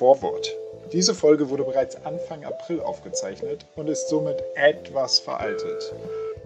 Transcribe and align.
Vorwort. 0.00 0.56
Diese 0.94 1.14
Folge 1.14 1.50
wurde 1.50 1.62
bereits 1.62 1.94
Anfang 2.06 2.42
April 2.42 2.80
aufgezeichnet 2.80 3.66
und 3.76 3.86
ist 3.86 4.08
somit 4.08 4.42
etwas 4.54 5.18
veraltet. 5.18 5.92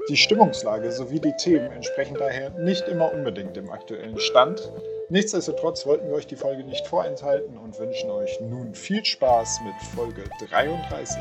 Die 0.08 0.16
Stimmungslage 0.16 0.90
sowie 0.90 1.20
die 1.20 1.36
Themen 1.36 1.70
entsprechen 1.70 2.16
daher 2.18 2.50
nicht 2.50 2.88
immer 2.88 3.12
unbedingt 3.12 3.54
dem 3.54 3.70
aktuellen 3.70 4.18
Stand. 4.18 4.72
Nichtsdestotrotz 5.08 5.86
wollten 5.86 6.08
wir 6.08 6.16
euch 6.16 6.26
die 6.26 6.34
Folge 6.34 6.64
nicht 6.64 6.84
vorenthalten 6.88 7.56
und 7.56 7.78
wünschen 7.78 8.10
euch 8.10 8.40
nun 8.40 8.74
viel 8.74 9.04
Spaß 9.04 9.60
mit 9.64 9.74
Folge 9.94 10.24
33. 10.48 11.16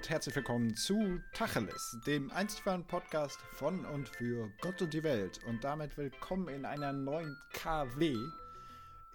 und 0.00 0.08
herzlich 0.08 0.34
willkommen 0.34 0.74
zu 0.74 1.20
Tacheles, 1.34 1.98
dem 2.06 2.30
einzig 2.30 2.64
wahren 2.64 2.86
Podcast 2.86 3.38
von 3.52 3.84
und 3.84 4.08
für 4.08 4.50
Gott 4.62 4.80
und 4.80 4.94
die 4.94 5.02
Welt. 5.02 5.40
Und 5.46 5.62
damit 5.62 5.98
willkommen 5.98 6.48
in 6.48 6.64
einer 6.64 6.94
neuen 6.94 7.36
KW 7.52 8.16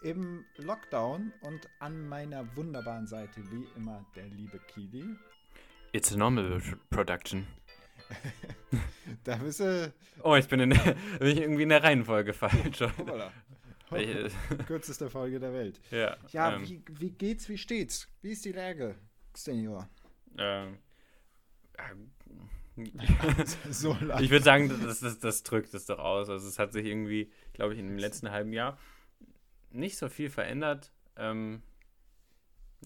im 0.03 0.45
Lockdown 0.57 1.33
und 1.41 1.67
an 1.79 2.07
meiner 2.07 2.55
wunderbaren 2.55 3.07
Seite 3.07 3.41
wie 3.49 3.67
immer 3.75 4.05
der 4.15 4.27
liebe 4.27 4.59
Kili. 4.59 5.15
It's 5.91 6.13
a 6.13 6.17
normal 6.17 6.61
production. 6.91 7.47
Da 9.23 9.37
bist 9.37 9.61
du. 9.61 9.91
Oh, 10.21 10.35
ich 10.35 10.47
bin, 10.47 10.59
in 10.59 10.69
der, 10.69 10.95
bin 11.19 11.27
ich 11.29 11.39
irgendwie 11.39 11.63
in 11.63 11.69
der 11.69 11.81
Reihenfolge 11.81 12.31
falsch. 12.31 12.81
Hoppala. 12.81 13.31
Kürzeste 14.67 15.09
Folge 15.09 15.39
der 15.39 15.51
Welt. 15.51 15.81
ja. 15.89 16.15
Ja, 16.31 16.53
ähm, 16.53 16.61
wie, 16.67 16.83
wie 16.99 17.09
geht's, 17.09 17.49
wie 17.49 17.57
steht's? 17.57 18.07
Wie 18.21 18.33
ist 18.33 18.45
die 18.45 18.51
Lage, 18.51 18.93
Senior? 19.33 19.89
Ähm, 20.37 20.77
so 23.69 23.95
ich 24.19 24.29
würde 24.29 24.43
sagen, 24.43 24.69
das, 24.83 24.99
das, 24.99 25.19
das 25.19 25.43
drückt 25.43 25.73
es 25.73 25.85
doch 25.85 25.99
aus. 25.99 26.29
Also 26.29 26.47
es 26.47 26.59
hat 26.59 26.73
sich 26.73 26.85
irgendwie, 26.85 27.31
glaube 27.53 27.73
ich, 27.73 27.79
in 27.79 27.87
dem 27.87 27.97
letzten 27.97 28.31
halben 28.31 28.51
Jahr 28.53 28.77
nicht 29.71 29.97
so 29.97 30.09
viel 30.09 30.29
verändert. 30.29 30.91
Ähm, 31.15 31.61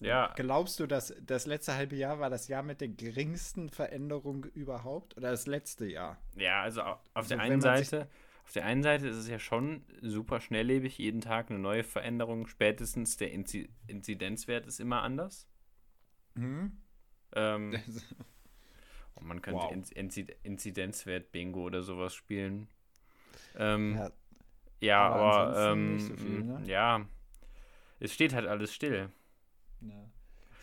ja, 0.00 0.32
Glaubst 0.36 0.78
du, 0.80 0.86
dass 0.86 1.14
das 1.20 1.46
letzte 1.46 1.74
halbe 1.74 1.96
Jahr 1.96 2.20
war 2.20 2.30
das 2.30 2.48
Jahr 2.48 2.62
mit 2.62 2.80
der 2.80 2.88
geringsten 2.88 3.68
Veränderung 3.68 4.44
überhaupt? 4.54 5.16
Oder 5.16 5.30
das 5.30 5.46
letzte 5.46 5.86
Jahr? 5.86 6.18
ja, 6.36 6.62
also 6.62 6.82
au- 6.82 7.00
auf 7.14 7.26
der 7.26 7.38
Also 7.40 7.52
einen 7.52 7.60
man 7.60 7.76
sich- 7.78 7.88
Seite, 7.88 8.08
auf 8.44 8.52
der 8.52 8.64
einen 8.64 8.82
Seite 8.82 9.08
ist 9.08 9.16
es 9.16 9.28
ja 9.28 9.38
schon 9.38 9.84
super 10.00 10.40
schnelllebig, 10.40 10.98
jeden 10.98 11.20
Tag 11.20 11.50
eine 11.50 11.58
neue 11.58 11.84
Veränderung. 11.84 12.46
Spätestens 12.46 13.16
der 13.16 13.32
Inzi 13.32 13.68
Inzidenzwert 13.88 14.66
ist 14.66 14.80
immer 14.80 15.02
anders. 15.02 15.46
Hm? 16.36 16.80
Ähm, 17.34 17.80
Und 19.14 19.26
man 19.26 19.42
könnte 19.42 19.66
Wow. 19.66 19.72
Inz 19.72 19.90
Inzid 19.90 20.36
Inzidenzwert 20.42 21.32
Bingo 21.32 21.62
oder 21.64 21.82
sowas 21.82 22.14
spielen. 22.14 22.68
Ähm, 23.56 23.94
ja, 23.94 24.10
Ja, 24.80 24.98
aber 24.98 25.52
aber, 25.56 25.72
ähm, 25.72 25.92
nicht 25.92 26.04
so 26.06 26.16
viel, 26.16 26.44
ne? 26.44 26.66
ja, 26.66 27.06
es 28.00 28.14
steht 28.14 28.34
halt 28.34 28.46
alles 28.48 28.74
still. 28.74 29.10
ja. 29.80 30.10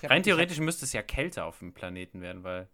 Hab- 0.04 0.12
Rein 0.12 0.23
theoretisch 0.23 0.60
müsste 0.60 0.86
es 0.86 0.94
ja 0.94 1.02
kälter 1.04 1.45
auf 1.45 1.60
dem 1.60 1.73
Planeten 1.73 2.22
werden, 2.22 2.44
weil 2.44 2.68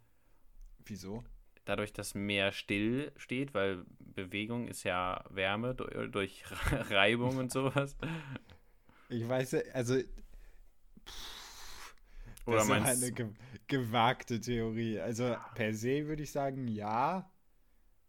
Hab, 0.78 0.90
wieso? 0.90 1.24
dadurch, 1.66 1.94
dass 1.94 2.14
mehr 2.14 2.52
still 2.52 3.12
steht, 3.18 3.54
weil 3.54 3.86
Bewegung 4.00 4.68
ist 4.68 4.84
ja 4.84 5.24
Wärme 5.30 5.74
durch, 5.76 6.12
durch 6.12 6.44
Reibung 6.90 7.38
und 7.38 7.52
sowas. 7.52 7.96
Ich 9.10 9.28
weiß, 9.28 9.56
also. 9.74 10.02
Oder 12.46 12.58
das 12.58 12.64
ist 12.66 12.70
meinst 12.70 13.04
eine 13.04 13.12
ge 13.12 13.28
gewagte 13.68 14.40
Theorie. 14.42 15.00
Also 15.00 15.36
per 15.56 15.74
se 15.74 16.08
würde 16.08 16.24
ich 16.24 16.32
sagen, 16.32 16.68
ja. 16.68 17.32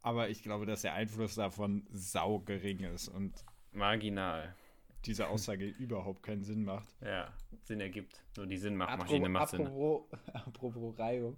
Aber 0.03 0.29
ich 0.29 0.43
glaube, 0.43 0.67
dass 0.67 0.83
der 0.83 0.95
Einfluss 0.95 1.37
davon 1.37 1.87
sau 1.91 2.41
gering 2.41 2.81
ist 2.81 3.09
und 3.09 3.45
marginal. 3.73 4.55
diese 5.07 5.29
Aussage 5.29 5.67
überhaupt 5.79 6.23
keinen 6.23 6.43
Sinn 6.43 6.65
macht. 6.65 6.89
Ja, 7.01 7.33
Sinn 7.63 7.81
ergibt. 7.81 8.23
Nur 8.37 8.47
die 8.47 8.59
Sinnmachmaschine 8.59 9.27
Apropos, 9.27 9.31
macht 9.31 9.49
Sinn. 9.51 9.67
apropos, 9.67 10.03
apropos 10.33 10.99
Reibung. 10.99 11.37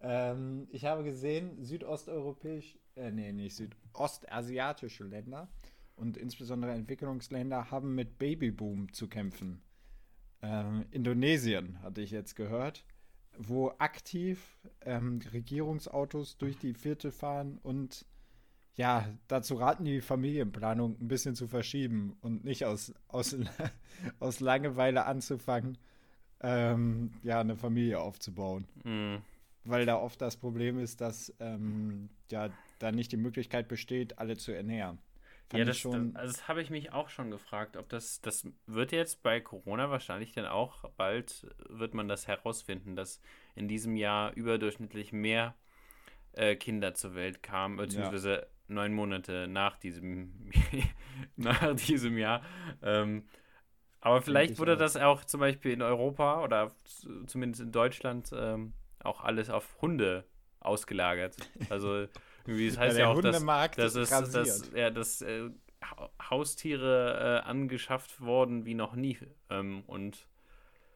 Ähm, 0.00 0.66
ich 0.70 0.84
habe 0.84 1.04
gesehen, 1.04 1.62
südosteuropäisch, 1.64 2.78
äh, 2.96 3.10
nee, 3.12 3.32
nicht 3.32 3.54
südostasiatische 3.54 5.04
Länder 5.04 5.48
und 5.94 6.16
insbesondere 6.16 6.72
Entwicklungsländer 6.72 7.70
haben 7.70 7.94
mit 7.94 8.18
Babyboom 8.18 8.92
zu 8.92 9.08
kämpfen. 9.08 9.62
Ähm, 10.42 10.84
Indonesien 10.90 11.80
hatte 11.82 12.00
ich 12.00 12.10
jetzt 12.10 12.34
gehört, 12.36 12.84
wo 13.38 13.72
aktiv 13.78 14.58
ähm, 14.82 15.20
Regierungsautos 15.32 16.36
durch 16.36 16.58
die 16.58 16.74
Viertel 16.74 17.10
fahren 17.10 17.58
und 17.62 18.04
ja, 18.74 19.06
dazu 19.28 19.54
raten, 19.54 19.84
die 19.84 20.00
Familienplanung 20.00 20.96
ein 20.98 21.08
bisschen 21.08 21.34
zu 21.34 21.46
verschieben 21.46 22.16
und 22.20 22.44
nicht 22.44 22.64
aus, 22.64 22.92
aus, 23.08 23.36
aus 24.18 24.40
Langeweile 24.40 25.04
anzufangen, 25.04 25.76
ähm, 26.40 27.12
ja, 27.22 27.40
eine 27.40 27.56
Familie 27.56 28.00
aufzubauen. 28.00 28.66
Mhm. 28.84 29.18
Weil 29.64 29.86
da 29.86 29.96
oft 29.96 30.20
das 30.20 30.36
Problem 30.36 30.78
ist, 30.78 31.00
dass 31.00 31.32
ähm, 31.38 32.08
ja 32.30 32.50
da 32.78 32.90
nicht 32.90 33.12
die 33.12 33.16
Möglichkeit 33.16 33.68
besteht, 33.68 34.18
alle 34.18 34.36
zu 34.36 34.52
ernähren. 34.52 34.98
Fand 35.52 35.58
Ja, 35.58 35.64
das, 35.64 35.78
schon. 35.78 36.14
das, 36.14 36.22
also 36.22 36.32
das 36.32 36.48
habe 36.48 36.62
ich 36.62 36.70
mich 36.70 36.92
auch 36.92 37.08
schon 37.08 37.30
gefragt, 37.30 37.76
ob 37.76 37.88
das, 37.88 38.20
das 38.20 38.46
wird 38.66 38.92
jetzt 38.92 39.22
bei 39.22 39.40
Corona 39.40 39.90
wahrscheinlich 39.90 40.32
dann 40.32 40.46
auch 40.46 40.88
bald, 40.96 41.46
wird 41.68 41.94
man 41.94 42.08
das 42.08 42.26
herausfinden, 42.26 42.96
dass 42.96 43.20
in 43.54 43.68
diesem 43.68 43.96
Jahr 43.96 44.32
überdurchschnittlich 44.34 45.12
mehr 45.12 45.54
äh, 46.32 46.56
Kinder 46.56 46.94
zur 46.94 47.14
Welt 47.14 47.42
kamen, 47.42 47.76
beziehungsweise 47.76 48.46
neun 48.68 48.94
Monate 48.94 49.46
nach 49.48 49.76
diesem, 49.76 50.50
nach 51.36 51.74
diesem 51.76 52.18
Jahr. 52.18 52.42
Ähm, 52.82 53.24
aber 54.00 54.22
vielleicht 54.22 54.54
ich 54.54 54.58
wurde 54.58 54.76
das 54.76 54.96
auch 54.96 55.24
zum 55.24 55.40
Beispiel 55.40 55.72
in 55.72 55.82
Europa 55.82 56.42
oder 56.42 56.72
zumindest 57.26 57.62
in 57.62 57.72
Deutschland 57.72 58.30
ähm, 58.34 58.72
auch 59.04 59.20
alles 59.20 59.50
auf 59.50 59.80
Hunde 59.80 60.24
ausgelagert. 60.60 61.36
Also 61.68 62.06
irgendwie, 62.46 62.68
das 62.68 62.78
heißt 62.78 62.98
der 62.98 63.08
ja, 63.08 63.08
auch, 63.08 63.20
dass 63.20 63.50
das 63.76 63.96
ist, 63.96 64.10
rasiert. 64.10 64.34
dass, 64.34 64.70
ja, 64.74 64.90
dass 64.90 65.22
äh, 65.22 65.50
Ha- 65.84 66.10
Haustiere 66.30 67.42
äh, 67.44 67.48
angeschafft 67.48 68.20
worden 68.20 68.64
wie 68.66 68.74
noch 68.74 68.94
nie. 68.94 69.18
Ähm, 69.50 69.82
und 69.86 70.26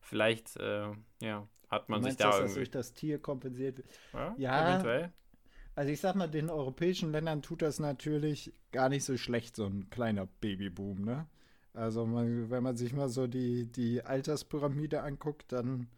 vielleicht, 0.00 0.56
äh, 0.58 0.88
ja, 1.22 1.48
hat 1.70 1.88
man 1.88 2.02
Du 2.02 2.04
sich 2.04 2.16
da 2.16 2.26
dass 2.26 2.38
das 2.38 2.40
irgendwie. 2.50 2.60
durch 2.60 2.70
das 2.70 2.92
Tier 2.94 3.18
kompensiert 3.20 3.78
wird? 3.78 4.00
Ja, 4.12 4.36
Ja. 4.36 4.60
eventuell. 4.60 5.12
Also 5.74 5.92
ich 5.92 6.00
sag 6.00 6.16
mal, 6.16 6.28
den 6.28 6.50
europäischen 6.50 7.12
Ländern 7.12 7.42
tut 7.42 7.62
das 7.62 7.78
natürlich 7.80 8.52
gar 8.72 8.88
nicht 8.88 9.04
so 9.04 9.16
schlecht, 9.18 9.56
so 9.56 9.66
ein 9.66 9.90
kleiner 9.90 10.26
Babyboom, 10.40 11.02
ne? 11.04 11.26
Also 11.74 12.06
man, 12.06 12.50
wenn 12.50 12.62
man 12.62 12.76
sich 12.76 12.94
mal 12.94 13.08
so 13.10 13.26
die, 13.26 13.66
die 13.66 14.02
Alterspyramide 14.02 15.02
anguckt, 15.02 15.52
dann 15.52 15.88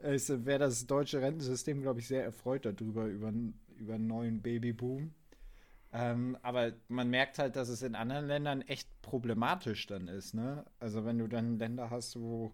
wäre 0.00 0.58
das 0.60 0.86
deutsche 0.86 1.20
Rentensystem, 1.22 1.82
glaube 1.82 2.00
ich, 2.00 2.08
sehr 2.08 2.24
erfreut 2.24 2.66
darüber, 2.66 3.06
über, 3.06 3.32
über 3.76 3.94
einen 3.94 4.06
neuen 4.06 4.42
Babyboom. 4.42 5.12
Ähm, 5.92 6.36
aber 6.42 6.72
man 6.88 7.08
merkt 7.08 7.38
halt, 7.38 7.56
dass 7.56 7.68
es 7.68 7.82
in 7.82 7.94
anderen 7.94 8.26
Ländern 8.26 8.62
echt 8.62 8.88
problematisch 9.02 9.86
dann 9.86 10.08
ist, 10.08 10.34
ne? 10.34 10.64
Also 10.80 11.04
wenn 11.04 11.18
du 11.18 11.26
dann 11.28 11.58
Länder 11.58 11.90
hast, 11.90 12.18
wo 12.18 12.52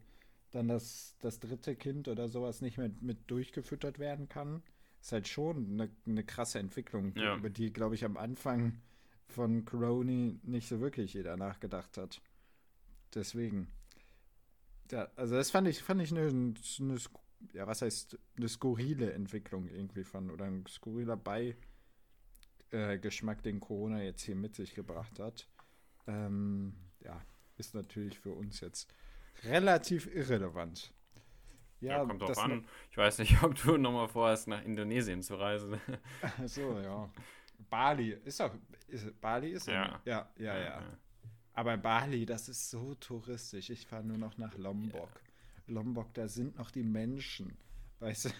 dann 0.50 0.68
das, 0.68 1.16
das 1.20 1.40
dritte 1.40 1.74
Kind 1.74 2.08
oder 2.08 2.28
sowas 2.28 2.60
nicht 2.60 2.76
mehr 2.78 2.90
mit 3.00 3.30
durchgefüttert 3.30 3.98
werden 3.98 4.28
kann, 4.28 4.62
ist 5.00 5.12
halt 5.12 5.26
schon 5.28 5.72
eine, 5.72 5.90
eine 6.06 6.24
krasse 6.24 6.58
Entwicklung, 6.58 7.14
Ja. 7.16 7.36
über 7.36 7.50
die, 7.50 7.72
glaube 7.72 7.94
ich, 7.94 8.04
am 8.04 8.16
Anfang 8.16 8.80
von 9.28 9.64
Corona 9.64 10.34
nicht 10.42 10.68
so 10.68 10.80
wirklich 10.80 11.14
jeder 11.14 11.36
nachgedacht 11.36 11.96
hat. 11.96 12.20
Deswegen. 13.14 13.68
Ja, 14.90 15.08
also 15.16 15.34
das 15.36 15.50
fand 15.50 15.66
ich, 15.68 15.82
fand 15.82 16.02
ich 16.02 16.12
eine, 16.12 16.28
eine, 16.28 16.98
ja, 17.52 17.66
was 17.66 17.82
heißt, 17.82 18.18
eine 18.36 18.48
skurrile 18.48 19.12
Entwicklung 19.12 19.68
irgendwie 19.68 20.04
von, 20.04 20.30
oder 20.30 20.46
ein 20.46 20.64
skurriler 20.66 21.16
Bei, 21.16 21.56
äh, 22.70 22.98
den 22.98 23.60
Corona 23.60 24.02
jetzt 24.02 24.22
hier 24.22 24.36
mit 24.36 24.56
sich 24.56 24.74
gebracht 24.74 25.18
hat. 25.18 25.48
Ähm, 26.06 26.74
ja, 27.00 27.20
ist 27.56 27.74
natürlich 27.74 28.18
für 28.18 28.32
uns 28.32 28.60
jetzt 28.60 28.92
relativ 29.44 30.06
irrelevant. 30.14 30.92
Ja, 31.80 32.04
kommt 32.04 32.22
drauf 32.22 32.38
an. 32.38 32.64
Ich 32.90 32.96
weiß 32.96 33.18
nicht, 33.18 33.42
ob 33.42 33.54
du 33.56 33.76
nochmal 33.76 34.08
vorhast, 34.08 34.48
nach 34.48 34.62
Indonesien 34.64 35.22
zu 35.22 35.34
reisen. 35.34 35.80
Ach 36.22 36.46
so, 36.46 36.78
ja. 36.78 37.10
Bali 37.68 38.12
ist 38.24 38.40
doch. 38.40 38.54
Ist, 38.88 39.20
Bali 39.20 39.50
ist 39.50 39.66
Ja. 39.66 40.00
ja. 40.04 40.30
Ja, 40.36 40.56
ja, 40.56 40.58
ja. 40.58 40.98
Aber 41.54 41.76
Bali, 41.76 42.24
das 42.24 42.48
ist 42.48 42.70
so 42.70 42.94
touristisch. 42.94 43.70
Ich 43.70 43.86
fahre 43.86 44.04
nur 44.04 44.16
noch 44.16 44.38
nach 44.38 44.56
Lombok. 44.56 45.10
Lombok, 45.72 46.14
da 46.14 46.28
sind 46.28 46.56
noch 46.58 46.70
die 46.70 46.82
Menschen. 46.82 47.56
Weißt 48.00 48.26
du? 48.26 48.30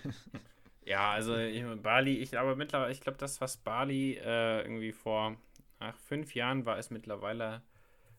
Ja, 0.84 1.12
also 1.12 1.36
ich, 1.36 1.64
Bali, 1.82 2.16
ich 2.18 2.38
aber 2.38 2.56
mittlerweile, 2.56 2.92
ich 2.92 3.00
glaube, 3.00 3.18
das, 3.18 3.40
was 3.40 3.56
Bali 3.56 4.14
äh, 4.16 4.62
irgendwie 4.62 4.92
vor 4.92 5.36
ach, 5.78 5.96
fünf 5.98 6.34
Jahren 6.34 6.66
war, 6.66 6.78
ist 6.78 6.90
mittlerweile, 6.90 7.62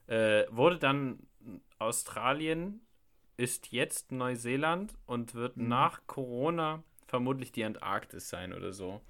äh, 0.07 0.45
wurde 0.51 0.79
dann 0.79 1.19
Australien 1.79 2.81
ist 3.37 3.71
jetzt 3.71 4.11
Neuseeland 4.11 4.95
und 5.07 5.35
wird 5.35 5.59
Mhm. 5.59 5.69
nach 5.69 6.01
Corona 6.07 6.83
vermutlich 7.07 7.51
die 7.51 7.65
Antarktis 7.65 8.29
sein 8.29 8.53
oder 8.53 8.73
so. 8.73 9.01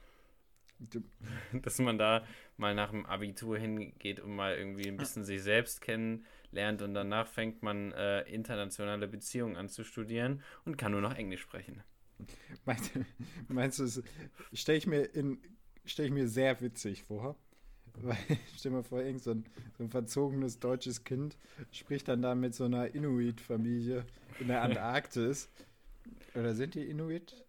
Dass 1.53 1.79
man 1.79 1.97
da 1.97 2.23
mal 2.57 2.75
nach 2.75 2.91
dem 2.91 3.05
Abitur 3.05 3.57
hingeht 3.57 4.19
und 4.19 4.35
mal 4.35 4.55
irgendwie 4.55 4.88
ein 4.88 4.97
bisschen 4.97 5.23
sich 5.23 5.41
selbst 5.41 5.81
kennenlernt 6.53 6.81
und 6.81 6.94
danach 6.94 7.27
fängt 7.27 7.63
man 7.63 7.91
äh, 7.94 8.21
internationale 8.23 9.07
Beziehungen 9.07 9.55
an 9.57 9.69
zu 9.69 9.83
studieren 9.83 10.41
und 10.65 10.77
kann 10.77 10.91
nur 10.91 11.01
noch 11.01 11.15
Englisch 11.15 11.41
sprechen. 11.41 11.83
Meinst, 12.65 12.91
meinst 13.47 13.79
du, 13.79 14.03
stelle 14.53 14.77
ich, 14.77 14.88
mir 14.88 15.03
in- 15.03 15.39
stell 15.85 16.05
ich 16.05 16.11
mir 16.11 16.27
sehr 16.27 16.59
witzig 16.61 17.03
vor? 17.03 17.35
Weil, 18.01 18.17
stell 18.57 18.71
mal 18.71 18.83
vor, 18.83 19.01
irgend 19.01 19.23
so 19.23 19.31
ein, 19.31 19.45
so 19.77 19.83
ein 19.83 19.89
verzogenes 19.89 20.59
deutsches 20.59 21.03
Kind 21.03 21.38
spricht 21.71 22.07
dann 22.07 22.21
da 22.21 22.35
mit 22.35 22.55
so 22.55 22.65
einer 22.65 22.94
Inuit-Familie 22.95 24.05
in 24.39 24.47
der 24.47 24.61
Antarktis. 24.63 25.50
Oder 26.35 26.55
sind 26.55 26.75
die 26.75 26.89
Inuit? 26.89 27.45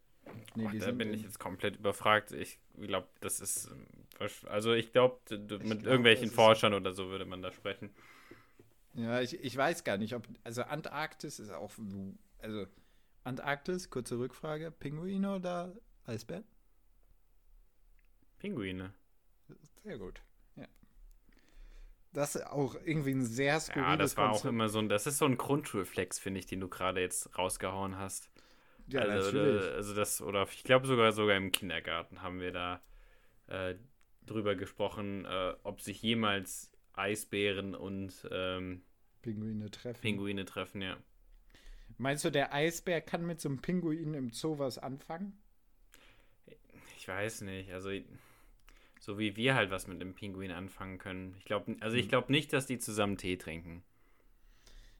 Nee, 0.55 0.65
Boah, 0.65 0.71
die 0.71 0.79
da 0.79 0.91
bin 0.93 1.09
in- 1.09 1.15
ich 1.15 1.23
jetzt 1.23 1.39
komplett 1.39 1.77
überfragt. 1.77 2.33
Ich 2.33 2.59
glaube, 2.81 3.09
das 3.21 3.41
ist. 3.41 3.71
ähm, 3.71 3.87
Also, 4.49 4.73
ich 4.73 4.93
glaube, 4.93 5.19
mit 5.63 5.83
glaub, 5.83 5.85
irgendwelchen 5.85 6.31
Forschern 6.31 6.75
oder 6.75 6.93
so 6.93 7.09
würde 7.09 7.25
man 7.25 7.43
da 7.43 7.53
sprechen. 7.53 7.91
Ja, 8.95 9.21
ich, 9.21 9.35
ich 9.43 9.57
weiß 9.57 9.85
gar 9.85 9.99
nicht, 9.99 10.15
ob. 10.15 10.27
Also 10.45 10.63
Antarktis 10.63 11.39
ist 11.39 11.51
auch. 11.51 11.73
Also 12.39 12.67
Antarktis, 13.25 13.91
kurze 13.91 14.19
Rückfrage: 14.19 14.71
Pinguine 14.71 15.35
oder 15.35 15.75
Eisbären? 16.07 16.45
Pinguine. 18.39 18.93
Sehr 19.83 19.99
gut. 19.99 20.23
Ja. 20.57 20.67
Das 22.13 22.37
ist 22.37 22.47
auch 22.47 22.77
irgendwie 22.85 23.13
ein 23.13 23.25
sehr 23.25 23.59
skurriles 23.61 23.91
Ja, 23.91 23.97
das 23.97 24.17
war 24.17 24.27
auch 24.27 24.33
Konzept. 24.33 24.53
immer 24.53 24.69
so 24.69 24.79
ein. 24.79 24.89
Das 24.89 25.07
ist 25.07 25.19
so 25.19 25.25
ein 25.25 25.37
Grundschulflex, 25.37 26.19
finde 26.19 26.41
ich, 26.41 26.47
den 26.47 26.61
du 26.61 26.69
gerade 26.69 27.01
jetzt 27.01 27.37
rausgehauen 27.37 27.99
hast. 27.99 28.31
Ja, 28.87 29.01
also, 29.01 29.33
natürlich. 29.33 29.73
also 29.73 29.95
das, 29.95 30.21
oder 30.21 30.47
ich 30.51 30.63
glaube 30.63 30.87
sogar 30.87 31.13
sogar 31.13 31.37
im 31.37 31.53
Kindergarten 31.53 32.23
haben 32.23 32.41
wir 32.41 32.53
da 32.53 32.83
äh, 33.47 33.77
drüber 34.27 34.55
gesprochen, 34.55 35.25
äh, 35.25 35.55
ob 35.63 35.81
sich 35.81 36.03
jemals 36.03 36.71
Eisbären 36.95 37.75
und 37.75 38.27
ähm, 38.31 38.83
Pinguine 39.23 39.71
treffen. 39.71 40.01
Pinguine 40.01 40.45
treffen, 40.45 40.83
ja. 40.83 40.97
Meinst 41.99 42.25
du, 42.25 42.31
der 42.31 42.53
Eisbär 42.53 43.01
kann 43.01 43.25
mit 43.25 43.41
so 43.41 43.49
einem 43.49 43.59
Pinguin 43.61 44.15
im 44.15 44.31
Zoo 44.31 44.59
was 44.59 44.79
anfangen? 44.79 45.39
Ich 46.97 47.07
weiß 47.07 47.43
nicht, 47.43 47.73
also 47.73 47.91
so 48.99 49.19
wie 49.19 49.37
wir 49.37 49.55
halt 49.55 49.71
was 49.71 49.87
mit 49.87 50.01
dem 50.01 50.15
Pinguin 50.15 50.51
anfangen 50.51 50.99
können. 50.99 51.35
Ich 51.39 51.45
glaube, 51.45 51.77
also 51.81 51.97
Hm. 51.97 52.03
ich 52.03 52.09
glaube 52.09 52.33
nicht, 52.33 52.53
dass 52.53 52.67
die 52.67 52.79
zusammen 52.79 53.17
Tee 53.19 53.37
trinken. 53.37 53.83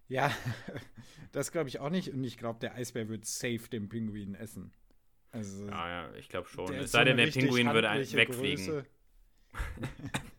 Ja, 0.09 0.31
das 1.33 1.51
glaube 1.51 1.69
ich 1.69 1.81
auch 1.81 1.91
nicht. 1.91 2.11
Und 2.11 2.23
ich 2.25 2.37
glaube, 2.37 2.61
der 2.61 2.75
Eisbär 2.75 3.09
wird 3.09 3.25
safe 3.25 3.69
den 3.71 3.89
Pinguin 3.89 4.35
essen. 4.35 4.73
Also, 5.33 5.67
Ja, 5.67 5.89
ja, 5.89 6.15
ich 6.15 6.29
glaube 6.29 6.49
schon. 6.49 6.73
Es 6.75 6.93
sei 6.93 7.05
denn, 7.05 7.17
der 7.17 7.29
Pinguin 7.29 7.73
würde 7.73 7.89
wegfliegen. 7.89 8.85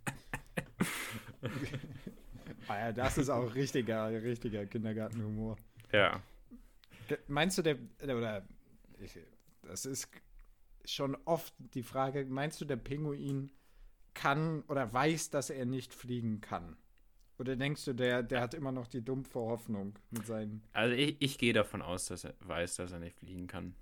Ah 2.67 2.79
ja, 2.79 2.91
das 2.91 3.17
ist 3.17 3.29
auch 3.29 3.53
richtiger, 3.55 4.11
richtiger 4.11 4.65
Kindergartenhumor. 4.65 5.57
Ja. 5.91 6.21
Meinst 7.27 7.57
du, 7.57 7.61
der, 7.61 7.77
oder, 8.01 8.45
ich, 8.99 9.17
das 9.63 9.85
ist 9.85 10.09
schon 10.85 11.15
oft 11.25 11.53
die 11.57 11.83
Frage, 11.83 12.25
meinst 12.25 12.61
du, 12.61 12.65
der 12.65 12.77
Pinguin 12.77 13.51
kann 14.13 14.63
oder 14.67 14.91
weiß, 14.91 15.29
dass 15.29 15.49
er 15.49 15.65
nicht 15.65 15.93
fliegen 15.93 16.41
kann? 16.41 16.77
Oder 17.37 17.55
denkst 17.55 17.85
du, 17.85 17.93
der, 17.93 18.23
der 18.23 18.41
hat 18.41 18.53
immer 18.53 18.71
noch 18.71 18.87
die 18.87 19.03
dumpfe 19.03 19.39
Hoffnung 19.39 19.99
mit 20.09 20.25
seinen. 20.25 20.63
Also 20.71 20.95
ich, 20.95 21.17
ich 21.19 21.37
gehe 21.37 21.53
davon 21.53 21.81
aus, 21.81 22.05
dass 22.05 22.23
er 22.23 22.33
weiß, 22.39 22.75
dass 22.75 22.93
er 22.93 22.99
nicht 22.99 23.19
fliegen 23.19 23.47
kann. 23.47 23.75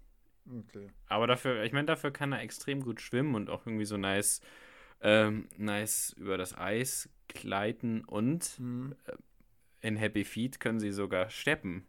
Okay. 0.50 0.88
Aber 1.08 1.28
dafür, 1.28 1.64
ich 1.64 1.72
meine, 1.72 1.86
dafür 1.86 2.12
kann 2.12 2.32
er 2.32 2.42
extrem 2.42 2.82
gut 2.82 3.00
schwimmen 3.00 3.36
und 3.36 3.50
auch 3.50 3.66
irgendwie 3.66 3.86
so 3.86 3.96
nice, 3.96 4.42
ähm, 5.02 5.48
nice 5.58 6.14
über 6.18 6.38
das 6.38 6.58
Eis 6.58 7.10
gleiten 7.34 8.04
und 8.06 8.44
Hm. 8.58 8.96
in 9.82 9.98
Happy 9.98 10.26
Feet 10.26 10.60
können 10.60 10.80
sie 10.80 10.92
sogar 10.92 11.30
steppen. 11.30 11.86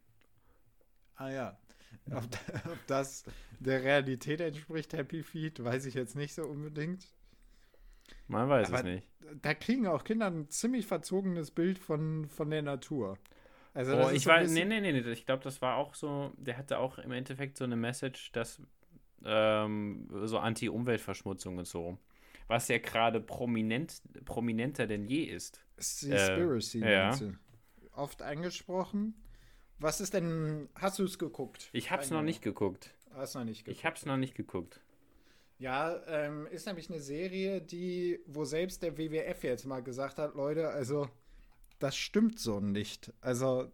Ah 1.17 1.31
ja. 1.31 1.59
Ob, 2.11 2.25
ob 2.67 2.87
das 2.87 3.25
der 3.61 3.83
Realität 3.83 4.41
entspricht, 4.41 4.93
Happy 4.93 5.23
Feet, 5.23 5.63
weiß 5.63 5.87
ich 5.87 5.95
jetzt 5.95 6.17
nicht 6.17 6.35
so 6.35 6.45
unbedingt. 6.45 7.07
Man 8.29 8.49
weiß 8.51 8.69
Aber 8.69 8.73
es 8.73 8.83
nicht. 8.83 9.09
Da 9.43 9.55
kriegen 9.55 9.87
auch 9.87 10.05
Kinder 10.05 10.27
ein 10.27 10.49
ziemlich 10.51 10.87
verzogenes 10.87 11.51
Bild 11.51 11.79
von, 11.79 12.29
von 12.29 12.51
der 12.51 12.63
Natur. 12.63 13.19
Also 13.75 13.93
Oh, 13.93 14.11
ich 14.11 14.27
so 14.27 14.31
weiß, 14.31 14.51
nee, 14.51 14.65
nee, 14.65 14.81
nee, 14.81 14.99
ich 15.13 15.27
glaube, 15.27 15.45
das 15.45 15.61
war 15.63 15.77
auch 15.77 15.95
so, 15.95 16.33
der 16.39 16.57
hatte 16.57 16.79
auch 16.79 16.99
im 16.99 17.13
Endeffekt 17.13 17.57
so 17.59 17.65
eine 17.65 17.77
Message, 17.77 18.33
dass 18.33 18.61
ähm, 19.25 20.09
so 20.27 20.39
Anti-Umweltverschmutzung 20.39 21.59
und 21.59 21.67
so, 21.67 21.99
was 22.49 22.69
ja 22.69 22.79
gerade 22.79 23.21
prominent, 23.21 24.03
prominenter 24.25 24.87
denn 24.87 25.05
je 25.07 25.25
ist. 25.25 25.65
Seaspiracy, 25.77 26.83
Äh, 26.83 26.93
ja. 26.93 27.19
Oft 27.93 28.23
angesprochen. 28.23 29.15
Was 29.79 30.01
ist 30.01 30.15
denn, 30.15 30.69
hast 30.75 30.99
du 30.99 31.05
es 31.05 31.19
geguckt? 31.19 31.69
Ich 31.73 31.91
hab's 31.91 32.09
Eine- 32.11 32.19
noch 32.21 32.25
nicht 32.25 32.43
geguckt. 32.43 32.91
Hast 33.13 33.35
noch 33.35 33.45
nicht 33.45 33.65
geguckt. 33.65 33.79
Ich 33.79 33.85
hab's 33.85 34.07
noch 34.07 34.17
nicht 34.17 34.35
geguckt. 34.35 34.81
Ja, 35.59 36.01
ähm, 36.09 36.47
ist 36.49 36.67
nämlich 36.67 36.91
eine 36.91 37.01
Serie, 37.01 37.61
die, 37.61 38.19
wo 38.27 38.45
selbst 38.45 38.83
der 38.83 38.99
WWF 38.99 39.45
jetzt 39.45 39.65
mal 39.67 39.83
gesagt 39.83 40.19
hat, 40.19 40.35
Leute, 40.35 40.69
also 40.69 41.09
das 41.79 41.97
stimmt 41.97 42.39
so 42.41 42.59
nicht. 42.61 43.13
Also 43.21 43.71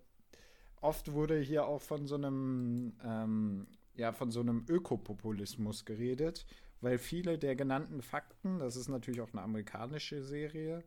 oft 0.83 1.13
wurde 1.13 1.39
hier 1.41 1.65
auch 1.67 1.81
von 1.81 2.07
so 2.07 2.17
einem, 2.17 2.93
ähm, 3.03 3.67
ja, 3.95 4.13
von 4.13 4.31
so 4.31 4.41
einem 4.41 4.65
Ökopopulismus 4.69 5.85
geredet, 5.87 6.47
weil 6.81 6.99
viele 6.99 7.39
der 7.39 7.57
genannten 7.57 8.03
Fakten, 8.03 8.59
das 8.59 8.77
ist 8.77 8.89
natürlich 8.89 9.21
auch 9.21 9.33
eine 9.33 9.43
amerikanische 9.43 10.23
Serie, 10.23 10.85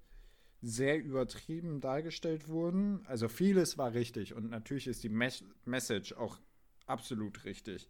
sehr 0.62 0.98
übertrieben 1.04 1.81
dargestellt 1.81 2.48
wurden. 2.48 3.06
Also 3.06 3.28
vieles 3.28 3.78
war 3.78 3.94
richtig 3.94 4.34
und 4.34 4.50
natürlich 4.50 4.88
ist 4.88 5.04
die 5.04 5.10
Mes 5.10 5.44
Message 5.66 6.13
auch 6.13 6.40
absolut 6.86 7.44
richtig. 7.44 7.90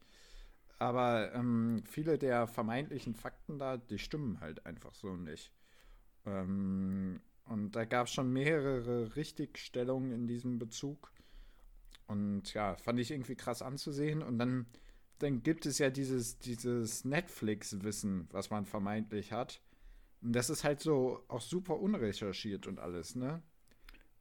Aber 0.80 1.34
ähm, 1.34 1.84
viele 1.86 2.18
der 2.18 2.48
vermeintlichen 2.48 3.16
Fakten 3.16 3.58
da, 3.58 3.78
die 3.78 4.00
stimmen 4.00 4.42
halt 4.42 4.66
einfach 4.66 4.94
so 4.96 5.16
nicht. 5.16 5.52
Ähm, 6.26 7.22
und 7.46 7.76
da 7.76 7.86
gab 7.86 8.08
es 8.08 8.14
schon 8.14 8.32
mehrere 8.32 9.16
Richtigstellungen 9.16 10.12
in 10.12 10.28
diesem 10.28 10.60
Bezug. 10.60 11.12
Und 12.08 12.54
ja, 12.54 12.76
fand 12.76 13.00
ich 13.00 13.12
irgendwie 13.12 13.36
krass 13.36 13.62
anzusehen. 13.62 14.22
Und 14.22 14.40
dann, 14.40 14.66
dann 15.24 15.42
gibt 15.42 15.66
es 15.66 15.78
ja 15.80 15.90
dieses, 15.90 16.38
dieses 16.40 17.06
Netflix-Wissen, 17.06 18.28
was 18.32 18.50
man 18.50 18.66
vermeintlich 18.66 19.32
hat. 19.32 19.62
Und 20.22 20.34
das 20.34 20.50
ist 20.50 20.64
halt 20.64 20.80
so 20.82 21.24
auch 21.28 21.42
super 21.42 21.80
unrecherchiert 21.80 22.68
und 22.68 22.80
alles, 22.80 23.16
ne? 23.16 23.42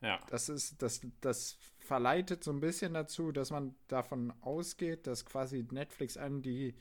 Ja. 0.00 0.20
Das 0.30 0.48
ist, 0.48 0.82
das, 0.82 1.00
das 1.20 1.58
verleitet 1.78 2.42
so 2.42 2.52
ein 2.52 2.60
bisschen 2.60 2.94
dazu, 2.94 3.30
dass 3.30 3.50
man 3.50 3.74
davon 3.86 4.32
ausgeht, 4.40 5.06
dass 5.06 5.24
quasi 5.24 5.64
Netflix 5.70 6.16
einem 6.16 6.42
die, 6.42 6.74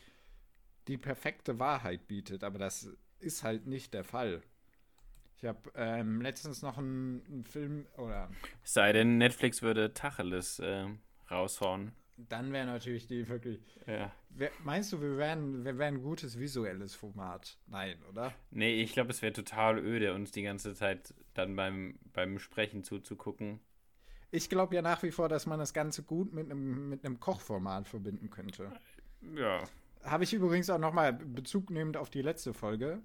die 0.88 0.98
perfekte 0.98 1.60
Wahrheit 1.60 2.07
bietet. 2.07 2.43
Aber 2.43 2.57
das 2.57 2.89
ist 3.19 3.43
halt 3.43 3.67
nicht 3.67 3.93
der 3.93 4.03
Fall. 4.03 4.41
Ich 5.38 5.45
habe 5.45 5.72
ähm, 5.75 6.22
letztens 6.22 6.62
noch 6.62 6.77
einen, 6.77 7.24
einen 7.25 7.43
Film, 7.43 7.88
oder 7.98 8.29
Es 8.63 8.74
sei 8.74 8.91
denn, 8.91 9.17
Netflix 9.17 9.62
würde 9.62 9.93
Tacheles 9.93 10.60
äh, 10.60 10.88
raushauen. 11.29 11.91
Dann 12.29 12.51
wäre 12.53 12.65
natürlich 12.65 13.07
die 13.07 13.27
wirklich. 13.27 13.59
Ja. 13.87 14.11
Meinst 14.63 14.93
du, 14.93 15.01
wir 15.01 15.17
wären, 15.17 15.65
wir 15.65 15.77
wären 15.77 15.95
ein 15.95 16.03
gutes 16.03 16.39
visuelles 16.39 16.95
Format? 16.95 17.57
Nein, 17.67 17.97
oder? 18.09 18.33
Nee, 18.49 18.81
ich 18.81 18.93
glaube, 18.93 19.11
es 19.11 19.21
wäre 19.21 19.33
total 19.33 19.77
öde, 19.77 20.13
uns 20.13 20.31
die 20.31 20.43
ganze 20.43 20.73
Zeit 20.73 21.13
dann 21.33 21.55
beim, 21.55 21.99
beim 22.13 22.39
Sprechen 22.39 22.83
zuzugucken. 22.83 23.59
Ich 24.31 24.49
glaube 24.49 24.75
ja 24.75 24.81
nach 24.81 25.03
wie 25.03 25.11
vor, 25.11 25.27
dass 25.27 25.45
man 25.45 25.59
das 25.59 25.73
Ganze 25.73 26.03
gut 26.03 26.33
mit 26.33 26.49
einem 26.49 26.87
mit 26.87 27.05
einem 27.05 27.19
Kochformat 27.19 27.89
verbinden 27.89 28.29
könnte. 28.29 28.71
Ja. 29.35 29.63
Habe 30.03 30.23
ich 30.23 30.33
übrigens 30.33 30.69
auch 30.69 30.79
nochmal 30.79 31.13
Bezug 31.13 31.69
nehmend 31.69 31.97
auf 31.97 32.09
die 32.09 32.21
letzte 32.21 32.53
Folge, 32.53 33.01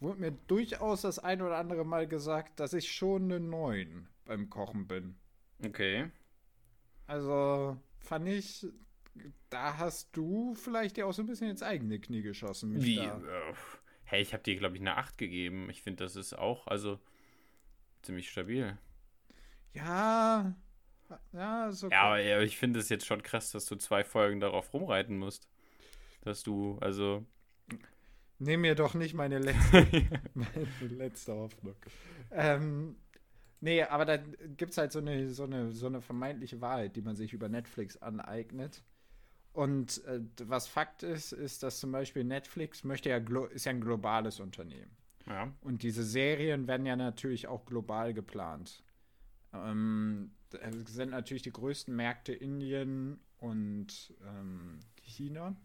wurde 0.00 0.20
mir 0.20 0.32
durchaus 0.32 1.02
das 1.02 1.18
ein 1.18 1.42
oder 1.42 1.58
andere 1.58 1.84
Mal 1.84 2.08
gesagt, 2.08 2.58
dass 2.58 2.72
ich 2.72 2.90
schon 2.90 3.24
eine 3.24 3.40
9 3.40 4.08
beim 4.24 4.48
Kochen 4.48 4.88
bin. 4.88 5.16
Okay. 5.64 6.10
Also 7.06 7.76
fand 8.00 8.28
ich, 8.28 8.66
da 9.48 9.78
hast 9.78 10.16
du 10.16 10.54
vielleicht 10.54 10.98
ja 10.98 11.06
auch 11.06 11.12
so 11.12 11.22
ein 11.22 11.26
bisschen 11.26 11.50
ins 11.50 11.62
eigene 11.62 12.00
Knie 12.00 12.22
geschossen. 12.22 12.82
Wie? 12.82 12.96
Da. 12.96 13.18
Äh, 13.18 13.54
hey, 14.04 14.22
ich 14.22 14.32
habe 14.32 14.42
dir, 14.42 14.56
glaube 14.56 14.76
ich, 14.76 14.80
eine 14.80 14.96
8 14.96 15.18
gegeben. 15.18 15.68
Ich 15.70 15.82
finde, 15.82 16.04
das 16.04 16.16
ist 16.16 16.34
auch, 16.34 16.66
also, 16.66 16.98
ziemlich 18.02 18.30
stabil. 18.30 18.76
Ja, 19.74 20.54
ja, 21.32 21.68
ist 21.68 21.84
okay. 21.84 21.94
Ja, 21.94 22.02
aber 22.02 22.42
ich 22.42 22.56
finde 22.56 22.80
es 22.80 22.88
jetzt 22.88 23.06
schon 23.06 23.22
krass, 23.22 23.50
dass 23.50 23.66
du 23.66 23.76
zwei 23.76 24.04
Folgen 24.04 24.40
darauf 24.40 24.72
rumreiten 24.72 25.18
musst. 25.18 25.48
Dass 26.22 26.42
du, 26.42 26.78
also. 26.80 27.24
Nimm 28.38 28.62
mir 28.62 28.74
doch 28.74 28.94
nicht 28.94 29.14
meine 29.14 29.38
letzte, 29.38 29.86
meine 30.34 30.94
letzte 30.94 31.34
Hoffnung. 31.34 31.76
Ähm, 32.30 32.96
Nee, 33.60 33.82
aber 33.82 34.04
da 34.06 34.16
gibt 34.16 34.72
es 34.72 34.78
halt 34.78 34.90
so 34.92 35.00
eine, 35.00 35.28
so, 35.30 35.44
eine, 35.44 35.72
so 35.72 35.86
eine 35.86 36.00
vermeintliche 36.00 36.60
Wahrheit, 36.60 36.96
die 36.96 37.02
man 37.02 37.16
sich 37.16 37.32
über 37.32 37.48
Netflix 37.48 37.96
aneignet. 37.98 38.82
Und 39.52 40.02
äh, 40.04 40.20
was 40.44 40.66
Fakt 40.68 41.02
ist, 41.02 41.32
ist, 41.32 41.62
dass 41.62 41.80
zum 41.80 41.92
Beispiel 41.92 42.24
Netflix 42.24 42.84
möchte 42.84 43.10
ja 43.10 43.18
ist 43.48 43.66
ja 43.66 43.70
ein 43.70 43.80
globales 43.80 44.40
Unternehmen. 44.40 44.96
Ja. 45.26 45.52
Und 45.60 45.82
diese 45.82 46.04
Serien 46.04 46.66
werden 46.66 46.86
ja 46.86 46.96
natürlich 46.96 47.48
auch 47.48 47.66
global 47.66 48.14
geplant. 48.14 48.82
Ähm, 49.52 50.32
sind 50.86 51.10
natürlich 51.10 51.42
die 51.42 51.52
größten 51.52 51.94
Märkte 51.94 52.32
Indien 52.32 53.20
und 53.38 54.14
ähm, 54.26 54.80
China. 55.02 55.56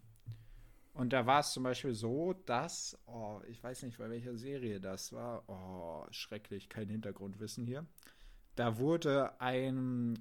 Und 0.96 1.12
da 1.12 1.26
war 1.26 1.42
es 1.42 1.52
zum 1.52 1.64
Beispiel 1.64 1.94
so, 1.94 2.34
dass, 2.46 2.98
oh, 3.06 3.42
ich 3.50 3.62
weiß 3.62 3.84
nicht, 3.84 3.98
bei 3.98 4.10
welcher 4.10 4.38
Serie 4.38 4.80
das 4.80 5.12
war, 5.12 5.44
oh, 5.50 6.06
schrecklich, 6.10 6.70
kein 6.70 6.88
Hintergrundwissen 6.88 7.66
hier. 7.66 7.86
Da 8.56 8.78
wurde 8.78 9.40
ein, 9.42 10.18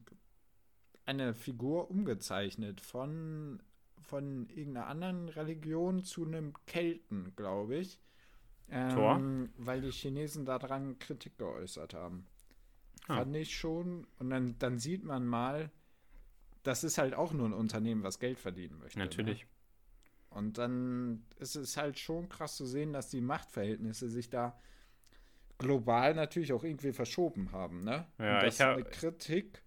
eine 1.07 1.33
Figur 1.33 1.93
umgezeichnet 1.93 2.81
von, 2.81 3.63
von 4.01 4.49
irgendeiner 4.49 4.89
anderen 4.89 5.29
Religion 5.29 6.03
zu 6.03 6.27
einem 6.27 6.53
Kelten, 6.67 7.33
glaube 7.37 7.77
ich. 7.77 8.01
Ähm, 8.69 8.91
Tor? 8.91 9.21
Weil 9.59 9.81
die 9.81 9.93
Chinesen 9.93 10.45
daran 10.45 10.99
Kritik 10.99 11.39
geäußert 11.39 11.95
haben. 11.95 12.27
Ah. 13.07 13.19
Fand 13.19 13.37
ich 13.37 13.57
schon. 13.57 14.09
Und 14.19 14.31
dann, 14.31 14.59
dann 14.59 14.81
sieht 14.81 15.05
man 15.05 15.25
mal, 15.25 15.71
das 16.65 16.83
ist 16.83 16.99
halt 16.99 17.15
auch 17.15 17.33
nur 17.33 17.47
ein 17.47 17.53
Unternehmen, 17.53 18.03
was 18.03 18.19
Geld 18.19 18.41
verdienen 18.41 18.77
möchte. 18.81 18.99
Ne? 18.99 19.05
Natürlich. 19.05 19.43
Ne? 19.43 19.49
Und 20.35 20.59
dann 20.59 21.25
ist 21.39 21.55
es 21.55 21.77
halt 21.77 21.97
schon 21.97 22.29
krass 22.29 22.57
zu 22.57 22.67
sehen, 22.67 22.93
dass 22.93 23.09
die 23.09 23.21
Machtverhältnisse 23.21 24.09
sich 24.09 24.31
da 24.31 24.59
global 25.59 26.15
natürlich 26.15 26.53
auch 26.53 26.65
irgendwie 26.65 26.93
verschoben 26.93 27.53
haben, 27.53 27.85
ne? 27.85 28.07
Ja, 28.19 28.35
Und 28.35 28.43
dass 28.43 28.55
ich 28.57 28.61
hab, 28.61 28.75
eine 28.75 28.85
Kritik 28.85 29.63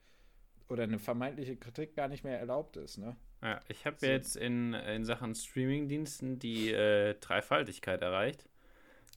oder 0.67 0.83
eine 0.83 0.99
vermeintliche 0.99 1.55
Kritik 1.55 1.95
gar 1.95 2.09
nicht 2.09 2.25
mehr 2.25 2.37
erlaubt 2.37 2.75
ist, 2.75 2.97
ne? 2.97 3.15
Ja, 3.41 3.61
ich 3.69 3.85
habe 3.85 3.95
so. 3.97 4.07
jetzt 4.07 4.35
in, 4.35 4.73
in 4.73 5.05
Sachen 5.05 5.35
Streamingdiensten 5.35 6.37
die 6.37 6.71
äh, 6.71 7.13
Dreifaltigkeit 7.13 8.01
erreicht. 8.01 8.49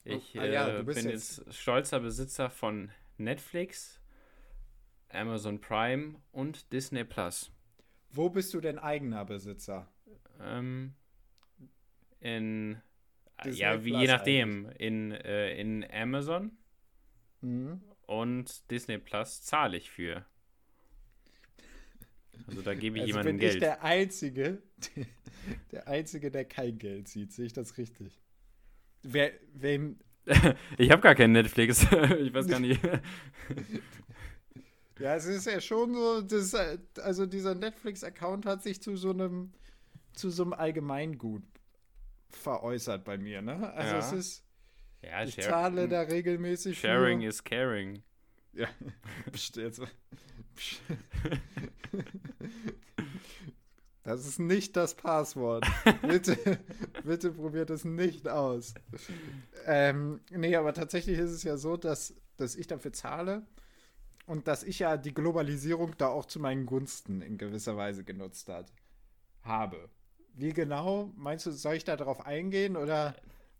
Ich 0.05 0.35
oh, 0.37 0.39
ah, 0.39 0.45
ja, 0.45 0.79
äh, 0.79 0.83
bin 0.83 1.09
jetzt, 1.09 1.39
jetzt 1.39 1.53
stolzer 1.53 1.99
Besitzer 1.99 2.49
von 2.49 2.91
Netflix, 3.17 3.99
Amazon 5.09 5.59
Prime 5.59 6.15
und 6.31 6.71
Disney 6.71 7.03
Plus. 7.03 7.51
Wo 8.09 8.29
bist 8.29 8.53
du 8.53 8.61
denn 8.61 8.79
eigener 8.79 9.25
Besitzer? 9.25 9.91
Ähm, 10.39 10.93
in 12.21 12.81
Disney 13.43 13.59
ja, 13.59 13.83
wie, 13.83 13.97
je 13.97 14.07
nachdem, 14.07 14.69
in, 14.77 15.11
äh, 15.11 15.59
in 15.59 15.85
Amazon 15.91 16.51
mhm. 17.41 17.81
und 18.05 18.69
Disney 18.69 18.97
Plus 18.99 19.41
zahle 19.41 19.77
ich 19.77 19.89
für. 19.89 20.25
Also 22.47 22.61
da 22.61 22.73
gebe 22.73 22.97
ich 22.97 23.03
also 23.03 23.07
jemandem 23.09 23.37
bin 23.37 23.39
Geld. 23.39 23.53
Ich 23.55 23.59
der 23.59 23.83
Einzige, 23.83 24.61
der 25.71 25.87
Einzige, 25.87 26.31
der 26.31 26.45
kein 26.45 26.77
Geld 26.77 27.07
sieht, 27.07 27.33
sehe 27.33 27.45
ich 27.45 27.53
das 27.53 27.77
richtig? 27.77 28.21
Wer, 29.03 29.33
wem. 29.53 29.99
ich 30.77 30.91
habe 30.91 31.01
gar 31.01 31.15
keinen 31.15 31.33
Netflix. 31.33 31.83
ich 32.19 32.33
weiß 32.33 32.47
gar 32.47 32.59
nicht. 32.59 32.81
ja, 34.99 35.15
es 35.15 35.25
ist 35.25 35.47
ja 35.47 35.59
schon 35.59 35.95
so, 35.95 36.21
das, 36.21 36.53
also 36.99 37.25
dieser 37.25 37.55
Netflix-Account 37.55 38.45
hat 38.45 38.61
sich 38.61 38.81
zu 38.81 38.95
so 38.95 39.09
einem, 39.09 39.51
zu 40.13 40.29
so 40.29 40.43
einem 40.43 40.53
Allgemeingut 40.53 41.43
veräußert 42.35 43.03
bei 43.03 43.17
mir, 43.17 43.41
ne? 43.41 43.73
Also 43.73 43.93
ja. 43.93 43.99
es 43.99 44.11
ist. 44.11 44.45
Ja, 45.01 45.23
ich 45.23 45.35
zahle 45.39 45.87
da 45.87 46.01
regelmäßig. 46.01 46.79
Sharing 46.79 47.21
für, 47.21 47.27
is 47.27 47.43
caring. 47.43 48.03
Ja, 48.53 48.67
jetzt. 49.55 49.81
Das 54.03 54.25
ist 54.25 54.39
nicht 54.39 54.75
das 54.75 54.95
Passwort. 54.95 55.65
bitte, 56.01 56.59
bitte 57.03 57.31
probiert 57.31 57.69
es 57.69 57.85
nicht 57.85 58.27
aus. 58.27 58.73
Ähm, 59.65 60.21
nee, 60.31 60.55
aber 60.55 60.73
tatsächlich 60.73 61.19
ist 61.19 61.31
es 61.31 61.43
ja 61.43 61.57
so, 61.57 61.77
dass, 61.77 62.15
dass 62.37 62.55
ich 62.55 62.65
dafür 62.65 62.93
zahle 62.93 63.45
und 64.25 64.47
dass 64.47 64.63
ich 64.63 64.79
ja 64.79 64.97
die 64.97 65.13
Globalisierung 65.13 65.95
da 65.97 66.07
auch 66.07 66.25
zu 66.25 66.39
meinen 66.39 66.65
Gunsten 66.65 67.21
in 67.21 67.37
gewisser 67.37 67.77
Weise 67.77 68.03
genutzt 68.03 68.49
hat, 68.49 68.73
habe. 69.43 69.89
Wie 70.33 70.53
genau? 70.53 71.11
Meinst 71.15 71.45
du, 71.45 71.51
soll 71.51 71.75
ich 71.75 71.83
da 71.83 71.95
drauf 71.95 72.25
eingehen 72.25 72.75
oder? 72.77 73.15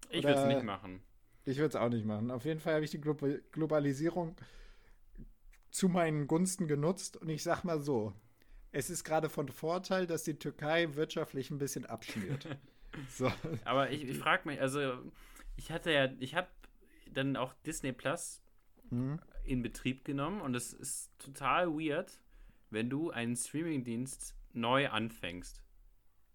Ich 0.09 0.23
würde 0.23 0.39
es 0.39 0.47
nicht 0.47 0.63
machen. 0.63 1.01
Ich 1.45 1.57
würde 1.57 1.69
es 1.69 1.75
auch 1.75 1.89
nicht 1.89 2.05
machen. 2.05 2.31
Auf 2.31 2.45
jeden 2.45 2.59
Fall 2.59 2.75
habe 2.75 2.85
ich 2.85 2.91
die 2.91 3.01
Glo 3.01 3.15
Globalisierung 3.51 4.35
zu 5.71 5.89
meinen 5.89 6.27
Gunsten 6.27 6.67
genutzt 6.67 7.17
und 7.17 7.29
ich 7.29 7.43
sag 7.43 7.63
mal 7.63 7.79
so, 7.79 8.13
es 8.71 8.89
ist 8.89 9.03
gerade 9.03 9.29
von 9.29 9.47
Vorteil, 9.49 10.05
dass 10.05 10.23
die 10.23 10.37
Türkei 10.37 10.95
wirtschaftlich 10.95 11.49
ein 11.49 11.57
bisschen 11.57 11.85
abschmiert. 11.85 12.47
so. 13.09 13.31
Aber 13.65 13.89
ich, 13.89 14.03
ich 14.03 14.17
frage 14.17 14.47
mich, 14.47 14.61
also 14.61 14.93
ich 15.55 15.71
hatte 15.71 15.91
ja, 15.91 16.09
ich 16.19 16.35
habe 16.35 16.47
dann 17.11 17.35
auch 17.35 17.53
Disney 17.65 17.91
Plus 17.93 18.41
mhm. 18.89 19.19
in 19.43 19.61
Betrieb 19.61 20.05
genommen 20.05 20.41
und 20.41 20.55
es 20.55 20.73
ist 20.73 21.11
total 21.19 21.69
weird, 21.73 22.19
wenn 22.69 22.89
du 22.89 23.11
einen 23.11 23.35
Streamingdienst 23.35 24.35
neu 24.53 24.89
anfängst 24.89 25.61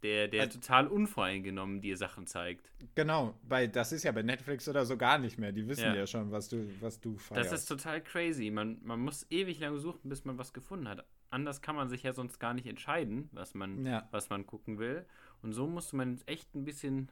der, 0.03 0.29
der 0.29 0.43
also, 0.43 0.59
total 0.59 0.87
unvoreingenommen 0.87 1.81
dir 1.81 1.97
Sachen 1.97 2.26
zeigt. 2.26 2.71
Genau, 2.95 3.35
weil 3.43 3.69
das 3.69 3.93
ist 3.93 4.05
ja 4.05 4.12
bei 4.12 4.23
Netflix 4.23 4.69
oder 4.69 4.85
so 4.85 4.97
gar 4.97 5.19
nicht 5.19 5.38
mehr. 5.38 5.53
Die 5.53 5.67
wissen 5.67 5.85
ja, 5.85 5.95
ja 5.95 6.07
schon, 6.07 6.31
was 6.31 6.49
du, 6.49 6.69
was 6.81 7.00
du 7.00 7.17
feierst. 7.17 7.53
Das 7.53 7.61
ist 7.61 7.67
total 7.67 8.03
crazy. 8.03 8.50
Man, 8.50 8.79
man 8.83 9.00
muss 9.00 9.26
ewig 9.31 9.59
lange 9.61 9.79
suchen, 9.79 10.09
bis 10.09 10.25
man 10.25 10.38
was 10.38 10.53
gefunden 10.53 10.88
hat. 10.88 11.05
Anders 11.31 11.61
kann 11.61 11.76
man 11.76 11.88
sich 11.88 12.03
ja 12.03 12.12
sonst 12.12 12.38
gar 12.38 12.55
nicht 12.55 12.67
entscheiden, 12.67 13.29
was 13.33 13.55
man, 13.55 13.85
ja. 13.85 14.09
was 14.11 14.31
man 14.31 14.47
gucken 14.47 14.79
will. 14.79 15.05
Und 15.43 15.53
so 15.53 15.67
musst 15.67 15.93
du 15.93 15.97
man 15.97 16.21
echt 16.26 16.55
ein 16.55 16.65
bisschen, 16.65 17.11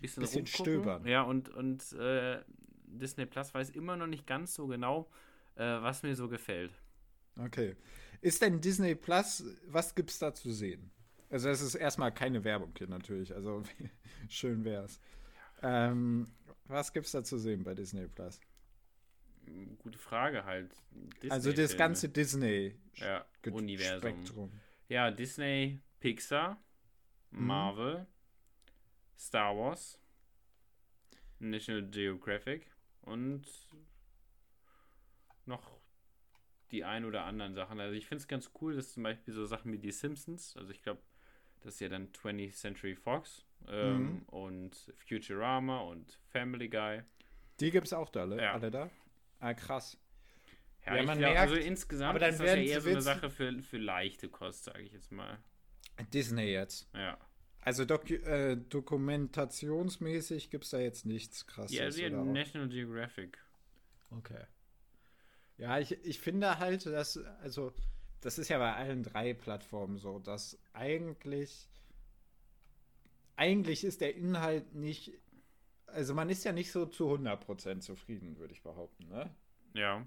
bisschen, 0.00 0.22
bisschen 0.22 0.46
stöbern. 0.46 1.06
Ja, 1.06 1.22
und, 1.22 1.48
und 1.50 1.92
äh, 1.92 2.40
Disney 2.86 3.26
Plus 3.26 3.54
weiß 3.54 3.70
immer 3.70 3.96
noch 3.96 4.06
nicht 4.06 4.26
ganz 4.26 4.54
so 4.54 4.66
genau, 4.66 5.08
äh, 5.56 5.62
was 5.62 6.02
mir 6.02 6.16
so 6.16 6.28
gefällt. 6.28 6.72
Okay. 7.38 7.76
Ist 8.20 8.42
denn 8.42 8.60
Disney 8.60 8.94
Plus, 8.94 9.44
was 9.66 9.94
gibt 9.94 10.10
es 10.10 10.18
da 10.18 10.34
zu 10.34 10.52
sehen? 10.52 10.90
Also 11.32 11.48
es 11.48 11.62
ist 11.62 11.74
erstmal 11.76 12.12
keine 12.12 12.44
Werbung 12.44 12.74
hier 12.76 12.88
natürlich. 12.88 13.34
Also 13.34 13.62
schön 14.28 14.64
wär's. 14.64 15.00
Ähm, 15.62 16.28
was 16.66 16.92
gibt's 16.92 17.12
da 17.12 17.24
zu 17.24 17.38
sehen 17.38 17.64
bei 17.64 17.74
Disney 17.74 18.06
Plus? 18.06 18.38
Gute 19.78 19.98
Frage 19.98 20.44
halt. 20.44 20.70
Disney 21.22 21.30
also 21.30 21.52
das 21.52 21.76
ganze 21.76 22.10
Disney 22.10 22.76
ja. 22.96 23.24
Ja, 24.88 25.10
Disney, 25.10 25.80
Pixar, 26.00 26.62
mhm. 27.30 27.46
Marvel, 27.46 28.06
Star 29.18 29.56
Wars, 29.56 29.98
National 31.38 31.88
Geographic 31.88 32.70
und 33.00 33.46
noch 35.46 35.80
die 36.70 36.84
ein 36.84 37.06
oder 37.06 37.24
anderen 37.24 37.54
Sachen. 37.54 37.80
Also 37.80 37.94
ich 37.94 38.06
finde 38.06 38.20
es 38.20 38.28
ganz 38.28 38.50
cool, 38.60 38.76
dass 38.76 38.92
zum 38.92 39.02
Beispiel 39.02 39.32
so 39.32 39.46
Sachen 39.46 39.72
wie 39.72 39.78
die 39.78 39.92
Simpsons, 39.92 40.56
also 40.58 40.70
ich 40.70 40.82
glaube, 40.82 41.00
das 41.62 41.74
ist 41.74 41.80
ja 41.80 41.88
dann 41.88 42.08
20th 42.12 42.52
Century 42.52 42.94
Fox 42.94 43.44
ähm, 43.68 44.02
mhm. 44.02 44.22
und 44.26 44.92
Futurama 44.96 45.80
und 45.80 46.18
Family 46.30 46.68
Guy. 46.68 47.02
Die 47.60 47.70
gibt 47.70 47.86
es 47.86 47.92
auch 47.92 48.10
da, 48.10 48.22
alle, 48.22 48.42
ja. 48.42 48.52
alle 48.52 48.70
da? 48.70 48.90
Ah, 49.40 49.54
krass. 49.54 49.98
Ja, 50.86 50.96
ja 50.96 51.02
man 51.04 51.18
glaub, 51.18 51.32
merkt, 51.32 51.50
also 51.50 51.54
insgesamt 51.54 52.10
aber 52.10 52.18
dann 52.18 52.30
ist 52.30 52.40
das 52.40 52.46
ja 52.46 52.56
eher 52.56 52.80
so 52.80 52.90
eine 52.90 53.02
Sache 53.02 53.30
für, 53.30 53.62
für 53.62 53.78
leichte 53.78 54.28
Kost, 54.28 54.64
sage 54.64 54.82
ich 54.82 54.92
jetzt 54.92 55.12
mal. 55.12 55.38
Disney 56.12 56.46
jetzt. 56.46 56.88
Ja. 56.94 57.18
Also 57.60 57.84
Doku 57.84 58.14
äh, 58.14 58.56
dokumentationsmäßig 58.56 60.50
gibt 60.50 60.64
es 60.64 60.70
da 60.70 60.80
jetzt 60.80 61.06
nichts 61.06 61.46
krasses. 61.46 61.76
Ja, 61.76 61.84
also 61.84 62.24
National 62.24 62.68
Geographic. 62.68 63.38
Okay. 64.10 64.44
Ja, 65.58 65.78
ich, 65.78 65.92
ich 66.04 66.18
finde 66.18 66.58
halt, 66.58 66.86
dass, 66.86 67.18
also 67.40 67.72
das 68.22 68.38
ist 68.38 68.48
ja 68.48 68.58
bei 68.58 68.74
allen 68.74 69.02
drei 69.02 69.34
Plattformen 69.34 69.98
so, 69.98 70.18
dass 70.18 70.58
eigentlich 70.72 71.68
eigentlich 73.36 73.84
ist 73.84 74.00
der 74.00 74.14
Inhalt 74.14 74.74
nicht 74.74 75.12
also 75.92 76.14
man 76.14 76.30
ist 76.30 76.44
ja 76.44 76.52
nicht 76.52 76.72
so 76.72 76.86
zu 76.86 77.10
100% 77.10 77.80
zufrieden, 77.80 78.38
würde 78.38 78.54
ich 78.54 78.62
behaupten, 78.62 79.08
ne? 79.08 79.30
Ja. 79.74 80.06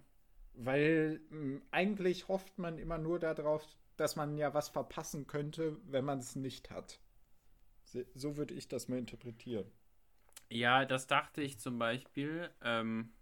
Weil 0.53 1.21
mh, 1.29 1.37
hm, 1.37 1.61
eigentlich 1.71 2.27
hofft 2.27 2.57
man 2.57 2.77
immer 2.77 2.97
nur 2.97 3.19
darauf, 3.19 3.65
dass 3.97 4.15
man 4.15 4.37
ja 4.37 4.53
was 4.53 4.69
verpassen 4.69 5.27
könnte, 5.27 5.77
wenn 5.85 6.05
man 6.05 6.19
es 6.19 6.35
nicht 6.35 6.71
hat. 6.71 6.99
So 8.15 8.35
würde 8.35 8.53
ich 8.55 8.67
das 8.67 8.87
mal 8.87 8.97
interpretieren. 8.97 9.71
Ja, 10.49 10.85
das 10.85 11.07
dachte 11.07 11.41
ich 11.41 11.59
zum 11.59 11.79
Beispiel 11.79 12.49
ähm, 12.61 13.13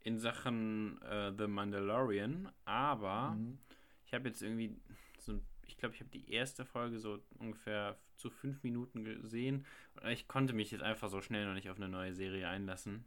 in 0.00 0.18
Sachen 0.18 1.00
äh, 1.02 1.32
The 1.36 1.46
Mandalorian, 1.46 2.52
aber 2.64 3.32
mhm. 3.32 3.58
Ich 4.06 4.14
habe 4.14 4.28
jetzt 4.28 4.42
irgendwie 4.42 4.76
so 5.18 5.40
ich 5.66 5.76
glaube, 5.78 5.94
ich 5.94 6.00
habe 6.00 6.10
die 6.10 6.30
erste 6.30 6.64
Folge 6.64 6.98
so 6.98 7.20
ungefähr 7.38 7.98
zu 8.16 8.30
fünf 8.30 8.62
Minuten 8.62 9.04
gesehen. 9.04 9.66
Und 10.00 10.08
ich 10.08 10.28
konnte 10.28 10.52
mich 10.52 10.70
jetzt 10.70 10.82
einfach 10.82 11.08
so 11.08 11.20
schnell 11.20 11.46
noch 11.46 11.54
nicht 11.54 11.70
auf 11.70 11.76
eine 11.76 11.88
neue 11.88 12.14
Serie 12.14 12.48
einlassen. 12.48 13.04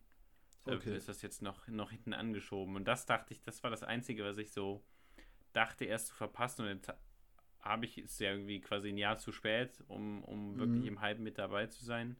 okay. 0.65 0.95
ist 0.95 1.09
das 1.09 1.21
jetzt 1.21 1.41
noch, 1.41 1.67
noch 1.67 1.91
hinten 1.91 2.13
angeschoben. 2.13 2.75
Und 2.75 2.87
das 2.87 3.05
dachte 3.05 3.33
ich, 3.33 3.41
das 3.41 3.63
war 3.63 3.71
das 3.71 3.83
Einzige, 3.83 4.23
was 4.23 4.37
ich 4.37 4.51
so 4.51 4.83
dachte, 5.53 5.85
erst 5.85 6.07
zu 6.07 6.13
verpassen. 6.13 6.63
Und 6.63 6.71
jetzt 6.71 6.93
habe 7.61 7.85
ich 7.85 7.97
es 7.97 8.19
ja 8.19 8.31
irgendwie 8.31 8.61
quasi 8.61 8.89
ein 8.89 8.97
Jahr 8.97 9.17
zu 9.17 9.31
spät, 9.31 9.83
um, 9.87 10.23
um 10.23 10.53
mhm. 10.53 10.59
wirklich 10.59 10.85
im 10.85 11.01
Hype 11.01 11.19
mit 11.19 11.37
dabei 11.37 11.67
zu 11.67 11.83
sein. 11.83 12.17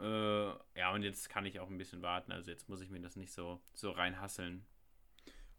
Äh, 0.00 0.48
ja, 0.78 0.92
und 0.92 1.02
jetzt 1.02 1.28
kann 1.28 1.46
ich 1.46 1.60
auch 1.60 1.70
ein 1.70 1.78
bisschen 1.78 2.02
warten. 2.02 2.32
Also 2.32 2.50
jetzt 2.50 2.68
muss 2.68 2.80
ich 2.80 2.90
mir 2.90 3.00
das 3.00 3.16
nicht 3.16 3.32
so, 3.32 3.60
so 3.72 3.90
reinhasseln. 3.90 4.64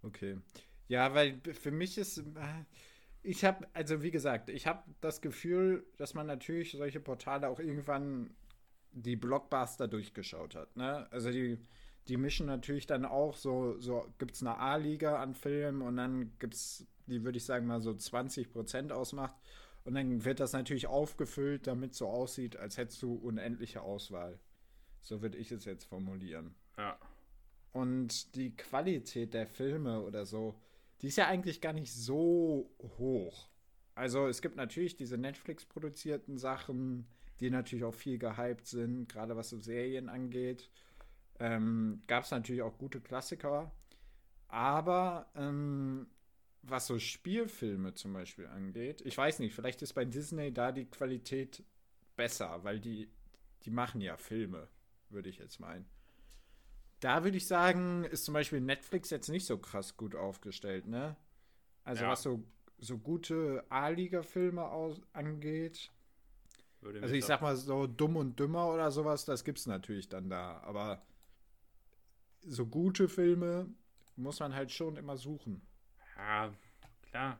Okay. 0.01 0.37
Ja, 0.89 1.13
weil 1.13 1.39
für 1.53 1.71
mich 1.71 1.97
ist. 1.97 2.17
Äh, 2.17 2.23
ich 3.21 3.43
habe, 3.43 3.67
also 3.73 4.01
wie 4.01 4.11
gesagt, 4.11 4.49
ich 4.49 4.65
habe 4.65 4.83
das 5.01 5.21
Gefühl, 5.21 5.85
dass 5.97 6.13
man 6.13 6.25
natürlich 6.25 6.71
solche 6.71 7.01
Portale 7.01 7.49
auch 7.49 7.59
irgendwann 7.59 8.33
die 8.91 9.17
Blockbuster 9.17 9.89
durchgeschaut 9.89 10.55
hat. 10.55 10.75
Ne? 10.77 11.05
Also 11.11 11.29
die, 11.29 11.59
die 12.07 12.15
mischen 12.15 12.47
natürlich 12.47 12.87
dann 12.87 13.05
auch 13.05 13.35
so, 13.35 13.77
so 13.79 14.07
gibt 14.19 14.35
es 14.35 14.41
eine 14.41 14.57
A-Liga 14.57 15.21
an 15.21 15.35
Filmen 15.35 15.81
und 15.81 15.97
dann 15.97 16.31
gibt 16.39 16.53
es, 16.53 16.87
die 17.07 17.23
würde 17.23 17.37
ich 17.37 17.45
sagen 17.45 17.67
mal 17.67 17.81
so 17.81 17.93
20 17.93 18.51
Prozent 18.51 18.91
ausmacht. 18.93 19.35
Und 19.83 19.95
dann 19.95 20.23
wird 20.23 20.39
das 20.39 20.53
natürlich 20.53 20.87
aufgefüllt, 20.87 21.67
damit 21.67 21.95
so 21.95 22.07
aussieht, 22.07 22.55
als 22.57 22.77
hättest 22.77 23.01
du 23.01 23.13
unendliche 23.13 23.81
Auswahl. 23.81 24.39
So 25.01 25.21
würde 25.21 25.37
ich 25.37 25.51
es 25.51 25.65
jetzt 25.65 25.85
formulieren. 25.85 26.55
Ja. 26.77 26.97
Und 27.71 28.35
die 28.35 28.55
Qualität 28.55 29.33
der 29.33 29.47
Filme 29.47 30.01
oder 30.01 30.25
so, 30.25 30.59
die 31.01 31.07
ist 31.07 31.17
ja 31.17 31.27
eigentlich 31.27 31.61
gar 31.61 31.73
nicht 31.73 31.93
so 31.93 32.69
hoch. 32.97 33.49
Also 33.95 34.27
es 34.27 34.41
gibt 34.41 34.55
natürlich 34.55 34.95
diese 34.95 35.17
Netflix-produzierten 35.17 36.37
Sachen, 36.37 37.07
die 37.39 37.49
natürlich 37.49 37.85
auch 37.85 37.93
viel 37.93 38.17
gehypt 38.17 38.67
sind, 38.67 39.09
gerade 39.09 39.35
was 39.35 39.49
so 39.49 39.59
Serien 39.59 40.09
angeht. 40.09 40.69
Ähm, 41.39 42.01
Gab 42.07 42.23
es 42.23 42.31
natürlich 42.31 42.61
auch 42.61 42.77
gute 42.77 43.01
Klassiker. 43.01 43.71
Aber 44.47 45.29
ähm, 45.35 46.07
was 46.63 46.87
so 46.87 46.99
Spielfilme 46.99 47.93
zum 47.93 48.13
Beispiel 48.13 48.47
angeht, 48.47 49.01
ich 49.05 49.17
weiß 49.17 49.39
nicht, 49.39 49.53
vielleicht 49.53 49.81
ist 49.81 49.93
bei 49.93 50.05
Disney 50.05 50.53
da 50.53 50.71
die 50.71 50.85
Qualität 50.85 51.63
besser, 52.15 52.63
weil 52.63 52.79
die, 52.79 53.09
die 53.63 53.71
machen 53.71 54.01
ja 54.01 54.17
Filme, 54.17 54.67
würde 55.09 55.29
ich 55.29 55.37
jetzt 55.37 55.59
meinen. 55.59 55.85
Da 56.99 57.23
würde 57.23 57.37
ich 57.37 57.47
sagen, 57.47 58.03
ist 58.03 58.25
zum 58.25 58.33
Beispiel 58.33 58.59
Netflix 58.59 59.09
jetzt 59.09 59.29
nicht 59.29 59.45
so 59.45 59.57
krass 59.57 59.95
gut 59.95 60.15
aufgestellt, 60.15 60.87
ne? 60.87 61.15
Also 61.83 62.03
ja. 62.03 62.09
was 62.09 62.21
so, 62.21 62.43
so 62.77 62.97
gute 62.97 63.63
A-Liga-Filme 63.69 64.69
angeht. 65.13 65.91
also 66.83 67.15
ich 67.15 67.25
sag 67.25 67.41
mal 67.41 67.55
so 67.55 67.87
Dumm 67.87 68.17
und 68.17 68.39
Dümmer 68.39 68.67
oder 68.67 68.91
sowas, 68.91 69.25
das 69.25 69.43
gibt's 69.43 69.65
natürlich 69.65 70.09
dann 70.09 70.29
da. 70.29 70.59
Aber 70.61 71.01
so 72.41 72.65
gute 72.65 73.07
Filme 73.07 73.67
muss 74.15 74.39
man 74.39 74.53
halt 74.53 74.71
schon 74.71 74.97
immer 74.97 75.17
suchen. 75.17 75.61
Ja, 76.17 76.53
klar. 77.03 77.39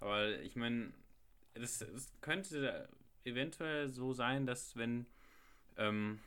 Aber 0.00 0.30
ich 0.40 0.56
meine, 0.56 0.92
es 1.54 1.84
könnte 2.20 2.88
eventuell 3.24 3.88
so 3.88 4.12
sein, 4.12 4.46
dass 4.46 4.76
wenn 4.76 5.06
ähm, 5.76 6.20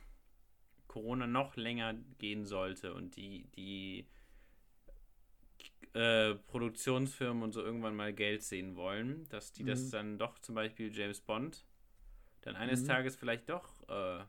Corona 0.92 1.26
noch 1.26 1.56
länger 1.56 1.94
gehen 2.18 2.44
sollte 2.44 2.92
und 2.92 3.16
die, 3.16 3.46
die 3.56 4.06
äh, 5.94 6.34
Produktionsfirmen 6.34 7.42
und 7.42 7.52
so 7.52 7.62
irgendwann 7.62 7.96
mal 7.96 8.12
Geld 8.12 8.42
sehen 8.42 8.76
wollen, 8.76 9.26
dass 9.30 9.52
die 9.52 9.62
mhm. 9.62 9.68
das 9.68 9.88
dann 9.88 10.18
doch 10.18 10.38
zum 10.40 10.54
Beispiel 10.54 10.94
James 10.94 11.22
Bond 11.22 11.64
dann 12.42 12.56
eines 12.56 12.82
mhm. 12.82 12.88
Tages 12.88 13.16
vielleicht 13.16 13.48
doch 13.48 13.88
äh, 13.88 14.22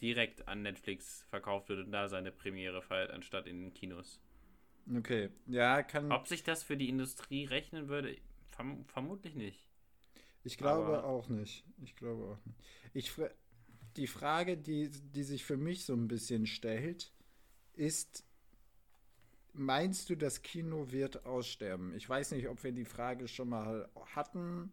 direkt 0.00 0.46
an 0.46 0.62
Netflix 0.62 1.26
verkauft 1.28 1.68
wird 1.70 1.84
und 1.84 1.90
da 1.90 2.08
seine 2.08 2.30
Premiere 2.30 2.80
feiert, 2.80 3.10
anstatt 3.10 3.48
in 3.48 3.60
den 3.60 3.74
Kinos. 3.74 4.20
Okay, 4.96 5.30
ja, 5.46 5.82
kann. 5.82 6.12
Ob 6.12 6.28
sich 6.28 6.44
das 6.44 6.62
für 6.62 6.76
die 6.76 6.88
Industrie 6.88 7.46
rechnen 7.46 7.88
würde, 7.88 8.16
verm 8.50 8.84
vermutlich 8.86 9.34
nicht. 9.34 9.66
Ich 10.44 10.56
glaube 10.56 10.98
Aber 10.98 11.04
auch 11.04 11.28
nicht. 11.28 11.64
Ich 11.82 11.96
glaube 11.96 12.22
auch 12.24 12.46
nicht. 12.46 12.58
Ich, 12.92 13.12
die 13.96 14.06
Frage, 14.06 14.56
die, 14.56 14.90
die 14.90 15.22
sich 15.22 15.44
für 15.44 15.56
mich 15.56 15.84
so 15.84 15.94
ein 15.94 16.08
bisschen 16.08 16.46
stellt, 16.46 17.12
ist, 17.74 18.24
meinst 19.52 20.10
du, 20.10 20.16
das 20.16 20.42
Kino 20.42 20.90
wird 20.90 21.24
aussterben? 21.26 21.94
Ich 21.94 22.08
weiß 22.08 22.32
nicht, 22.32 22.48
ob 22.48 22.62
wir 22.64 22.72
die 22.72 22.84
Frage 22.84 23.28
schon 23.28 23.48
mal 23.48 23.88
hatten, 24.14 24.72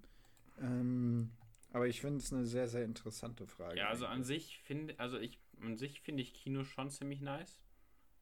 ähm, 0.60 1.32
aber 1.72 1.88
ich 1.88 2.02
finde 2.02 2.20
es 2.20 2.34
eine 2.34 2.46
sehr, 2.46 2.68
sehr 2.68 2.84
interessante 2.84 3.48
Frage. 3.48 3.78
Ja, 3.78 3.88
also 3.88 4.06
an 4.06 4.24
sich 4.24 4.60
finde, 4.60 5.00
also 5.00 5.18
ich, 5.18 5.40
an 5.62 5.78
sich 5.78 6.02
finde 6.02 6.22
ich 6.22 6.34
Kino 6.34 6.64
schon 6.64 6.90
ziemlich 6.90 7.22
nice. 7.22 7.60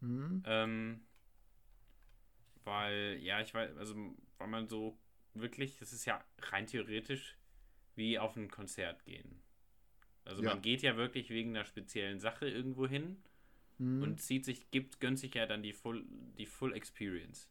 Mhm. 0.02 0.44
Ähm, 0.46 1.02
weil, 2.64 3.18
ja, 3.22 3.42
ich 3.42 3.54
weiß, 3.54 3.76
also, 3.78 3.96
weil 4.38 4.48
man 4.48 4.68
so 4.68 4.98
wirklich, 5.34 5.78
das 5.78 5.94
ist 5.94 6.06
ja 6.06 6.24
rein 6.40 6.68
theoretisch 6.68 7.38
wie 7.96 8.20
auf 8.20 8.36
ein 8.36 8.50
Konzert 8.50 9.04
gehen. 9.04 9.42
Also 10.30 10.44
ja. 10.44 10.50
man 10.50 10.62
geht 10.62 10.82
ja 10.84 10.96
wirklich 10.96 11.30
wegen 11.30 11.50
einer 11.56 11.66
speziellen 11.66 12.20
Sache 12.20 12.48
irgendwo 12.48 12.88
hin 12.88 13.18
mhm. 13.80 14.04
und 14.04 14.22
zieht 14.22 14.46
sich, 14.46 14.70
gibt, 14.70 15.00
gönnt 15.00 15.18
sich 15.18 15.34
ja 15.34 15.46
dann 15.46 15.64
die 15.64 15.74
Full, 15.74 16.06
die 16.38 16.46
Full 16.46 16.74
Experience. 16.74 17.50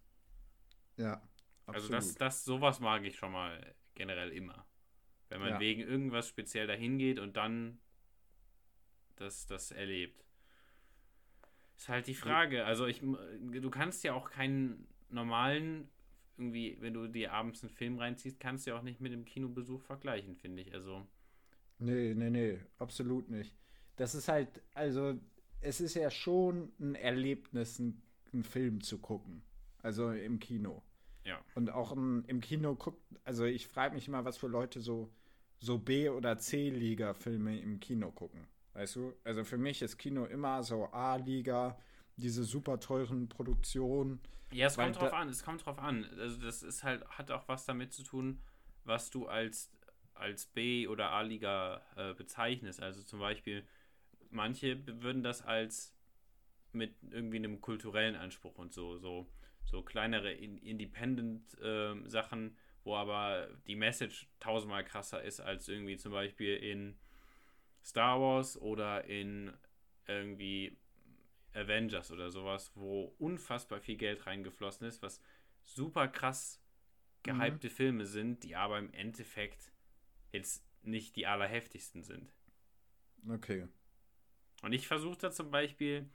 Ja. 0.97 1.21
Absolut. 1.67 1.75
Also 1.75 1.89
das, 1.91 2.15
das, 2.15 2.45
sowas 2.45 2.81
mag 2.81 3.05
ich 3.05 3.17
schon 3.17 3.33
mal 3.33 3.75
generell 3.95 4.31
immer. 4.31 4.65
Wenn 5.29 5.41
man 5.41 5.51
ja. 5.51 5.61
wegen 5.61 5.83
irgendwas 5.83 6.29
speziell 6.29 6.67
dahin 6.67 6.99
geht 6.99 7.19
und 7.19 7.37
dann 7.37 7.79
das, 9.17 9.47
das 9.47 9.73
erlebt. 9.73 10.25
Ist 11.77 11.89
halt 11.89 12.07
die 12.07 12.15
Frage. 12.15 12.65
Also 12.65 12.87
ich, 12.87 13.01
du 13.01 13.71
kannst 13.71 14.03
ja 14.05 14.15
auch 14.15 14.31
keinen 14.31 14.89
normalen, 15.11 15.89
irgendwie, 16.37 16.79
wenn 16.81 16.95
du 16.95 17.09
dir 17.09 17.33
abends 17.33 17.63
einen 17.63 17.71
Film 17.71 17.99
reinziehst, 17.99 18.41
kannst 18.41 18.67
du 18.67 18.71
ja 18.71 18.79
auch 18.79 18.83
nicht 18.83 19.01
mit 19.01 19.13
dem 19.13 19.25
Kinobesuch 19.25 19.83
vergleichen, 19.83 20.37
finde 20.37 20.63
ich. 20.63 20.73
Also 20.73 21.07
Nee, 21.79 22.15
nee, 22.15 22.31
nee, 22.31 22.59
absolut 22.79 23.31
nicht. 23.31 23.57
Das 23.97 24.15
ist 24.15 24.29
halt, 24.29 24.63
also, 24.75 25.19
es 25.61 25.81
ist 25.81 25.95
ja 25.95 26.11
schon 26.11 26.73
ein 26.81 26.95
Erlebnis, 26.95 27.79
einen, 27.79 28.03
einen 28.33 28.45
Film 28.45 28.83
zu 28.83 28.99
gucken. 28.99 29.43
Also 29.83 30.11
im 30.11 30.39
Kino. 30.39 30.83
Ja. 31.25 31.41
Und 31.55 31.71
auch 31.71 31.93
im, 31.93 32.25
im 32.27 32.41
Kino 32.41 32.75
guckt, 32.75 33.03
also 33.25 33.45
ich 33.45 33.69
frage 33.69 33.95
mich 33.95 34.09
immer, 34.09 34.25
was 34.25 34.39
für 34.39 34.49
Leute 34.49 34.81
so, 34.81 35.13
so 35.59 35.79
B- 35.79 36.09
oder 36.09 36.39
C-Liga-Filme 36.39 37.59
im 37.61 37.81
Kino 37.81 38.11
gucken. 38.11 38.47
Weißt 38.73 38.97
du? 38.97 39.13
Also 39.25 39.45
für 39.45 39.59
mich 39.59 39.83
ist 39.83 39.99
Kino 39.99 40.25
immer 40.25 40.63
so 40.63 40.87
A-Liga, 40.87 41.79
diese 42.17 42.45
super 42.45 42.81
teuren 42.81 43.29
Produktionen. 43.29 44.21
Ja, 44.53 44.67
es 44.67 44.77
kommt 44.77 44.97
drauf 44.97 45.13
an, 45.13 45.29
es 45.29 45.45
kommt 45.45 45.67
drauf 45.67 45.79
an. 45.79 46.05
Also 46.19 46.41
das 46.41 46.63
ist 46.63 46.83
halt, 46.83 47.05
hat 47.09 47.31
auch 47.31 47.47
was 47.49 47.65
damit 47.65 47.93
zu 47.93 48.03
tun, 48.03 48.41
was 48.85 49.11
du 49.11 49.27
als 49.27 49.71
als 50.19 50.47
B- 50.47 50.87
oder 50.87 51.11
A-Liga 51.11 51.83
äh, 51.97 52.15
bezeichnest. 52.15 52.83
Also 52.83 53.03
zum 53.03 53.21
Beispiel, 53.21 53.67
manche 54.31 54.87
würden 55.03 55.23
das 55.23 55.43
als 55.43 55.95
mit 56.73 56.95
irgendwie 57.11 57.39
einem 57.39 57.61
kulturellen 57.61 58.17
Anspruch 58.17 58.57
und 58.57 58.73
so, 58.73 58.99
so, 58.99 59.29
so 59.65 59.83
kleinere 59.83 60.33
Independent-Sachen, 60.33 62.39
ähm, 62.39 62.49
äh, 62.49 62.53
wo 62.85 62.97
aber 62.97 63.49
die 63.67 63.77
Message 63.77 64.29
tausendmal 64.41 64.85
krasser 64.85 65.23
ist 65.23 65.41
als 65.41 65.69
irgendwie 65.69 65.97
zum 65.97 66.13
Beispiel 66.13 66.57
in 66.57 66.99
Star 67.85 68.21
Wars 68.21 68.61
oder 68.61 69.05
in 69.05 69.53
irgendwie 70.07 70.77
Avengers 71.55 72.13
oder 72.13 72.31
sowas, 72.31 72.73
wo 72.75 73.15
unfassbar 73.19 73.81
viel 73.81 73.97
Geld 73.97 74.27
reingeflossen 74.27 74.87
ist, 74.87 75.03
was 75.03 75.23
super 75.65 76.09
krass 76.09 76.63
gehypte 77.23 77.69
mhm. 77.69 77.73
Filme 77.73 78.07
sind, 78.07 78.45
die 78.45 78.57
aber 78.57 78.79
im 78.79 78.93
Endeffekt 78.93 79.73
jetzt 80.33 80.65
nicht 80.83 81.17
die 81.17 81.27
allerheftigsten 81.27 82.03
sind. 82.03 82.33
Okay. 83.29 83.69
Und 84.63 84.73
ich 84.73 84.87
versuche 84.87 85.19
da 85.19 85.31
zum 85.31 85.51
Beispiel 85.51 86.09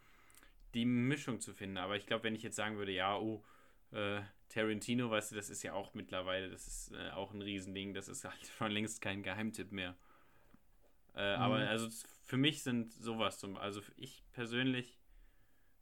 die 0.73 0.86
Mischung 0.86 1.39
zu 1.39 1.54
finden, 1.54 1.78
aber 1.78 1.95
ich 1.95 2.06
glaube, 2.06 2.23
wenn 2.23 2.36
ich 2.36 2.43
jetzt 2.43 2.56
sagen 2.56 2.78
würde, 2.78 2.91
ja, 2.91 3.17
oh, 3.17 3.43
äh, 3.91 4.21
Tarantino, 4.49 5.10
weißt 5.10 5.32
du, 5.32 5.36
das 5.36 5.49
ist 5.49 5.63
ja 5.63 5.73
auch 5.73 5.93
mittlerweile, 5.93 6.49
das 6.49 6.67
ist 6.67 6.91
äh, 6.93 7.12
auch 7.12 7.34
ein 7.34 7.41
Riesending, 7.41 7.93
das 7.93 8.08
ist 8.08 8.23
halt 8.23 8.45
schon 8.58 8.71
längst 8.71 9.02
kein 9.02 9.23
Geheimtipp 9.23 9.71
mehr. 9.71 9.95
Äh, 11.15 11.36
mhm. 11.36 11.41
Aber 11.41 11.56
also 11.58 11.89
für 12.23 12.38
mich 12.38 12.63
sind 12.63 12.91
sowas 12.91 13.39
zum, 13.39 13.58
also 13.58 13.82
ich 13.97 14.23
persönlich, 14.32 14.99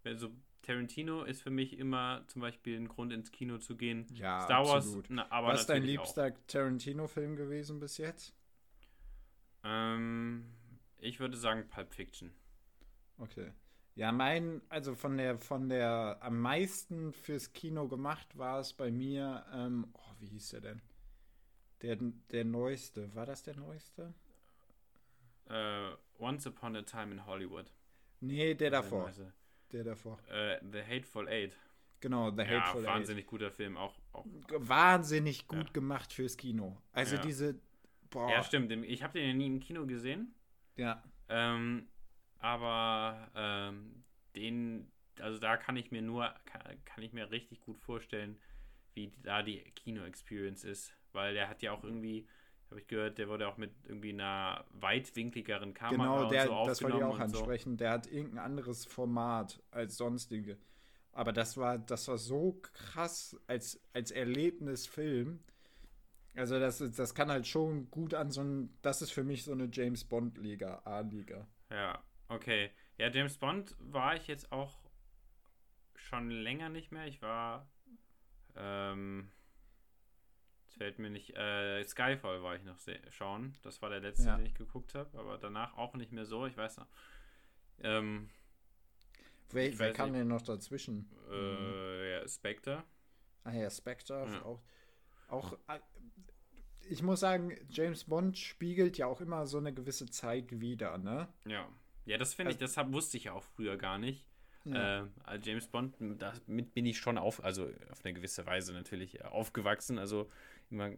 also 0.04 0.32
Tarantino 0.62 1.24
ist 1.24 1.42
für 1.42 1.50
mich 1.50 1.78
immer 1.78 2.24
zum 2.28 2.42
Beispiel 2.42 2.78
ein 2.78 2.88
Grund 2.88 3.12
ins 3.12 3.32
Kino 3.32 3.58
zu 3.58 3.76
gehen. 3.76 4.06
Ja, 4.14 4.42
Star 4.42 4.66
Wars, 4.66 4.98
na, 5.10 5.30
aber 5.32 5.50
Was 5.50 5.62
ist 5.62 5.70
dein 5.70 5.84
liebster 5.84 6.34
Tarantino-Film 6.48 7.36
gewesen 7.36 7.80
bis 7.80 7.98
jetzt? 7.98 8.36
Ähm, 9.64 10.46
ich 11.00 11.20
würde 11.20 11.38
sagen 11.38 11.68
Pulp 11.68 11.94
Fiction. 11.94 12.32
Okay. 13.18 13.52
Ja, 13.96 14.12
mein, 14.12 14.62
also 14.70 14.96
von 14.96 15.18
der, 15.18 15.38
von 15.38 15.68
der 15.68 16.18
am 16.22 16.40
meisten 16.40 17.12
fürs 17.12 17.54
Kino 17.54 17.88
gemacht 17.88 18.38
war 18.38 18.60
es 18.60 18.74
bei 18.74 18.90
mir, 18.90 19.46
ähm, 19.54 19.88
oh, 19.94 20.14
wie 20.20 20.28
hieß 20.28 20.50
der 20.52 20.62
denn? 20.62 20.82
Der, 21.82 21.98
der 22.32 22.46
neueste, 22.46 23.14
war 23.16 23.26
das 23.26 23.44
der 23.44 23.56
neueste? 23.56 24.14
Uh, 25.50 25.96
Once 26.20 26.48
Upon 26.48 26.76
a 26.76 26.84
Time 26.84 27.12
in 27.12 27.26
Hollywood. 27.26 27.74
Nee, 28.22 28.54
der 28.54 28.70
davor. 28.70 29.12
Der 29.12 29.34
der 29.74 29.84
davor? 29.84 30.20
Äh, 30.30 30.60
The 30.72 30.82
Hateful 30.84 31.28
Eight. 31.28 31.58
Genau, 32.00 32.32
The 32.32 32.44
Hateful 32.44 32.84
ja, 32.84 32.90
wahnsinnig 32.90 33.26
Eight. 33.26 33.30
guter 33.30 33.52
Film, 33.52 33.78
auch, 33.78 33.98
auch. 34.12 34.26
Wahnsinnig 34.58 35.48
gut 35.48 35.68
ja. 35.68 35.74
gemacht 35.74 36.12
fürs 36.12 36.36
Kino. 36.36 36.82
Also 36.92 37.16
ja. 37.16 37.22
diese. 37.22 37.60
Boah. 38.10 38.30
Ja, 38.30 38.44
stimmt. 38.44 38.72
Ich 38.72 39.04
habe 39.04 39.20
den 39.20 39.28
ja 39.28 39.34
nie 39.34 39.48
im 39.48 39.60
Kino 39.60 39.86
gesehen. 39.86 40.34
Ja. 40.76 41.04
Ähm, 41.30 41.88
aber 42.40 43.32
ähm, 43.36 44.04
den, 44.36 44.92
also 45.20 45.40
da 45.40 45.58
kann 45.58 45.78
ich 45.78 45.92
mir 45.92 46.02
nur, 46.02 46.34
kann, 46.46 46.84
kann 46.84 47.04
ich 47.04 47.14
mir 47.14 47.30
richtig 47.32 47.62
gut 47.62 47.80
vorstellen, 47.80 48.38
wie 48.94 49.14
da 49.24 49.44
die 49.44 49.60
Kino-Experience 49.76 50.64
ist. 50.64 50.94
Weil 51.14 51.34
der 51.34 51.48
hat 51.48 51.62
ja 51.62 51.72
auch 51.72 51.84
irgendwie, 51.84 52.28
habe 52.72 52.80
ich 52.80 52.88
gehört, 52.88 53.18
der 53.18 53.28
wurde 53.28 53.48
auch 53.48 53.58
mit 53.58 53.72
irgendwie 53.86 54.14
einer 54.14 54.66
weitwinkligeren 54.72 55.74
Kamera 55.74 56.20
genau, 56.20 56.30
der, 56.30 56.48
so 56.48 56.66
das 56.66 56.82
wollte 56.82 56.98
ich 56.98 57.04
auch 57.04 57.20
ansprechen. 57.20 57.74
So. 57.74 57.78
Der 57.78 57.92
hat 57.92 58.08
irgendein 58.08 58.40
anderes 58.40 58.86
Format 58.86 59.62
als 59.72 59.98
sonstige. 59.98 60.58
Aber 61.12 61.34
das 61.34 61.58
war, 61.58 61.78
das 61.78 62.08
war 62.08 62.18
so 62.18 62.62
krass 62.62 63.38
als, 63.48 63.82
als 63.94 64.12
Erlebnisfilm. 64.12 65.44
Also 66.34 66.60
das, 66.60 66.78
das 66.78 67.14
kann 67.14 67.30
halt 67.30 67.46
schon 67.46 67.92
gut 67.92 68.14
an 68.14 68.32
so 68.32 68.42
ein, 68.42 68.78
das 68.82 69.02
ist 69.02 69.12
für 69.12 69.26
mich 69.26 69.44
so 69.44 69.52
eine 69.52 69.68
James 69.70 70.06
Bond-Liga, 70.06 70.82
A-Liga. 70.86 71.46
Ja, 71.70 72.02
okay. 72.30 72.72
Ja, 72.98 73.10
James 73.10 73.38
Bond 73.38 73.76
war 73.80 74.16
ich 74.16 74.28
jetzt 74.28 74.50
auch 74.54 74.80
schon 75.96 76.30
länger 76.30 76.70
nicht 76.70 76.94
mehr. 76.94 77.06
Ich 77.06 77.22
war, 77.22 77.70
ähm, 78.56 79.30
es 80.72 80.78
fällt 80.78 81.00
mir 81.00 81.10
nicht, 81.10 81.36
äh, 81.36 81.84
Skyfall 81.84 82.42
war 82.44 82.56
ich 82.56 82.64
noch 82.64 82.78
schauen. 83.10 83.54
Das 83.64 83.82
war 83.82 83.90
der 83.90 84.00
letzte, 84.00 84.28
ja. 84.28 84.38
den 84.38 84.46
ich 84.46 84.56
geguckt 84.56 84.96
habe, 84.96 85.18
aber 85.18 85.38
danach 85.38 85.78
auch 85.78 85.94
nicht 85.96 86.12
mehr 86.12 86.26
so. 86.26 86.46
Ich 86.46 86.58
weiß 86.58 86.78
noch. 86.78 86.88
Ähm, 87.84 88.30
Wer, 89.54 89.78
wer 89.80 89.92
kam 89.92 90.14
denn 90.14 90.30
noch 90.30 90.42
dazwischen? 90.42 91.10
Äh, 91.30 92.12
ja, 92.12 92.28
Spectre. 92.28 92.84
Ah 93.44 93.52
ja, 93.52 93.70
Spectre. 93.70 94.26
Ja. 94.32 94.42
Auch, 94.44 94.62
auch, 95.28 95.54
äh, 95.68 95.80
ich 96.90 97.04
muss 97.04 97.20
sagen, 97.20 97.58
James 97.70 98.06
Bond 98.06 98.38
spiegelt 98.38 98.98
ja 98.98 99.08
auch 99.08 99.20
immer 99.20 99.46
so 99.48 99.58
eine 99.58 99.74
gewisse 99.74 100.06
Zeit 100.06 100.62
wieder, 100.62 100.98
ne? 100.98 101.28
Ja. 101.46 101.68
Ja, 102.06 102.18
das 102.18 102.34
finde 102.34 102.52
ich, 102.52 102.62
also, 102.62 102.82
das 102.82 102.94
wusste 102.94 103.18
ich 103.18 103.26
ja 103.26 103.34
auch 103.34 103.44
früher 103.44 103.76
gar 103.78 103.98
nicht. 103.98 104.26
Ja. 104.64 105.10
Äh, 105.28 105.40
James 105.42 105.68
Bond, 105.68 105.96
damit 106.00 106.74
bin 106.74 106.86
ich 106.86 107.00
schon 107.00 107.18
auf, 107.18 107.44
also 107.44 107.70
auf 107.92 108.06
eine 108.06 108.14
gewisse 108.14 108.46
Weise 108.46 108.74
natürlich 108.74 109.20
äh, 109.20 109.24
aufgewachsen. 109.24 109.98
Also 109.98 110.30
immer 110.72 110.92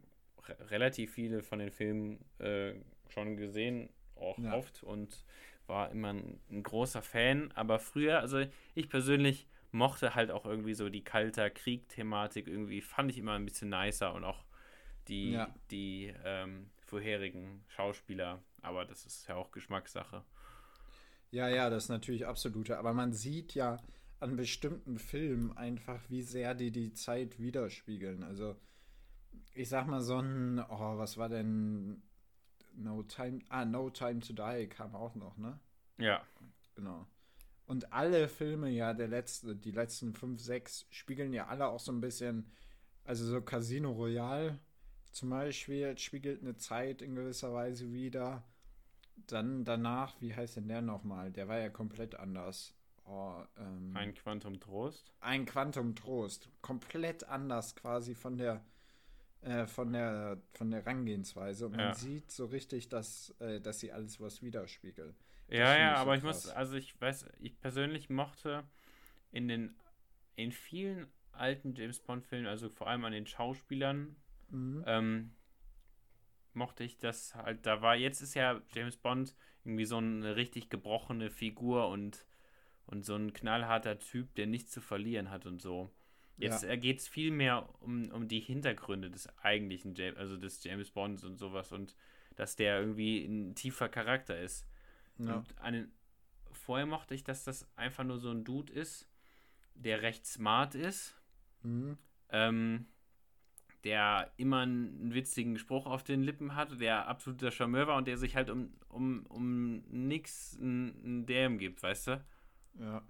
relativ 0.70 1.14
viele 1.14 1.42
von 1.42 1.60
den 1.60 1.72
Filmen 1.72 2.24
äh, 2.40 2.74
schon 3.10 3.38
gesehen, 3.38 3.90
auch 4.16 4.38
ja. 4.38 4.54
oft. 4.54 4.84
Und 4.84 5.24
war 5.68 5.92
immer 5.92 6.10
ein, 6.10 6.40
ein, 6.52 6.64
großer 6.64 7.02
Fan, 7.02 7.52
aber 7.54 7.80
früher, 7.80 8.20
also 8.20 8.44
ich 8.76 8.90
persönlich 8.90 9.48
mochte 9.72 10.14
halt 10.14 10.30
auch 10.30 10.46
irgendwie 10.46 10.74
so 10.74 10.90
die 10.90 11.04
kalter 11.04 11.50
Krieg-Thematik 11.50 12.48
irgendwie, 12.48 12.82
fand 12.82 13.12
ich 13.12 13.18
immer 13.18 13.34
ein 13.34 13.46
bisschen 13.46 13.70
nicer 13.70 14.14
und 14.14 14.24
auch 14.24 14.44
die, 15.08 15.32
ja. 15.32 15.54
die 15.72 16.14
ähm, 16.26 16.70
vorherigen 16.82 17.64
Schauspieler, 17.70 18.44
aber 18.62 18.86
das 18.86 19.06
ist 19.06 19.28
ja 19.28 19.36
auch 19.36 19.52
Geschmackssache. 19.52 20.24
Ja, 21.32 21.50
ja, 21.50 21.70
das 21.70 21.86
ist 21.86 21.90
natürlich 21.90 22.28
absolute, 22.28 22.78
aber 22.78 22.94
man 22.94 23.14
sieht 23.14 23.56
ja 23.56 23.82
an 24.20 24.36
bestimmten 24.36 25.00
Filmen 25.00 25.56
einfach, 25.58 26.00
wie 26.10 26.22
sehr 26.22 26.54
die 26.54 26.72
die 26.72 26.94
Zeit 26.94 27.40
widerspiegeln. 27.40 28.24
Also, 28.24 28.56
ich 29.54 29.70
sag 29.70 29.88
mal 29.88 30.02
so 30.02 30.20
ein, 30.20 30.60
oh, 30.60 30.98
was 30.98 31.18
war 31.18 31.30
denn 31.30 32.02
No 32.76 33.04
Time, 33.04 33.40
ah, 33.50 33.66
No 33.66 33.90
Time 33.90 34.20
to 34.20 34.34
Die 34.34 34.68
kam 34.68 34.96
auch 34.96 35.16
noch, 35.16 35.38
ne? 35.38 35.60
Ja. 35.98 36.24
Genau. 36.76 37.08
Und 37.66 37.94
alle 37.94 38.28
Filme 38.28 38.70
ja, 38.70 38.94
der 38.94 39.08
letzte, 39.08 39.56
die 39.56 39.72
letzten 39.72 40.14
fünf, 40.14 40.42
sechs, 40.42 40.86
spiegeln 40.90 41.34
ja 41.34 41.48
alle 41.48 41.68
auch 41.68 41.80
so 41.80 41.92
ein 41.92 42.02
bisschen, 42.02 42.52
also 43.06 43.26
so 43.26 43.42
Casino 43.42 43.92
Royale 43.92 44.60
zum 45.14 45.30
Beispiel 45.30 45.96
spiegelt 46.00 46.42
eine 46.42 46.58
Zeit 46.58 47.02
in 47.02 47.16
gewisser 47.16 47.54
Weise 47.54 47.92
wieder. 47.94 48.44
Dann 49.28 49.64
danach, 49.64 50.20
wie 50.22 50.36
heißt 50.36 50.58
denn 50.58 50.68
der 50.68 50.82
nochmal? 50.82 51.32
Der 51.32 51.48
war 51.48 51.60
ja 51.60 51.70
komplett 51.70 52.16
anders. 52.16 52.74
Oh, 53.06 53.44
ähm, 53.58 53.96
ein 53.96 54.14
Quantum 54.16 54.60
Trost? 54.60 55.14
Ein 55.20 55.46
Quantum 55.46 55.94
Trost. 55.96 56.50
Komplett 56.62 57.26
anders 57.26 57.76
quasi 57.76 58.16
von 58.16 58.38
der 58.38 58.66
äh, 59.44 59.68
von 59.68 59.94
der 59.94 60.42
von 60.54 60.72
der 60.72 60.82
Herangehensweise 60.82 61.68
und 61.68 61.78
ja. 61.78 61.86
man 61.86 61.94
sieht 61.94 62.32
so 62.32 62.46
richtig, 62.46 62.90
dass, 62.90 63.36
äh, 63.40 63.60
dass 63.60 63.80
sie 63.80 63.92
alles 63.92 64.20
was 64.20 64.42
widerspiegelt. 64.42 65.16
Das 65.48 65.58
ja, 65.58 65.78
ja, 65.78 65.96
aber 65.96 66.14
so 66.14 66.18
ich 66.18 66.24
muss, 66.24 66.50
also 66.50 66.76
ich 66.76 67.00
weiß, 67.00 67.26
ich 67.40 67.60
persönlich 67.60 68.10
mochte 68.10 68.64
in 69.32 69.48
den 69.48 69.76
in 70.36 70.52
vielen 70.52 71.08
alten 71.32 71.76
James 71.76 72.00
Bond 72.00 72.24
Filmen, 72.24 72.48
also 72.48 72.70
vor 72.70 72.88
allem 72.88 73.06
an 73.06 73.12
den 73.12 73.28
Schauspielern, 73.28 74.16
mhm. 74.50 74.84
ähm, 74.88 75.32
mochte 76.54 76.84
ich 76.84 76.98
das 76.98 77.36
halt, 77.36 77.66
da 77.66 77.82
war, 77.82 77.96
jetzt 77.96 78.22
ist 78.22 78.36
ja 78.36 78.62
James 78.74 78.98
Bond 78.98 79.36
irgendwie 79.66 79.86
so 79.86 79.98
eine 79.98 80.36
richtig 80.36 80.70
gebrochene 80.70 81.30
Figur 81.30 81.90
und, 81.90 82.26
und 82.86 83.06
so 83.06 83.16
ein 83.16 83.34
knallharter 83.34 84.00
Typ, 84.00 84.34
der 84.36 84.48
nichts 84.48 84.72
zu 84.72 84.82
verlieren 84.82 85.30
hat 85.32 85.46
und 85.46 85.62
so. 85.62 85.92
Jetzt 86.38 86.64
ja. 86.64 86.76
geht 86.76 87.00
es 87.00 87.08
viel 87.08 87.32
mehr 87.32 87.70
um, 87.82 88.10
um 88.12 88.28
die 88.28 88.40
Hintergründe 88.40 89.12
des 89.12 89.28
eigentlichen 89.40 89.94
James, 89.96 90.18
also 90.18 90.38
des 90.38 90.64
James 90.64 90.90
Bonds 90.90 91.24
und 91.24 91.38
sowas 91.38 91.72
und 91.72 91.96
dass 92.36 92.56
der 92.56 92.80
irgendwie 92.80 93.24
ein 93.24 93.54
tiefer 93.56 93.90
Charakter 93.90 94.40
ist. 94.40 94.68
Ja. 95.20 95.36
Und 95.36 95.58
einen, 95.60 95.92
vorher 96.52 96.88
mochte 96.88 97.14
ich, 97.14 97.24
dass 97.24 97.44
das 97.44 97.68
einfach 97.76 98.04
nur 98.04 98.18
so 98.18 98.32
ein 98.32 98.44
Dude 98.44 98.74
ist, 98.74 99.08
der 99.76 100.02
recht 100.02 100.26
smart 100.26 100.76
ist, 100.76 101.16
mhm. 101.62 101.98
ähm, 102.30 102.88
der 103.84 104.32
immer 104.38 104.62
einen 104.62 105.14
witzigen 105.14 105.58
Spruch 105.58 105.86
auf 105.86 106.04
den 106.04 106.24
Lippen 106.24 106.56
hat, 106.56 106.80
der 106.80 107.08
absoluter 107.08 107.52
Charmeur 107.52 107.88
war 107.88 107.98
und 107.98 108.08
der 108.08 108.18
sich 108.18 108.36
halt 108.36 108.50
um, 108.50 108.74
um, 108.90 109.26
um 109.28 109.84
nix 109.90 110.54
ein 110.54 111.26
DM 111.26 111.58
gibt, 111.58 111.84
weißt 111.84 112.08
du? 112.08 112.26
Ja. 112.80 113.04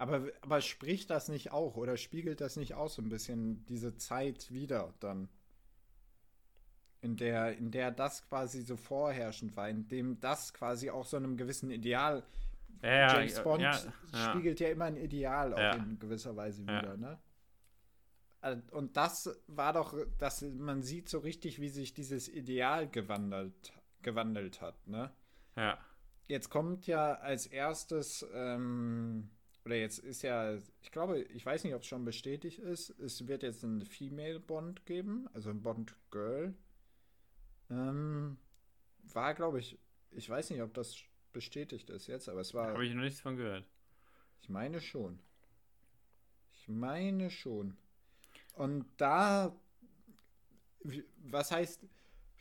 Aber, 0.00 0.22
aber 0.40 0.62
spricht 0.62 1.10
das 1.10 1.28
nicht 1.28 1.52
auch 1.52 1.76
oder 1.76 1.98
spiegelt 1.98 2.40
das 2.40 2.56
nicht 2.56 2.72
auch 2.72 2.88
so 2.88 3.02
ein 3.02 3.10
bisschen 3.10 3.66
diese 3.66 3.96
Zeit 3.96 4.50
wieder 4.50 4.94
dann? 4.98 5.28
In 7.02 7.16
der, 7.16 7.58
in 7.58 7.70
der 7.70 7.90
das 7.90 8.26
quasi 8.26 8.62
so 8.62 8.78
vorherrschend 8.78 9.54
war, 9.56 9.68
in 9.68 9.88
dem 9.88 10.18
das 10.18 10.54
quasi 10.54 10.88
auch 10.88 11.04
so 11.04 11.18
einem 11.18 11.36
gewissen 11.36 11.70
Ideal. 11.70 12.22
Ja, 12.82 13.18
James 13.18 13.42
Bond 13.42 13.60
ja, 13.60 13.78
ja, 14.14 14.30
spiegelt 14.30 14.58
ja 14.60 14.70
immer 14.70 14.86
ein 14.86 14.96
Ideal 14.96 15.52
auch 15.52 15.76
in 15.76 15.98
gewisser 15.98 16.34
Weise 16.34 16.62
wieder, 16.62 16.96
ne? 16.96 17.18
Äh, 18.40 18.56
und 18.70 18.96
das 18.96 19.38
war 19.48 19.74
doch, 19.74 19.94
dass 20.16 20.40
man 20.40 20.82
sieht 20.82 21.10
so 21.10 21.18
richtig, 21.18 21.60
wie 21.60 21.68
sich 21.68 21.92
dieses 21.92 22.26
Ideal 22.26 22.88
gewandelt, 22.88 23.74
gewandelt 24.00 24.62
hat, 24.62 24.88
ne? 24.88 25.12
Ja. 25.56 25.76
Jetzt 26.26 26.48
kommt 26.48 26.86
ja 26.86 27.16
als 27.16 27.44
erstes 27.44 28.26
ähm, 28.32 29.28
oder 29.64 29.76
jetzt 29.76 29.98
ist 29.98 30.22
ja, 30.22 30.56
ich 30.82 30.90
glaube, 30.90 31.20
ich 31.20 31.44
weiß 31.44 31.64
nicht, 31.64 31.74
ob 31.74 31.82
es 31.82 31.86
schon 31.86 32.04
bestätigt 32.04 32.58
ist, 32.58 32.90
es 32.98 33.26
wird 33.26 33.42
jetzt 33.42 33.62
einen 33.62 33.84
Female 33.84 34.40
Bond 34.40 34.86
geben, 34.86 35.28
also 35.34 35.50
ein 35.50 35.62
Bond 35.62 35.94
Girl. 36.10 36.54
Ähm, 37.68 38.38
war, 39.02 39.34
glaube 39.34 39.60
ich, 39.60 39.78
ich 40.10 40.28
weiß 40.28 40.50
nicht, 40.50 40.62
ob 40.62 40.74
das 40.74 40.96
bestätigt 41.32 41.90
ist 41.90 42.06
jetzt, 42.06 42.28
aber 42.28 42.40
es 42.40 42.54
war. 42.54 42.68
Habe 42.68 42.86
ich 42.86 42.94
noch 42.94 43.02
nichts 43.02 43.20
von 43.20 43.36
gehört. 43.36 43.64
Ich 44.42 44.48
meine 44.48 44.80
schon. 44.80 45.20
Ich 46.52 46.68
meine 46.68 47.30
schon. 47.30 47.76
Und 48.54 48.86
da, 48.96 49.54
was 51.18 51.50
heißt, 51.50 51.86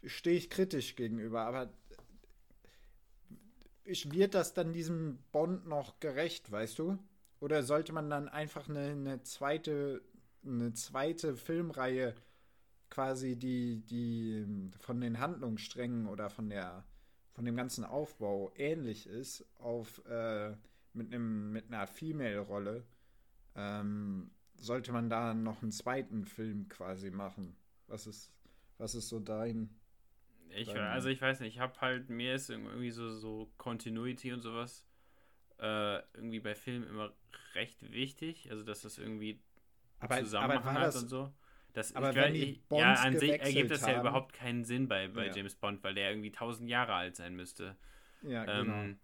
stehe 0.06 0.38
ich 0.38 0.50
kritisch 0.50 0.96
gegenüber, 0.96 1.42
aber 1.42 1.72
wird 3.84 4.36
das 4.36 4.54
dann 4.54 4.72
diesem 4.72 5.18
Bond 5.32 5.66
noch 5.68 6.00
gerecht, 6.00 6.52
weißt 6.52 6.80
du? 6.80 7.00
Oder 7.40 7.64
sollte 7.64 7.94
man 7.94 8.10
dann 8.10 8.28
einfach 8.28 8.68
eine, 8.70 8.92
eine 8.92 9.24
zweite, 9.24 10.02
eine 10.46 10.74
zweite 10.74 11.36
Filmreihe 11.36 12.16
quasi 12.90 13.36
die, 13.36 13.82
die 13.86 14.72
von 14.80 15.00
den 15.00 15.20
Handlungssträngen 15.20 16.08
oder 16.08 16.30
von 16.30 16.50
der 16.50 16.84
von 17.34 17.46
dem 17.46 17.56
ganzen 17.56 17.86
Aufbau 17.86 18.52
ähnlich 18.58 19.08
ist, 19.08 19.46
auf 19.60 20.04
äh, 20.08 20.54
mit 20.92 21.14
einem 21.14 21.54
mit 21.54 21.68
einer 21.68 21.88
Female-Rolle, 21.88 22.84
ähm, 23.56 24.32
sollte 24.56 24.92
man 24.92 25.10
da 25.10 25.34
noch 25.34 25.62
einen 25.62 25.72
zweiten 25.72 26.26
Film 26.26 26.68
quasi 26.68 27.12
machen. 27.12 27.56
Was 27.88 28.08
ist, 28.08 28.34
was 28.78 28.94
ist 28.94 29.08
so 29.08 29.22
dein 29.22 29.70
ich, 30.50 30.76
also 30.76 31.10
ich 31.10 31.22
weiß 31.22 31.40
nicht, 31.42 31.56
ich 31.56 31.60
habe 31.60 31.80
halt, 31.80 32.10
mir 32.10 32.34
ist 32.34 32.50
irgendwie 32.50 32.90
so, 32.90 33.14
so 33.16 33.52
Continuity 33.58 34.34
und 34.34 34.42
sowas 34.42 34.89
äh, 35.60 35.98
irgendwie 36.14 36.40
bei 36.40 36.56
Filmen 36.56 36.88
immer 36.88 37.12
recht 37.56 37.92
wichtig. 37.92 38.50
Also 38.52 38.64
dass 38.64 38.82
das 38.82 38.98
irgendwie 38.98 39.40
aber, 40.00 40.20
Zusammenhang 40.20 40.78
aber 40.78 40.88
hat 40.88 40.96
und 40.96 41.10
so. 41.10 41.34
Das, 41.74 41.96
aber 41.96 42.16
wenn 42.16 42.34
die 42.34 42.62
Bonds 42.68 42.84
ja, 42.84 43.08
an 43.08 43.18
sich 43.18 43.40
ergibt 43.40 43.70
das 43.70 43.84
haben, 43.84 43.92
ja 43.92 44.00
überhaupt 44.00 44.34
keinen 44.34 44.66
Sinn 44.66 44.88
bei, 44.88 45.08
bei 45.08 45.28
ja. 45.28 45.36
James 45.36 45.56
Bond, 45.56 45.84
weil 45.84 45.94
der 45.94 46.10
irgendwie 46.10 46.32
tausend 46.32 46.68
Jahre 46.68 46.94
alt 46.94 47.16
sein 47.16 47.36
müsste. 47.36 47.76
Ja, 48.24 48.44
genau. 48.44 48.74
Ähm, 48.74 49.00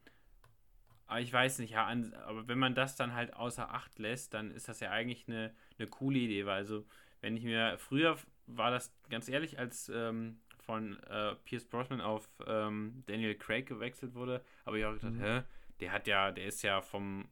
aber 1.07 1.21
ich 1.21 1.31
weiß 1.31 1.59
nicht, 1.59 1.71
ja, 1.71 1.85
an, 1.85 2.13
aber 2.13 2.47
wenn 2.47 2.57
man 2.57 2.73
das 2.73 2.95
dann 2.95 3.13
halt 3.13 3.33
außer 3.33 3.71
Acht 3.71 3.99
lässt, 3.99 4.33
dann 4.33 4.51
ist 4.51 4.67
das 4.67 4.79
ja 4.79 4.89
eigentlich 4.89 5.27
eine, 5.27 5.53
eine 5.77 5.87
coole 5.87 6.17
Idee, 6.17 6.45
weil 6.47 6.55
also, 6.55 6.85
wenn 7.21 7.37
ich 7.37 7.43
mir, 7.43 7.77
früher 7.77 8.17
war 8.47 8.71
das 8.71 8.91
ganz 9.09 9.29
ehrlich, 9.29 9.59
als 9.59 9.89
ähm, 9.89 10.39
von 10.57 10.99
äh, 11.03 11.35
Pierce 11.45 11.65
Brosnan 11.65 12.01
auf 12.01 12.27
ähm, 12.47 13.03
Daniel 13.05 13.35
Craig 13.35 13.67
gewechselt 13.67 14.15
wurde, 14.15 14.43
aber 14.65 14.77
ich 14.77 14.85
auch 14.85 14.93
gedacht, 14.93 15.13
mhm. 15.13 15.21
hä, 15.21 15.43
der 15.79 15.91
hat 15.91 16.07
ja, 16.07 16.31
der 16.31 16.45
ist 16.45 16.61
ja 16.61 16.81
vom, 16.81 17.29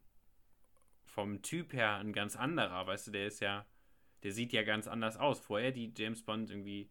vom 1.04 1.42
Typ 1.42 1.72
her 1.72 1.96
ein 1.96 2.12
ganz 2.12 2.36
anderer, 2.36 2.86
weißt 2.86 3.08
du, 3.08 3.10
der 3.12 3.26
ist 3.26 3.40
ja, 3.40 3.66
der 4.22 4.32
sieht 4.32 4.52
ja 4.52 4.62
ganz 4.62 4.86
anders 4.86 5.16
aus. 5.16 5.40
Vorher 5.40 5.70
die 5.70 5.92
James 5.96 6.22
Bond 6.22 6.50
irgendwie 6.50 6.90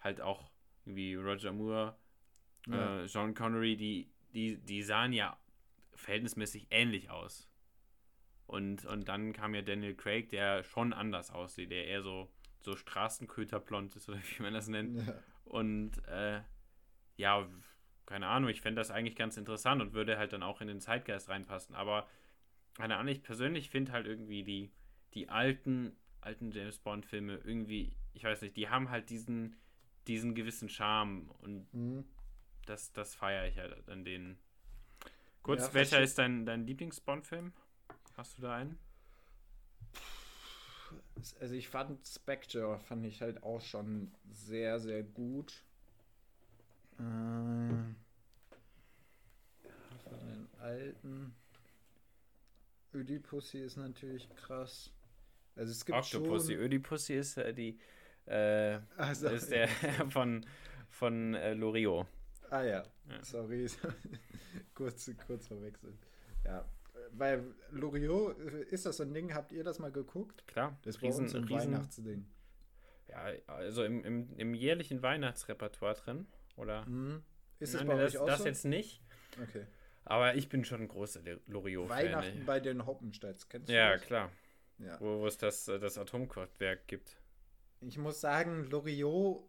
halt 0.00 0.20
auch 0.20 0.50
irgendwie 0.84 1.14
Roger 1.14 1.52
Moore, 1.52 1.98
ja. 2.66 3.02
äh, 3.02 3.08
Sean 3.08 3.34
Connery, 3.34 3.76
die, 3.76 4.10
die, 4.32 4.58
die 4.58 4.82
sahen 4.82 5.12
ja 5.12 5.38
verhältnismäßig 5.94 6.68
ähnlich 6.70 7.10
aus. 7.10 7.48
Und, 8.46 8.86
und 8.86 9.08
dann 9.08 9.34
kam 9.34 9.54
ja 9.54 9.62
Daniel 9.62 9.94
Craig, 9.94 10.30
der 10.30 10.62
schon 10.62 10.94
anders 10.94 11.30
aussieht, 11.30 11.70
der 11.70 11.86
eher 11.86 12.02
so, 12.02 12.32
so 12.60 12.76
Straßenköterblond 12.76 13.94
ist, 13.96 14.08
oder 14.08 14.18
wie 14.36 14.42
man 14.42 14.54
das 14.54 14.68
nennt. 14.68 15.06
Ja. 15.06 15.14
Und 15.44 16.02
äh, 16.08 16.40
ja, 17.16 17.46
keine 18.08 18.28
Ahnung, 18.28 18.48
ich 18.48 18.62
fände 18.62 18.80
das 18.80 18.90
eigentlich 18.90 19.16
ganz 19.16 19.36
interessant 19.36 19.82
und 19.82 19.92
würde 19.92 20.16
halt 20.16 20.32
dann 20.32 20.42
auch 20.42 20.62
in 20.62 20.68
den 20.68 20.80
Zeitgeist 20.80 21.28
reinpassen. 21.28 21.74
Aber 21.74 22.08
keine 22.74 22.96
Ahnung, 22.96 23.12
ich 23.12 23.22
persönlich 23.22 23.68
finde 23.68 23.92
halt 23.92 24.06
irgendwie 24.06 24.42
die, 24.42 24.72
die 25.12 25.28
alten, 25.28 25.94
alten 26.22 26.50
James 26.50 26.78
Bond-Filme 26.78 27.34
irgendwie, 27.44 27.94
ich 28.14 28.24
weiß 28.24 28.40
nicht, 28.40 28.56
die 28.56 28.70
haben 28.70 28.88
halt 28.88 29.10
diesen, 29.10 29.56
diesen 30.06 30.34
gewissen 30.34 30.70
Charme 30.70 31.30
und 31.42 31.72
mhm. 31.74 32.04
das, 32.64 32.92
das 32.92 33.14
feiere 33.14 33.46
ich 33.46 33.58
halt 33.58 33.86
an 33.90 34.04
denen. 34.04 34.38
Kurz, 35.42 35.66
ja, 35.66 35.74
welcher 35.74 36.00
ist 36.00 36.16
dein, 36.16 36.46
dein 36.46 36.66
Lieblings-Bond-Film? 36.66 37.52
Hast 38.16 38.38
du 38.38 38.42
da 38.42 38.54
einen? 38.54 38.78
Also 41.40 41.54
ich 41.54 41.68
fand 41.68 42.06
Spectre, 42.06 42.78
fand 42.78 43.04
ich 43.04 43.20
halt 43.20 43.42
auch 43.42 43.60
schon 43.60 44.14
sehr, 44.30 44.80
sehr 44.80 45.02
gut. 45.02 45.62
Äh, 46.98 47.02
von 50.02 50.18
den 50.26 50.48
alten. 50.58 51.34
Ödipussy 52.94 53.58
ist 53.58 53.76
natürlich 53.76 54.28
krass. 54.34 54.92
Also 55.54 55.72
es 55.72 55.84
gibt 55.84 55.98
Octopussy. 55.98 56.54
schon... 56.54 56.62
Ödipussy 56.62 57.14
ist 57.14 57.36
äh, 57.36 57.52
die 57.52 57.78
äh, 58.26 58.80
also, 58.96 59.28
ist 59.28 59.50
der 59.50 59.68
von, 60.10 60.44
von 60.90 61.34
äh, 61.34 61.54
Loriot. 61.54 62.06
Ah 62.50 62.62
ja, 62.62 62.82
ja. 63.08 63.24
sorry. 63.24 63.66
kurz, 64.74 65.10
kurz 65.26 65.46
verwechselt. 65.46 65.98
Ja, 66.44 66.64
weil 67.12 67.54
Loriot, 67.70 68.38
ist 68.70 68.86
das 68.86 68.98
so 68.98 69.02
ein 69.02 69.14
Ding, 69.14 69.34
habt 69.34 69.52
ihr 69.52 69.64
das 69.64 69.78
mal 69.78 69.92
geguckt? 69.92 70.46
Klar. 70.46 70.78
Das 70.82 71.00
Riesen, 71.02 71.32
war 71.32 71.40
ein 71.40 71.50
Weihnachtsding. 71.50 72.26
Ja, 73.08 73.24
also 73.46 73.84
im, 73.84 74.04
im, 74.04 74.36
im 74.36 74.54
jährlichen 74.54 75.02
Weihnachtsrepertoire 75.02 75.94
drin, 75.94 76.26
oder? 76.58 76.84
Mhm. 76.86 77.22
Ist 77.58 77.74
es 77.74 77.84
bei 77.84 77.96
das, 77.96 78.14
euch 78.14 78.20
auch 78.20 78.26
das 78.26 78.38
so? 78.40 78.46
jetzt 78.46 78.64
nicht. 78.64 79.00
Okay. 79.42 79.66
Aber 80.04 80.34
ich 80.36 80.48
bin 80.48 80.64
schon 80.64 80.82
ein 80.82 80.88
großer 80.88 81.20
Loriot-Fan. 81.46 81.96
Weihnachten 81.96 82.46
bei 82.46 82.60
den 82.60 82.86
Hoppenstedts, 82.86 83.48
kennst 83.48 83.68
du 83.68 83.74
Ja, 83.74 83.92
das? 83.92 84.02
klar. 84.02 84.30
Ja. 84.78 84.98
Wo, 85.00 85.20
wo 85.20 85.26
es 85.26 85.36
das, 85.36 85.64
das 85.66 85.98
Atomkraftwerk 85.98 86.86
gibt. 86.86 87.20
Ich 87.80 87.98
muss 87.98 88.20
sagen, 88.20 88.64
Loriot 88.70 89.44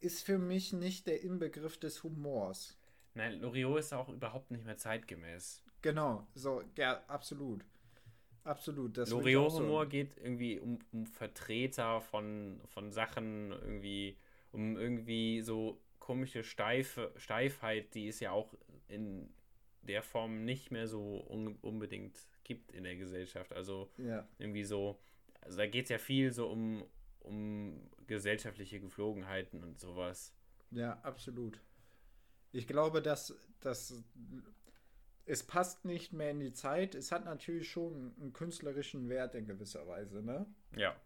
ist 0.00 0.24
für 0.24 0.38
mich 0.38 0.72
nicht 0.72 1.06
der 1.06 1.22
Inbegriff 1.22 1.78
des 1.78 2.02
Humors. 2.02 2.78
Nein, 3.14 3.40
Loriot 3.40 3.78
ist 3.78 3.92
auch 3.92 4.08
überhaupt 4.08 4.50
nicht 4.50 4.64
mehr 4.64 4.76
zeitgemäß. 4.76 5.62
Genau, 5.82 6.26
so, 6.34 6.62
ja, 6.76 7.02
absolut. 7.06 7.64
Absolut. 8.44 8.96
Loriot-Humor 8.96 9.84
so. 9.84 9.88
geht 9.88 10.16
irgendwie 10.16 10.58
um, 10.58 10.78
um 10.92 11.06
Vertreter 11.06 12.00
von, 12.00 12.60
von 12.66 12.90
Sachen, 12.90 13.52
irgendwie, 13.52 14.16
um 14.52 14.76
irgendwie 14.76 15.40
so 15.40 15.82
komische 15.98 16.44
Steife, 16.44 17.12
Steifheit, 17.16 17.94
die 17.94 18.08
es 18.08 18.20
ja 18.20 18.30
auch 18.32 18.54
in 18.88 19.32
der 19.82 20.02
Form 20.02 20.44
nicht 20.44 20.70
mehr 20.70 20.86
so 20.86 21.26
un 21.28 21.56
unbedingt 21.56 22.18
gibt 22.44 22.72
in 22.72 22.84
der 22.84 22.96
Gesellschaft. 22.96 23.52
Also 23.52 23.90
ja. 23.98 24.28
irgendwie 24.38 24.64
so, 24.64 25.00
also 25.40 25.58
da 25.58 25.66
geht 25.66 25.84
es 25.84 25.90
ja 25.90 25.98
viel 25.98 26.32
so 26.32 26.48
um, 26.48 26.84
um 27.20 27.90
gesellschaftliche 28.06 28.80
Geflogenheiten 28.80 29.62
und 29.62 29.78
sowas. 29.80 30.34
Ja, 30.70 31.00
absolut. 31.02 31.60
Ich 32.52 32.66
glaube, 32.66 33.02
dass, 33.02 33.34
dass 33.60 34.02
es 35.24 35.42
passt 35.42 35.84
nicht 35.84 36.12
mehr 36.12 36.30
in 36.30 36.40
die 36.40 36.52
Zeit. 36.52 36.94
Es 36.94 37.12
hat 37.12 37.24
natürlich 37.24 37.70
schon 37.70 38.14
einen 38.20 38.32
künstlerischen 38.32 39.08
Wert 39.08 39.34
in 39.34 39.46
gewisser 39.46 39.86
Weise, 39.86 40.22
ne? 40.22 40.46
Ja. 40.76 40.96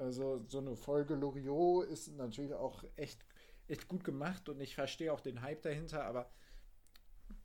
Also 0.00 0.42
so 0.48 0.58
eine 0.58 0.76
Folge 0.76 1.14
Loriot 1.14 1.86
ist 1.86 2.08
natürlich 2.16 2.54
auch 2.54 2.84
echt, 2.96 3.24
echt 3.68 3.86
gut 3.86 4.02
gemacht 4.02 4.48
und 4.48 4.60
ich 4.60 4.74
verstehe 4.74 5.12
auch 5.12 5.20
den 5.20 5.42
Hype 5.42 5.62
dahinter, 5.62 6.04
aber 6.04 6.30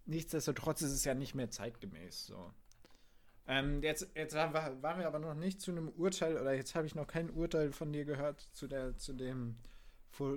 nichtsdestotrotz 0.06 0.82
ist 0.82 0.94
es 0.94 1.04
ja 1.04 1.14
nicht 1.14 1.36
mehr 1.36 1.50
zeitgemäß. 1.50 2.28
So. 2.28 2.54
Ähm, 3.48 3.84
jetzt 3.84 4.10
jetzt 4.16 4.36
waren 4.36 5.00
wir 5.00 5.08
aber 5.08 5.20
noch 5.20 5.36
nicht 5.36 5.60
zu 5.60 5.72
einem 5.72 5.90
Urteil, 5.90 6.38
oder 6.38 6.54
jetzt 6.54 6.76
habe 6.76 6.88
ich 6.88 6.96
noch 6.96 7.08
kein 7.08 7.30
Urteil 7.30 7.74
von 7.74 7.92
dir 7.92 8.06
gehört 8.06 8.40
zu, 8.54 8.68
der, 8.68 8.98
zu, 8.98 9.14
dem, 9.14 9.58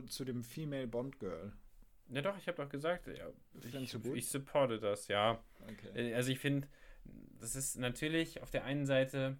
zu 0.08 0.24
dem 0.24 0.42
Female 0.42 0.88
Bond 0.88 1.20
Girl. 1.20 1.52
Ja, 2.10 2.22
doch, 2.22 2.36
ich 2.36 2.48
habe 2.48 2.62
doch 2.62 2.68
gesagt, 2.68 3.06
ja, 3.06 3.28
ich, 3.62 3.94
ich 3.94 4.28
supporte 4.28 4.80
das, 4.80 5.08
ja. 5.08 5.42
Okay. 5.62 6.10
Äh, 6.10 6.14
also 6.14 6.32
ich 6.32 6.40
finde, 6.40 6.66
das 7.38 7.54
ist 7.54 7.78
natürlich 7.78 8.42
auf 8.42 8.50
der 8.50 8.64
einen 8.64 8.86
Seite. 8.86 9.38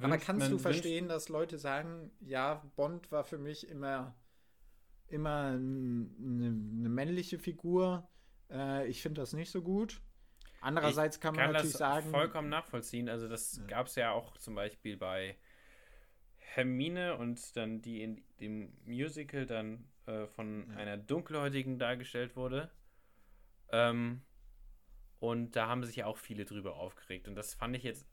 Aber 0.00 0.18
kannst 0.18 0.50
du 0.50 0.58
verstehen, 0.58 1.08
dass 1.08 1.28
Leute 1.28 1.58
sagen, 1.58 2.10
ja, 2.20 2.62
Bond 2.76 3.12
war 3.12 3.24
für 3.24 3.38
mich 3.38 3.68
immer, 3.68 4.14
immer 5.06 5.52
eine, 5.52 6.08
eine 6.48 6.88
männliche 6.88 7.38
Figur. 7.38 8.08
Äh, 8.50 8.88
ich 8.88 9.02
finde 9.02 9.20
das 9.20 9.32
nicht 9.32 9.50
so 9.50 9.62
gut. 9.62 10.00
Andererseits 10.60 11.20
kann 11.20 11.34
man 11.34 11.44
kann 11.44 11.52
natürlich 11.52 11.76
sagen. 11.76 12.10
Vollkommen 12.10 12.48
nachvollziehen. 12.48 13.08
Also, 13.08 13.28
das 13.28 13.58
ja. 13.58 13.64
gab 13.66 13.86
es 13.86 13.94
ja 13.96 14.12
auch 14.12 14.36
zum 14.38 14.54
Beispiel 14.54 14.96
bei 14.96 15.36
Hermine 16.36 17.16
und 17.16 17.56
dann 17.56 17.82
die 17.82 18.02
in 18.02 18.24
dem 18.40 18.72
Musical 18.84 19.46
dann 19.46 19.86
äh, 20.06 20.26
von 20.26 20.70
ja. 20.70 20.76
einer 20.76 20.96
Dunkelhäutigen 20.96 21.78
dargestellt 21.78 22.34
wurde. 22.36 22.70
Ähm, 23.70 24.22
und 25.20 25.56
da 25.56 25.68
haben 25.68 25.84
sich 25.84 25.96
ja 25.96 26.06
auch 26.06 26.18
viele 26.18 26.44
drüber 26.44 26.76
aufgeregt. 26.76 27.28
Und 27.28 27.34
das 27.34 27.54
fand 27.54 27.76
ich 27.76 27.82
jetzt 27.82 28.06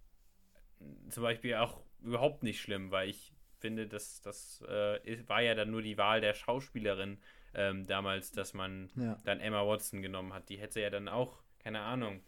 zum 1.09 1.23
Beispiel 1.23 1.55
auch 1.55 1.81
überhaupt 2.01 2.43
nicht 2.43 2.61
schlimm, 2.61 2.91
weil 2.91 3.09
ich 3.09 3.33
finde, 3.59 3.87
dass 3.87 4.21
das 4.21 4.61
äh, 4.63 5.27
war 5.27 5.41
ja 5.41 5.53
dann 5.53 5.71
nur 5.71 5.81
die 5.81 5.97
Wahl 5.97 6.21
der 6.21 6.33
Schauspielerin 6.33 7.19
ähm, 7.53 7.85
damals, 7.85 8.31
dass 8.31 8.53
man 8.53 8.89
ja. 8.95 9.17
dann 9.23 9.39
Emma 9.39 9.65
Watson 9.65 10.01
genommen 10.01 10.33
hat. 10.33 10.49
Die 10.49 10.57
hätte 10.57 10.81
ja 10.81 10.89
dann 10.89 11.07
auch, 11.07 11.43
keine 11.59 11.81
Ahnung, 11.81 12.21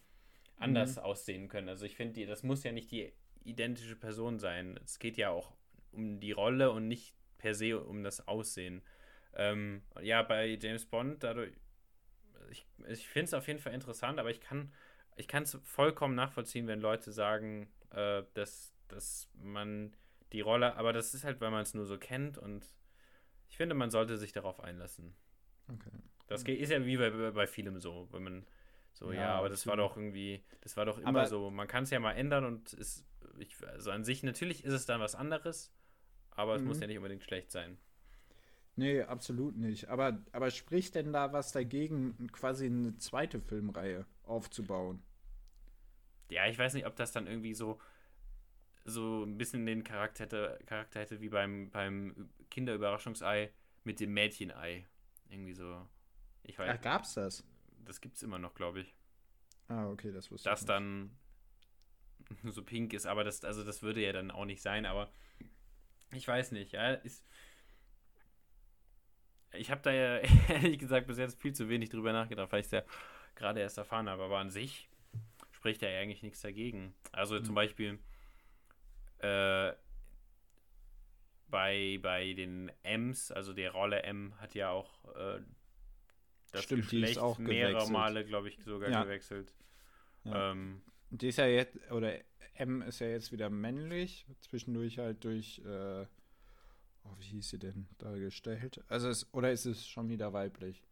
anders 0.58 0.98
mhm. 0.98 1.04
aussehen 1.04 1.48
können. 1.48 1.70
Also 1.70 1.86
ich 1.86 1.96
finde, 1.96 2.26
das 2.26 2.44
muss 2.44 2.64
ja 2.64 2.72
nicht 2.72 2.92
die 2.92 3.12
identische 3.44 3.96
Person 3.96 4.40
sein. 4.40 4.80
Es 4.84 5.00
geht 5.00 5.18
ja 5.18 5.30
auch 5.30 5.54
um 5.92 6.20
die 6.20 6.32
Rolle 6.32 6.72
und 6.72 6.88
nicht 6.88 7.16
per 7.38 7.56
se 7.56 7.80
um 7.80 8.04
das 8.04 8.28
Aussehen. 8.28 8.82
Ähm, 9.36 9.82
ja, 10.02 10.22
bei 10.22 10.58
James 10.62 10.86
Bond, 10.86 11.24
dadurch, 11.24 11.52
ich, 12.52 12.66
ich 12.88 13.08
finde 13.08 13.26
es 13.26 13.34
auf 13.34 13.48
jeden 13.48 13.60
Fall 13.60 13.74
interessant, 13.74 14.20
aber 14.20 14.30
ich 14.30 14.40
kann 14.40 14.72
ich 15.16 15.32
es 15.32 15.58
vollkommen 15.64 16.16
nachvollziehen, 16.16 16.68
wenn 16.68 16.82
Leute 16.82 17.12
sagen, 17.12 17.68
äh, 17.94 18.24
dass, 18.34 18.74
dass 18.88 19.30
man 19.36 19.96
die 20.32 20.42
Rolle, 20.42 20.76
aber 20.76 20.94
das 20.94 21.14
ist 21.14 21.24
halt, 21.24 21.42
weil 21.42 21.52
man 21.52 21.62
es 21.62 21.74
nur 21.74 21.86
so 21.86 21.98
kennt 21.98 22.38
und 22.38 22.66
ich 23.50 23.58
finde, 23.58 23.76
man 23.76 23.92
sollte 23.92 24.18
sich 24.18 24.32
darauf 24.32 24.60
einlassen. 24.60 25.16
Okay. 25.68 25.92
Das 26.28 26.44
ist 26.44 26.72
ja 26.72 26.86
wie 26.86 26.98
bei, 26.98 27.10
bei 27.32 27.48
vielem 27.48 27.80
so, 27.80 28.08
wenn 28.12 28.24
man 28.24 28.46
so, 28.94 29.12
ja, 29.12 29.22
ja 29.22 29.36
aber 29.36 29.50
das 29.50 29.68
war 29.68 29.76
doch 29.76 29.98
irgendwie, 29.98 30.44
das 30.62 30.78
war 30.78 30.86
doch 30.86 30.98
immer 30.98 31.08
aber 31.08 31.28
so. 31.28 31.50
Man 31.52 31.68
kann 31.68 31.84
es 31.84 31.90
ja 31.90 32.00
mal 32.00 32.14
ändern 32.14 32.46
und 32.46 32.74
ist, 32.74 33.06
ich, 33.38 33.56
also 33.68 33.92
an 33.92 34.04
sich, 34.04 34.24
natürlich 34.24 34.64
ist 34.64 34.74
es 34.74 34.86
dann 34.86 35.02
was 35.02 35.16
anderes, 35.16 35.72
aber 36.32 36.56
es 36.56 36.62
mhm. 36.62 36.68
muss 36.70 36.80
ja 36.80 36.88
nicht 36.88 36.98
unbedingt 36.98 37.24
schlecht 37.24 37.52
sein. 37.52 37.78
Nee, 38.76 39.04
absolut 39.04 39.56
nicht. 39.56 39.90
Aber, 39.90 40.24
aber 40.32 40.50
spricht 40.50 40.96
denn 40.96 41.14
da 41.14 41.32
was 41.32 41.52
dagegen, 41.52 42.28
quasi 42.32 42.66
eine 42.66 42.98
zweite 42.98 43.40
Filmreihe 43.40 44.06
aufzubauen? 44.24 45.04
Ja, 46.30 46.48
ich 46.48 46.58
weiß 46.58 46.74
nicht, 46.74 46.86
ob 46.86 46.96
das 46.96 47.12
dann 47.12 47.28
irgendwie 47.28 47.54
so, 47.54 47.80
so 48.86 49.24
ein 49.24 49.38
bisschen 49.38 49.66
den 49.66 49.84
Charakter 49.84 50.24
hätte, 50.24 50.60
Charakter 50.66 51.00
hätte 51.00 51.22
wie 51.22 51.30
beim, 51.30 51.70
beim 51.70 52.30
Kinderüberraschungsei 52.50 53.52
mit 53.84 54.00
dem 54.00 54.14
Mädchenei. 54.14 54.86
Irgendwie 55.30 55.54
so. 55.54 55.88
Ich 56.44 56.58
weiß. 56.60 56.72
Ach, 56.78 56.82
gab's 56.82 57.14
das? 57.14 57.44
Das 57.86 58.02
gibt's 58.02 58.24
immer 58.24 58.40
noch, 58.40 58.56
glaube 58.56 58.82
ich. 58.82 58.94
Ah, 59.68 59.90
okay, 59.90 60.12
das 60.12 60.32
wusste 60.32 60.50
das 60.50 60.62
ich. 60.62 60.68
Das 60.68 60.76
dann 60.76 61.12
so 62.44 62.64
pink 62.64 62.94
ist, 62.94 63.06
aber 63.06 63.24
das, 63.24 63.44
also 63.44 63.64
das 63.64 63.82
würde 63.82 64.02
ja 64.02 64.14
dann 64.14 64.32
auch 64.32 64.46
nicht 64.46 64.62
sein, 64.62 64.86
aber 64.86 65.12
ich 66.12 66.28
weiß 66.28 66.52
nicht, 66.52 66.74
ja, 66.74 66.94
ist. 66.94 67.26
Ich 69.54 69.70
habe 69.70 69.82
da 69.82 69.92
ja 69.92 70.18
ehrlich 70.50 70.80
gesagt 70.80 71.08
bis 71.08 71.18
jetzt 71.18 71.42
viel 71.42 71.54
zu 71.54 71.70
wenig 71.70 71.90
drüber 71.90 72.14
nachgedacht, 72.14 72.52
weil 72.52 72.62
ich 72.62 72.68
es 72.68 72.72
ja 72.72 72.84
gerade 73.36 73.60
erst 73.60 73.78
erfahren 73.78 74.10
habe. 74.10 74.24
Aber 74.24 74.40
an 74.40 74.50
sich 74.50 74.90
spricht 75.64 75.82
ja 75.82 75.88
eigentlich 75.88 76.24
nichts 76.24 76.42
dagegen. 76.42 76.94
Also 77.14 77.36
mhm. 77.36 77.46
zum 77.46 77.56
Beispiel 77.56 78.00
äh, 79.20 79.72
bei, 81.48 82.00
bei 82.02 82.34
den 82.34 82.70
Ms, 82.84 83.32
also 83.32 83.54
die 83.54 83.66
Rolle 83.66 84.04
M 84.04 84.38
hat 84.42 84.56
ja 84.56 84.72
auch 84.72 85.06
äh, 85.16 85.40
das 86.52 86.66
Stimmt, 86.66 86.82
Geschlecht 86.82 87.18
auch 87.18 87.38
mehrere 87.38 87.76
gewechselt. 87.76 87.94
Male, 87.94 88.26
glaube 88.26 88.50
ich, 88.50 88.62
sogar 88.62 88.90
ja. 88.90 89.04
gewechselt. 89.04 89.54
Ja. 90.26 90.52
Ähm, 90.52 90.82
die 91.12 91.30
ist 91.30 91.38
ja 91.38 91.46
jetzt, 91.46 91.78
oder 91.92 92.20
M 92.56 92.82
ist 92.82 93.00
ja 93.00 93.08
jetzt 93.08 93.32
wieder 93.32 93.50
männlich, 93.50 94.28
zwischendurch 94.42 94.98
halt 95.00 95.24
durch, 95.24 95.60
äh, 95.60 96.06
oh, 97.06 97.16
wie 97.20 97.28
hieß 97.28 97.52
sie 97.52 97.60
denn 97.60 97.88
dargestellt? 98.00 98.84
Also 98.90 99.08
es, 99.08 99.34
oder 99.34 99.50
ist 99.54 99.66
es 99.66 99.88
schon 99.88 100.10
wieder 100.10 100.34
weiblich? 100.34 100.84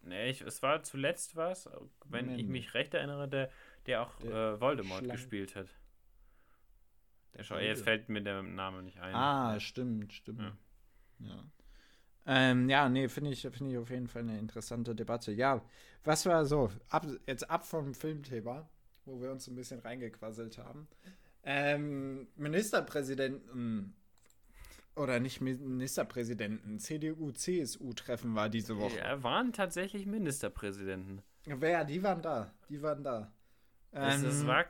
Nee, 0.00 0.30
ich, 0.30 0.40
es 0.40 0.62
war 0.62 0.82
zuletzt 0.82 1.36
was, 1.36 1.68
wenn 2.06 2.28
männlich. 2.28 2.46
ich 2.46 2.50
mich 2.50 2.72
recht 2.72 2.94
erinnere, 2.94 3.28
der, 3.28 3.50
der 3.86 4.02
auch 4.02 4.14
der 4.16 4.54
äh, 4.54 4.60
Voldemort 4.60 5.00
Schlang 5.00 5.12
gespielt 5.12 5.56
hat. 5.56 5.68
Der 7.34 7.44
Schau, 7.44 7.58
jetzt 7.58 7.84
fällt 7.84 8.08
mir 8.08 8.22
der 8.22 8.42
Name 8.42 8.82
nicht 8.82 8.98
ein. 9.00 9.14
Ah, 9.14 9.60
stimmt, 9.60 10.12
stimmt. 10.12 10.40
Ja. 10.40 10.56
Ja, 11.20 11.44
ähm, 12.26 12.68
ja 12.68 12.88
nee, 12.88 13.08
finde 13.08 13.30
ich, 13.30 13.42
find 13.42 13.70
ich 13.70 13.78
auf 13.78 13.90
jeden 13.90 14.08
Fall 14.08 14.22
eine 14.22 14.38
interessante 14.38 14.94
Debatte. 14.94 15.32
Ja, 15.32 15.62
was 16.04 16.26
war 16.26 16.44
so, 16.46 16.70
ab, 16.88 17.06
jetzt 17.26 17.48
ab 17.50 17.64
vom 17.64 17.94
Filmthema, 17.94 18.68
wo 19.04 19.20
wir 19.20 19.30
uns 19.30 19.48
ein 19.48 19.54
bisschen 19.54 19.80
reingequasselt 19.80 20.58
haben. 20.58 20.88
Ähm, 21.42 22.28
Ministerpräsidenten 22.36 23.94
oder 24.94 25.20
nicht 25.20 25.40
Ministerpräsidenten, 25.40 26.80
CDU, 26.80 27.30
CSU-Treffen 27.30 28.34
war 28.34 28.48
diese 28.48 28.76
Woche. 28.76 28.98
Ja, 28.98 29.22
waren 29.22 29.52
tatsächlich 29.52 30.06
Ministerpräsidenten. 30.06 31.22
Wer? 31.44 31.84
Die 31.84 32.02
waren 32.02 32.20
da. 32.20 32.52
Die 32.68 32.82
waren 32.82 33.02
da. 33.02 33.32
Ähm, 33.92 34.24
es, 34.24 34.46
war, 34.46 34.66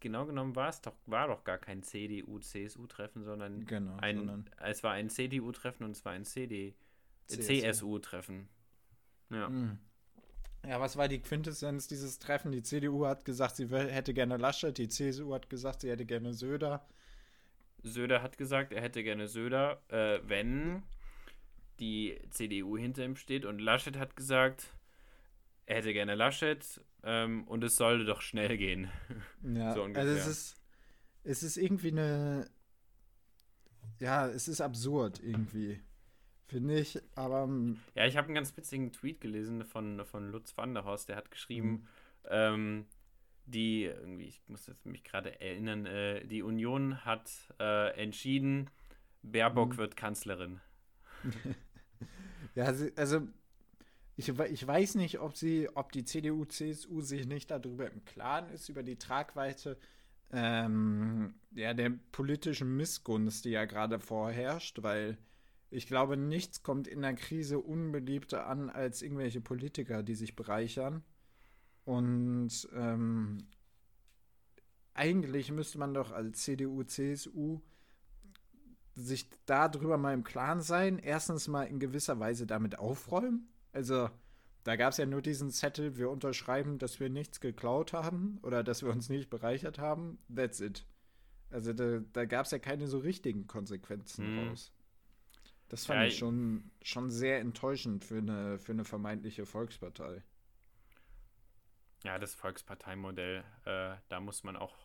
genau 0.00 0.26
genommen 0.26 0.56
war 0.56 0.68
es 0.68 0.80
doch, 0.80 0.94
war 1.06 1.28
doch 1.28 1.44
gar 1.44 1.58
kein 1.58 1.82
CDU-CSU-Treffen, 1.82 3.24
sondern, 3.24 3.64
genau, 3.66 3.96
ein, 3.98 4.16
sondern 4.16 4.50
es 4.58 4.82
war 4.82 4.92
ein 4.92 5.10
CDU-Treffen 5.10 5.84
und 5.84 5.90
es 5.92 6.04
war 6.04 6.12
ein 6.12 6.24
CD, 6.24 6.74
CSU-Treffen. 7.26 8.48
Ja. 9.30 9.48
Mhm. 9.48 9.78
Ja, 10.64 10.80
was 10.80 10.96
war 10.96 11.08
die 11.08 11.20
Quintessenz 11.20 11.88
dieses 11.88 12.18
Treffen? 12.20 12.52
Die 12.52 12.62
CDU 12.62 13.06
hat 13.06 13.24
gesagt, 13.24 13.56
sie 13.56 13.68
hätte 13.68 14.14
gerne 14.14 14.36
Laschet, 14.36 14.76
die 14.78 14.88
CSU 14.88 15.34
hat 15.34 15.50
gesagt, 15.50 15.80
sie 15.80 15.90
hätte 15.90 16.06
gerne 16.06 16.34
Söder. 16.34 16.86
Söder 17.82 18.22
hat 18.22 18.38
gesagt, 18.38 18.72
er 18.72 18.80
hätte 18.80 19.02
gerne 19.02 19.26
Söder, 19.26 19.82
äh, 19.88 20.20
wenn 20.22 20.84
die 21.80 22.16
CDU 22.30 22.78
hinter 22.78 23.04
ihm 23.04 23.16
steht. 23.16 23.44
Und 23.44 23.58
Laschet 23.58 23.98
hat 23.98 24.14
gesagt, 24.14 24.68
er 25.66 25.76
hätte 25.76 25.92
gerne 25.92 26.14
Laschet 26.14 26.80
ähm, 27.02 27.44
und 27.44 27.64
es 27.64 27.76
sollte 27.76 28.04
doch 28.04 28.20
schnell 28.20 28.56
gehen. 28.56 28.90
Ja, 29.42 29.74
so 29.74 29.82
also 29.82 30.12
es 30.12 30.26
ist, 30.26 30.62
es 31.24 31.42
ist 31.42 31.56
irgendwie 31.56 31.90
eine, 31.90 32.48
ja, 33.98 34.28
es 34.28 34.48
ist 34.48 34.60
absurd 34.60 35.20
irgendwie, 35.20 35.80
finde 36.46 36.78
ich, 36.78 37.00
aber... 37.14 37.44
Ähm, 37.44 37.80
ja, 37.94 38.06
ich 38.06 38.16
habe 38.16 38.26
einen 38.26 38.34
ganz 38.34 38.56
witzigen 38.56 38.92
Tweet 38.92 39.20
gelesen 39.20 39.64
von, 39.64 40.04
von 40.04 40.30
Lutz 40.30 40.56
van 40.56 40.74
der 40.74 40.84
Horst, 40.84 41.08
der 41.08 41.16
hat 41.16 41.30
geschrieben, 41.30 41.70
mhm. 41.70 42.28
ähm, 42.30 42.86
die, 43.46 43.84
irgendwie, 43.84 44.26
ich 44.26 44.42
muss 44.46 44.66
jetzt 44.66 44.86
mich 44.86 45.02
gerade 45.02 45.40
erinnern, 45.40 45.86
äh, 45.86 46.24
die 46.24 46.42
Union 46.42 47.04
hat 47.04 47.30
äh, 47.58 47.90
entschieden, 48.00 48.70
Baerbock 49.22 49.72
mhm. 49.72 49.76
wird 49.78 49.96
Kanzlerin. 49.96 50.60
ja, 52.54 52.72
also 52.96 53.26
ich, 54.28 54.38
ich 54.38 54.66
weiß 54.66 54.94
nicht, 54.96 55.20
ob 55.20 55.36
sie, 55.36 55.68
ob 55.74 55.92
die 55.92 56.04
CDU, 56.04 56.44
CSU 56.44 57.00
sich 57.00 57.26
nicht 57.26 57.50
darüber 57.50 57.90
im 57.90 58.04
Klaren 58.04 58.48
ist, 58.50 58.68
über 58.68 58.82
die 58.82 58.96
Tragweite 58.96 59.78
ähm, 60.30 61.34
ja, 61.52 61.74
der 61.74 61.90
politischen 62.12 62.76
Missgunst, 62.76 63.44
die 63.44 63.50
ja 63.50 63.64
gerade 63.64 63.98
vorherrscht, 63.98 64.82
weil 64.82 65.18
ich 65.70 65.86
glaube, 65.86 66.16
nichts 66.16 66.62
kommt 66.62 66.86
in 66.86 67.02
der 67.02 67.14
Krise 67.14 67.58
unbeliebter 67.58 68.46
an 68.46 68.70
als 68.70 69.02
irgendwelche 69.02 69.40
Politiker, 69.40 70.02
die 70.02 70.14
sich 70.14 70.36
bereichern. 70.36 71.02
Und 71.84 72.68
ähm, 72.74 73.38
eigentlich 74.94 75.50
müsste 75.50 75.78
man 75.78 75.94
doch 75.94 76.12
als 76.12 76.42
CDU, 76.42 76.82
CSU 76.84 77.60
sich 78.94 79.28
darüber 79.46 79.96
mal 79.96 80.14
im 80.14 80.24
Klaren 80.24 80.60
sein. 80.60 80.98
Erstens 80.98 81.48
mal 81.48 81.64
in 81.64 81.80
gewisser 81.80 82.20
Weise 82.20 82.46
damit 82.46 82.78
aufräumen 82.78 83.51
also, 83.72 84.10
da 84.64 84.76
gab 84.76 84.92
es 84.92 84.98
ja 84.98 85.06
nur 85.06 85.22
diesen 85.22 85.50
Zettel, 85.50 85.96
wir 85.96 86.10
unterschreiben, 86.10 86.78
dass 86.78 87.00
wir 87.00 87.10
nichts 87.10 87.40
geklaut 87.40 87.92
haben 87.92 88.38
oder 88.42 88.62
dass 88.62 88.82
wir 88.82 88.90
uns 88.90 89.08
nicht 89.08 89.28
bereichert 89.28 89.78
haben. 89.78 90.18
That's 90.34 90.60
it. 90.60 90.86
Also 91.50 91.72
da, 91.72 92.00
da 92.12 92.24
gab 92.24 92.46
es 92.46 92.52
ja 92.52 92.58
keine 92.58 92.86
so 92.86 92.98
richtigen 92.98 93.46
Konsequenzen 93.46 94.24
hm. 94.24 94.48
raus. 94.48 94.72
Das 95.68 95.86
fand 95.86 96.00
ja, 96.00 96.06
ich 96.06 96.18
schon, 96.18 96.70
schon 96.82 97.10
sehr 97.10 97.40
enttäuschend 97.40 98.04
für 98.04 98.18
eine, 98.18 98.58
für 98.58 98.72
eine 98.72 98.84
vermeintliche 98.84 99.46
Volkspartei. 99.46 100.22
Ja, 102.04 102.18
das 102.18 102.34
Volksparteimodell, 102.34 103.44
äh, 103.64 103.94
da 104.08 104.20
muss 104.20 104.44
man 104.44 104.56
auch 104.56 104.76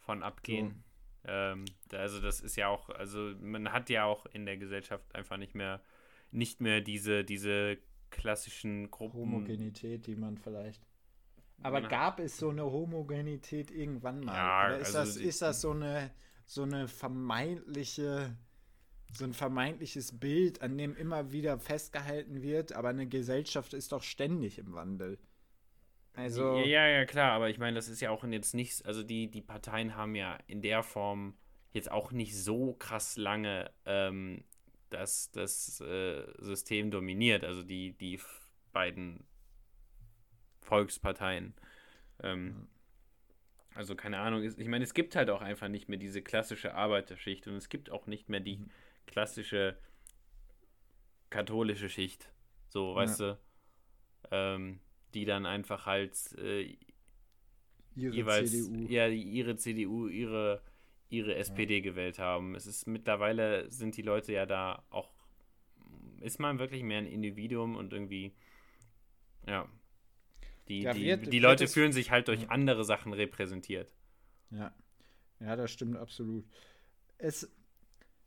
von 0.00 0.22
abgehen. 0.22 0.84
So. 1.22 1.30
Ähm, 1.30 1.64
also 1.92 2.20
das 2.20 2.40
ist 2.40 2.56
ja 2.56 2.68
auch, 2.68 2.90
also 2.90 3.32
man 3.40 3.72
hat 3.72 3.90
ja 3.90 4.04
auch 4.04 4.26
in 4.26 4.44
der 4.44 4.56
Gesellschaft 4.56 5.14
einfach 5.14 5.36
nicht 5.36 5.54
mehr, 5.54 5.80
nicht 6.30 6.60
mehr 6.60 6.80
diese, 6.80 7.24
diese 7.24 7.78
klassischen 8.12 8.90
Gruppen. 8.92 9.18
Homogenität, 9.18 10.06
die 10.06 10.14
man 10.14 10.38
vielleicht. 10.38 10.86
Aber 11.62 11.80
man 11.80 11.90
gab 11.90 12.20
es 12.20 12.38
so 12.38 12.50
eine 12.50 12.64
Homogenität 12.64 13.70
irgendwann 13.70 14.20
mal? 14.20 14.34
Ja, 14.34 14.66
Oder 14.66 14.78
ist, 14.78 14.94
also 14.94 14.98
das, 14.98 15.16
ist 15.16 15.42
das 15.42 15.60
so 15.60 15.70
eine, 15.72 16.10
so 16.46 16.62
eine 16.62 16.88
vermeintliche, 16.88 18.36
so 19.12 19.24
ein 19.24 19.32
vermeintliches 19.32 20.18
Bild, 20.18 20.62
an 20.62 20.76
dem 20.76 20.96
immer 20.96 21.32
wieder 21.32 21.58
festgehalten 21.58 22.42
wird, 22.42 22.72
aber 22.72 22.88
eine 22.90 23.06
Gesellschaft 23.06 23.74
ist 23.74 23.92
doch 23.92 24.02
ständig 24.02 24.58
im 24.58 24.72
Wandel. 24.74 25.18
Also. 26.14 26.58
Ja, 26.58 26.86
ja, 26.86 27.04
klar, 27.06 27.32
aber 27.32 27.48
ich 27.48 27.58
meine, 27.58 27.74
das 27.74 27.88
ist 27.88 28.00
ja 28.00 28.10
auch 28.10 28.24
jetzt 28.24 28.54
nichts, 28.54 28.82
also 28.82 29.02
die, 29.02 29.30
die 29.30 29.40
Parteien 29.40 29.96
haben 29.96 30.14
ja 30.14 30.38
in 30.46 30.60
der 30.60 30.82
Form 30.82 31.34
jetzt 31.70 31.90
auch 31.90 32.12
nicht 32.12 32.36
so 32.36 32.74
krass 32.74 33.16
lange 33.16 33.70
ähm, 33.86 34.44
dass 34.92 35.30
das 35.30 35.80
äh, 35.80 36.24
System 36.38 36.90
dominiert, 36.90 37.44
also 37.44 37.62
die, 37.62 37.92
die 37.92 38.20
beiden 38.72 39.24
Volksparteien. 40.60 41.54
Ähm, 42.22 42.68
also 43.74 43.94
keine 43.94 44.18
Ahnung, 44.18 44.42
ich 44.42 44.68
meine, 44.68 44.84
es 44.84 44.94
gibt 44.94 45.16
halt 45.16 45.30
auch 45.30 45.40
einfach 45.40 45.68
nicht 45.68 45.88
mehr 45.88 45.98
diese 45.98 46.22
klassische 46.22 46.74
Arbeiterschicht 46.74 47.46
und 47.46 47.54
es 47.54 47.68
gibt 47.68 47.90
auch 47.90 48.06
nicht 48.06 48.28
mehr 48.28 48.40
die 48.40 48.58
mhm. 48.58 48.70
klassische 49.06 49.78
katholische 51.30 51.88
Schicht, 51.88 52.30
so, 52.68 52.94
weißt 52.94 53.20
ja. 53.20 53.32
du, 53.32 53.38
ähm, 54.30 54.80
die 55.14 55.24
dann 55.24 55.46
einfach 55.46 55.86
halt 55.86 56.14
äh, 56.38 56.76
ihre 57.94 58.14
jeweils, 58.14 58.50
CDU. 58.50 58.86
ja, 58.88 59.08
ihre 59.08 59.56
CDU, 59.56 60.08
ihre 60.08 60.62
ihre 61.12 61.34
SPD 61.34 61.76
ja. 61.76 61.82
gewählt 61.82 62.18
haben. 62.18 62.54
Es 62.54 62.66
ist 62.66 62.86
mittlerweile 62.86 63.70
sind 63.70 63.96
die 63.96 64.02
Leute 64.02 64.32
ja 64.32 64.46
da 64.46 64.82
auch, 64.90 65.10
ist 66.20 66.40
man 66.40 66.58
wirklich 66.58 66.82
mehr 66.82 66.98
ein 66.98 67.06
Individuum 67.06 67.76
und 67.76 67.92
irgendwie, 67.92 68.32
ja, 69.46 69.68
die, 70.68 70.82
ja, 70.82 70.94
die, 70.94 71.04
wird, 71.04 71.32
die 71.32 71.38
Leute 71.38 71.68
fühlen 71.68 71.92
sich 71.92 72.10
halt 72.10 72.28
durch 72.28 72.50
andere 72.50 72.84
Sachen 72.84 73.12
repräsentiert. 73.12 73.92
Ja, 74.50 74.74
ja, 75.40 75.56
das 75.56 75.70
stimmt 75.70 75.96
absolut. 75.96 76.46
Es, 77.18 77.50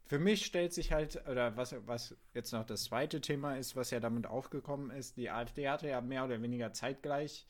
für 0.05 0.19
mich 0.19 0.45
stellt 0.45 0.73
sich 0.73 0.91
halt, 0.91 1.27
oder 1.27 1.57
was, 1.57 1.75
was 1.87 2.15
jetzt 2.33 2.51
noch 2.51 2.65
das 2.65 2.83
zweite 2.83 3.21
Thema 3.21 3.57
ist, 3.57 3.75
was 3.75 3.89
ja 3.89 3.99
damit 3.99 4.27
aufgekommen 4.27 4.91
ist, 4.91 5.17
die 5.17 5.31
AfD 5.31 5.69
hatte 5.69 5.87
ja 5.87 6.01
mehr 6.01 6.25
oder 6.25 6.41
weniger 6.41 6.71
zeitgleich 6.73 7.47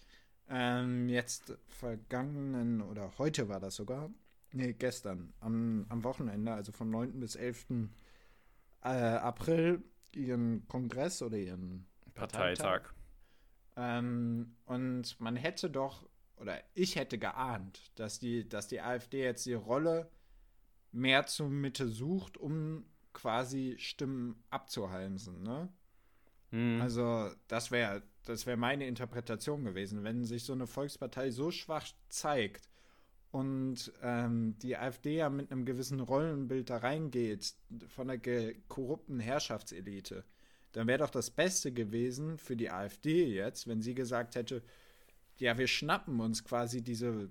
ähm, 0.50 1.10
jetzt 1.10 1.58
vergangenen, 1.68 2.82
oder 2.82 3.12
heute 3.18 3.50
war 3.50 3.60
das 3.60 3.76
sogar, 3.76 4.12
nee, 4.56 4.74
gestern, 4.74 5.34
am, 5.40 5.86
am 5.90 6.04
Wochenende, 6.04 6.54
also 6.54 6.72
vom 6.72 6.90
9. 6.90 7.20
bis 7.20 7.36
11. 7.36 7.68
Äh, 8.82 8.88
April, 8.88 9.84
ihren 10.14 10.68
Kongress 10.68 11.22
oder 11.22 11.38
ihren 11.38 11.88
Parteitag. 12.14 12.84
Parteitag. 12.84 12.94
Ähm, 13.78 14.56
und 14.66 15.20
man 15.20 15.36
hätte 15.36 15.70
doch, 15.70 16.08
oder 16.38 16.62
ich 16.74 16.96
hätte 16.96 17.18
geahnt, 17.18 17.92
dass 17.96 18.20
die, 18.20 18.48
dass 18.48 18.68
die 18.68 18.82
AfD 18.82 19.24
jetzt 19.24 19.46
die 19.46 19.54
Rolle 19.54 20.10
mehr 20.92 21.26
zur 21.26 21.50
Mitte 21.50 21.88
sucht, 21.88 22.38
um 22.38 22.86
quasi 23.14 23.76
Stimmen 23.78 24.44
abzuhalten, 24.50 25.44
ne? 25.44 25.70
Hm. 26.52 26.80
Also, 26.82 27.32
das 27.48 27.72
wäre 27.72 28.04
das 28.26 28.46
wäre 28.46 28.58
meine 28.58 28.88
Interpretation 28.88 29.64
gewesen, 29.64 30.04
wenn 30.04 30.26
sich 30.26 30.44
so 30.44 30.54
eine 30.54 30.68
Volkspartei 30.68 31.30
so 31.30 31.52
schwach 31.52 31.88
zeigt 32.10 32.70
und 33.36 33.92
ähm, 34.02 34.58
die 34.60 34.78
AfD 34.78 35.18
ja 35.18 35.30
mit 35.30 35.52
einem 35.52 35.66
gewissen 35.66 36.00
Rollenbild 36.00 36.70
da 36.70 36.78
reingeht, 36.78 37.54
von 37.90 38.08
der 38.08 38.54
korrupten 38.70 39.20
Herrschaftselite, 39.20 40.24
dann 40.72 40.88
wäre 40.88 41.00
doch 41.00 41.10
das 41.10 41.32
Beste 41.32 41.74
gewesen 41.74 42.38
für 42.38 42.56
die 42.56 42.72
AfD 42.72 43.26
jetzt, 43.26 43.68
wenn 43.68 43.82
sie 43.82 43.94
gesagt 43.94 44.36
hätte, 44.36 44.64
ja, 45.36 45.58
wir 45.58 45.68
schnappen 45.68 46.22
uns 46.22 46.46
quasi 46.46 46.82
diese, 46.82 47.30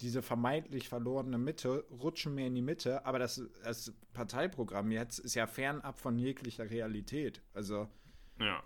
diese 0.00 0.22
vermeintlich 0.22 0.88
verlorene 0.88 1.36
Mitte, 1.36 1.84
rutschen 1.90 2.34
mehr 2.34 2.46
in 2.46 2.54
die 2.54 2.62
Mitte, 2.62 3.04
aber 3.04 3.18
das, 3.18 3.42
das 3.62 3.92
Parteiprogramm 4.14 4.90
jetzt 4.90 5.18
ist 5.18 5.34
ja 5.34 5.46
fernab 5.46 5.98
von 5.98 6.18
jeglicher 6.18 6.70
Realität. 6.70 7.42
Also, 7.52 7.90
ja. 8.40 8.62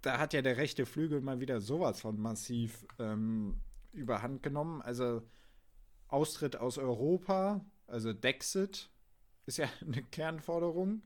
da 0.00 0.20
hat 0.20 0.32
ja 0.32 0.42
der 0.42 0.58
rechte 0.58 0.86
Flügel 0.86 1.22
mal 1.22 1.40
wieder 1.40 1.60
sowas 1.60 2.00
von 2.00 2.20
massiv 2.20 2.86
ähm, 3.00 3.60
überhand 3.90 4.44
genommen. 4.44 4.80
Also, 4.80 5.22
Austritt 6.12 6.56
aus 6.56 6.78
Europa, 6.78 7.64
also 7.86 8.12
Dexit, 8.12 8.90
ist 9.46 9.58
ja 9.58 9.68
eine 9.80 10.02
Kernforderung. 10.02 11.02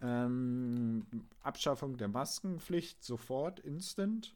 Ähm, 0.00 1.06
Abschaffung 1.42 1.98
der 1.98 2.08
Maskenpflicht 2.08 3.04
sofort, 3.04 3.60
instant. 3.60 4.34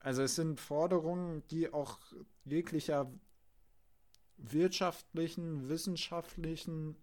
Also 0.00 0.22
es 0.22 0.34
sind 0.34 0.60
Forderungen, 0.60 1.46
die 1.48 1.72
auch 1.72 1.98
jeglicher 2.44 3.10
wirtschaftlichen, 4.38 5.68
wissenschaftlichen, 5.68 6.96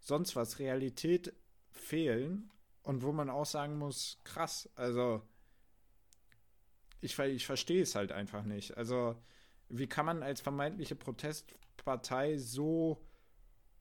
sonst 0.00 0.36
was 0.36 0.58
Realität 0.58 1.32
fehlen 1.70 2.50
und 2.82 3.02
wo 3.02 3.12
man 3.12 3.30
auch 3.30 3.46
sagen 3.46 3.78
muss, 3.78 4.18
krass, 4.24 4.68
also 4.74 5.22
ich, 7.00 7.18
ich 7.18 7.46
verstehe 7.46 7.82
es 7.82 7.94
halt 7.94 8.10
einfach 8.10 8.42
nicht. 8.42 8.76
Also 8.76 9.16
wie 9.68 9.86
kann 9.86 10.06
man 10.06 10.22
als 10.22 10.40
vermeintliche 10.40 10.96
Protestpartei 10.96 12.36
so 12.38 13.02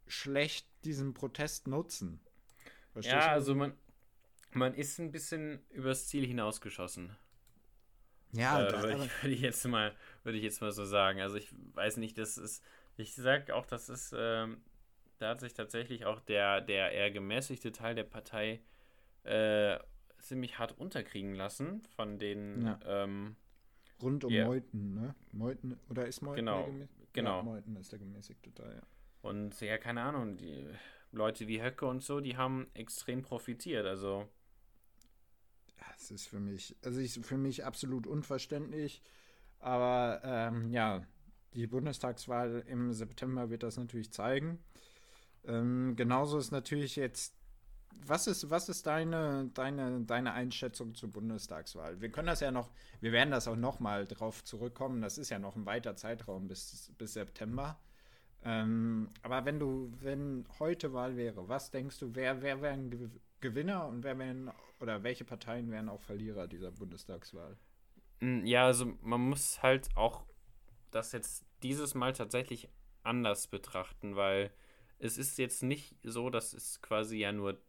schlecht 0.07 0.67
diesen 0.83 1.13
Protest 1.13 1.67
nutzen? 1.67 2.19
Verstehst 2.93 3.15
ja, 3.15 3.27
du? 3.27 3.31
also 3.31 3.55
man, 3.55 3.73
man 4.51 4.73
ist 4.73 4.99
ein 4.99 5.11
bisschen 5.11 5.59
übers 5.69 6.07
Ziel 6.07 6.25
hinausgeschossen. 6.25 7.15
Ja, 8.31 8.67
äh, 8.67 8.71
würde, 8.71 9.05
ich, 9.05 9.11
würde 9.23 9.35
ich 9.35 9.41
jetzt 9.41 9.65
mal, 9.67 9.95
würde 10.23 10.37
ich 10.37 10.43
jetzt 10.43 10.61
mal 10.61 10.71
so 10.71 10.85
sagen. 10.85 11.21
Also 11.21 11.37
ich 11.37 11.53
weiß 11.73 11.97
nicht, 11.97 12.17
das 12.17 12.37
ist, 12.37 12.63
ich 12.97 13.15
sag 13.15 13.51
auch, 13.51 13.65
das 13.65 13.89
ist, 13.89 14.13
ähm, 14.17 14.61
da 15.19 15.29
hat 15.29 15.39
sich 15.39 15.53
tatsächlich 15.53 16.05
auch 16.05 16.19
der, 16.19 16.61
der 16.61 16.91
eher 16.91 17.11
gemäßigte 17.11 17.71
Teil 17.71 17.95
der 17.95 18.03
Partei 18.03 18.61
äh, 19.23 19.77
ziemlich 20.19 20.57
hart 20.59 20.77
unterkriegen 20.77 21.35
lassen 21.35 21.81
von 21.95 22.17
den 22.17 22.65
ja. 22.65 22.79
ähm, 22.85 23.35
rund 24.01 24.23
um 24.23 24.31
yeah. 24.31 24.45
Meuthen, 24.47 24.93
ne? 24.93 25.15
Meuthen 25.31 25.79
oder 25.89 26.07
ist 26.07 26.21
Meuthen 26.21 26.45
genau, 26.45 26.69
genau. 27.13 27.37
Ja, 27.37 27.43
Meuthen 27.43 27.75
ist 27.77 27.91
der 27.91 27.99
gemäßigte 27.99 28.53
Teil, 28.53 28.75
ja. 28.75 28.83
Und 29.21 29.59
ja, 29.61 29.77
keine 29.77 30.01
Ahnung, 30.01 30.37
die 30.37 30.67
Leute 31.11 31.47
wie 31.47 31.63
Höcke 31.63 31.85
und 31.85 32.03
so, 32.03 32.19
die 32.19 32.37
haben 32.37 32.67
extrem 32.73 33.23
profitiert, 33.23 33.85
also 33.85 34.27
es 35.97 36.11
ist 36.11 36.27
für 36.27 36.39
mich, 36.39 36.75
also 36.83 36.99
ist 36.99 37.23
für 37.25 37.37
mich 37.37 37.65
absolut 37.65 38.07
unverständlich. 38.07 39.01
Aber 39.59 40.21
ähm, 40.23 40.69
ja, 40.69 41.03
die 41.53 41.67
Bundestagswahl 41.67 42.63
im 42.67 42.93
September 42.93 43.49
wird 43.49 43.63
das 43.63 43.77
natürlich 43.77 44.11
zeigen. 44.11 44.59
Ähm, 45.45 45.95
genauso 45.95 46.37
ist 46.37 46.51
natürlich 46.51 46.95
jetzt, 46.95 47.35
was 48.05 48.27
ist, 48.27 48.49
was 48.49 48.69
ist 48.69 48.85
deine, 48.85 49.49
deine, 49.53 50.01
deine 50.01 50.33
Einschätzung 50.33 50.95
zur 50.95 51.11
Bundestagswahl? 51.11 52.01
Wir 52.01 52.09
können 52.09 52.27
das 52.27 52.39
ja 52.39 52.51
noch, 52.51 52.71
wir 53.01 53.11
werden 53.11 53.31
das 53.31 53.47
auch 53.47 53.55
noch 53.55 53.79
mal 53.79 54.05
drauf 54.05 54.43
zurückkommen. 54.43 55.01
Das 55.01 55.17
ist 55.17 55.29
ja 55.29 55.39
noch 55.39 55.55
ein 55.55 55.65
weiter 55.65 55.95
Zeitraum 55.95 56.47
bis, 56.47 56.91
bis 56.97 57.13
September. 57.13 57.79
Ähm, 58.43 59.09
aber 59.23 59.45
wenn 59.45 59.59
du, 59.59 59.91
wenn 60.01 60.45
heute 60.59 60.93
Wahl 60.93 61.17
wäre, 61.17 61.47
was 61.49 61.71
denkst 61.71 61.99
du, 61.99 62.13
wer, 62.13 62.41
wer 62.41 62.61
wären 62.61 63.19
Gewinner 63.41 63.87
und 63.87 64.03
wer 64.03 64.17
wären 64.19 64.51
oder 64.79 65.03
welche 65.03 65.25
Parteien 65.25 65.71
wären 65.71 65.89
auch 65.89 66.01
Verlierer 66.01 66.47
dieser 66.47 66.71
Bundestagswahl? 66.71 67.57
Mm, 68.19 68.45
ja, 68.45 68.65
also 68.65 68.93
man 69.01 69.21
muss 69.21 69.63
halt 69.63 69.89
auch 69.95 70.25
das 70.91 71.11
jetzt 71.11 71.45
dieses 71.63 71.95
Mal 71.95 72.13
tatsächlich 72.13 72.69
anders 73.03 73.47
betrachten, 73.47 74.15
weil 74.15 74.51
es 74.99 75.17
ist 75.17 75.37
jetzt 75.37 75.63
nicht 75.63 75.95
so, 76.03 76.29
dass 76.29 76.53
es 76.53 76.81
quasi 76.81 77.17
ja 77.17 77.31
nur 77.31 77.59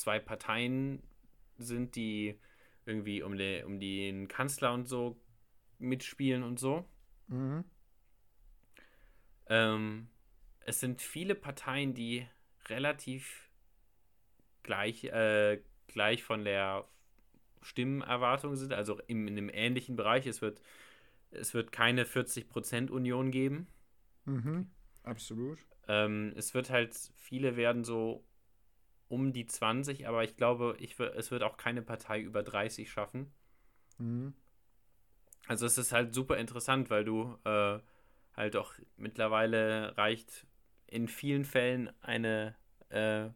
zwei 0.00 0.18
Parteien 0.18 1.02
sind, 1.58 1.94
die 1.96 2.38
irgendwie 2.86 3.22
um, 3.22 3.36
den, 3.36 3.64
um 3.66 3.80
den 3.80 4.28
Kanzler 4.28 4.72
und 4.72 4.86
so 4.86 5.20
mitspielen 5.78 6.42
und 6.42 6.58
so. 6.58 6.84
Mhm. 7.28 7.64
Ähm, 9.46 10.08
es 10.60 10.80
sind 10.80 11.02
viele 11.02 11.34
Parteien, 11.34 11.94
die 11.94 12.26
relativ 12.68 13.48
gleich, 14.62 15.04
äh, 15.04 15.60
gleich 15.86 16.22
von 16.22 16.44
der 16.44 16.86
Stimmenerwartung 17.62 18.56
sind, 18.56 18.72
also 18.72 18.98
im, 19.06 19.28
in 19.28 19.36
einem 19.36 19.50
ähnlichen 19.52 19.96
Bereich. 19.96 20.26
Es 20.26 20.40
wird, 20.40 20.62
es 21.30 21.52
wird 21.52 21.72
keine 21.72 22.04
40% 22.04 22.90
Union 22.90 23.30
geben. 23.30 23.66
Mhm, 24.24 24.70
absolut. 25.02 25.58
Ähm, 25.88 26.32
es 26.36 26.54
wird 26.54 26.70
halt, 26.70 26.94
viele 27.16 27.56
werden 27.56 27.84
so 27.84 28.24
um 29.10 29.32
die 29.32 29.44
20, 29.44 30.06
aber 30.08 30.24
ich 30.24 30.36
glaube, 30.36 30.76
ich, 30.78 30.98
es 30.98 31.30
wird 31.30 31.42
auch 31.42 31.56
keine 31.56 31.82
Partei 31.82 32.20
über 32.20 32.42
30 32.42 32.90
schaffen. 32.90 33.32
Mhm. 33.98 34.32
Also 35.48 35.66
es 35.66 35.76
ist 35.78 35.92
halt 35.92 36.14
super 36.14 36.36
interessant, 36.36 36.90
weil 36.90 37.04
du 37.04 37.36
äh, 37.44 37.80
halt 38.36 38.56
auch 38.56 38.72
mittlerweile 38.96 39.96
reicht 39.98 40.46
in 40.86 41.08
vielen 41.08 41.44
Fällen 41.44 41.90
eine 42.00 42.54
äh, 42.88 43.30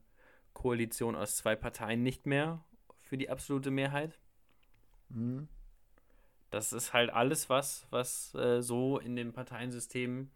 Koalition 0.52 1.16
aus 1.16 1.36
zwei 1.36 1.56
Parteien 1.56 2.04
nicht 2.04 2.24
mehr 2.24 2.64
für 3.02 3.18
die 3.18 3.28
absolute 3.28 3.72
Mehrheit. 3.72 4.20
Mhm. 5.08 5.48
Das 6.50 6.72
ist 6.72 6.92
halt 6.92 7.10
alles 7.10 7.50
was, 7.50 7.88
was 7.90 8.32
äh, 8.36 8.62
so 8.62 9.00
in 9.00 9.16
den 9.16 9.32
Parteiensystemen 9.32 10.30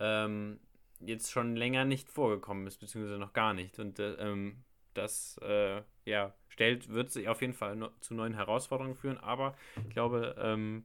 ähm, 0.00 0.58
jetzt 1.00 1.30
schon 1.30 1.56
länger 1.56 1.84
nicht 1.84 2.10
vorgekommen 2.10 2.66
ist, 2.66 2.78
beziehungsweise 2.78 3.18
noch 3.18 3.32
gar 3.32 3.54
nicht. 3.54 3.78
Und 3.78 3.98
äh, 3.98 4.14
ähm, 4.14 4.64
das 4.94 5.38
äh, 5.42 5.82
ja, 6.04 6.34
stellt, 6.48 6.88
wird 6.88 7.10
sich 7.10 7.28
auf 7.28 7.40
jeden 7.40 7.52
Fall 7.52 7.76
no 7.76 7.90
zu 8.00 8.14
neuen 8.14 8.34
Herausforderungen 8.34 8.96
führen, 8.96 9.18
aber 9.18 9.56
ich 9.76 9.90
glaube, 9.90 10.34
ähm, 10.38 10.84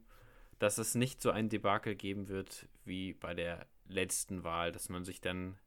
dass 0.58 0.78
es 0.78 0.94
nicht 0.94 1.20
so 1.20 1.30
ein 1.30 1.48
Debakel 1.48 1.94
geben 1.94 2.28
wird 2.28 2.68
wie 2.84 3.14
bei 3.14 3.34
der 3.34 3.66
letzten 3.86 4.44
Wahl, 4.44 4.72
dass 4.72 4.88
man 4.88 5.04
sich 5.04 5.20
dann 5.20 5.58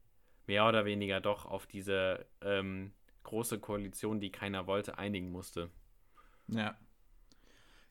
mehr 0.46 0.66
oder 0.66 0.84
weniger 0.84 1.20
doch 1.20 1.44
auf 1.44 1.66
diese 1.66 2.26
ähm, 2.40 2.92
große 3.24 3.58
Koalition, 3.58 4.20
die 4.20 4.32
keiner 4.32 4.66
wollte, 4.66 4.98
einigen 4.98 5.30
musste. 5.30 5.70
Ja. 6.48 6.76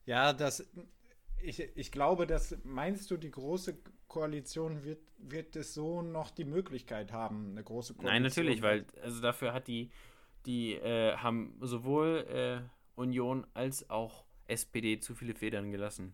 Ja, 0.05 0.33
das. 0.33 0.67
Ich, 1.39 1.59
ich 1.59 1.91
glaube, 1.91 2.25
dass 2.25 2.57
meinst 2.63 3.11
du, 3.11 3.17
die 3.17 3.29
große 3.29 3.77
Koalition 4.07 4.83
wird, 4.83 4.99
wird 5.17 5.55
es 5.55 5.73
so 5.73 6.01
noch 6.01 6.31
die 6.31 6.45
Möglichkeit 6.45 7.11
haben, 7.11 7.51
eine 7.51 7.63
große 7.63 7.93
Koalition? 7.93 8.13
Nein, 8.13 8.23
natürlich, 8.23 8.61
weil 8.61 8.85
also 9.01 9.21
dafür 9.21 9.53
hat 9.53 9.67
die, 9.67 9.89
die 10.45 10.73
äh, 10.75 11.15
haben 11.17 11.57
sowohl 11.61 12.25
äh, 12.29 12.99
Union 12.99 13.45
als 13.53 13.89
auch 13.89 14.25
SPD 14.47 14.99
zu 14.99 15.13
viele 15.13 15.35
Federn 15.35 15.71
gelassen. 15.71 16.13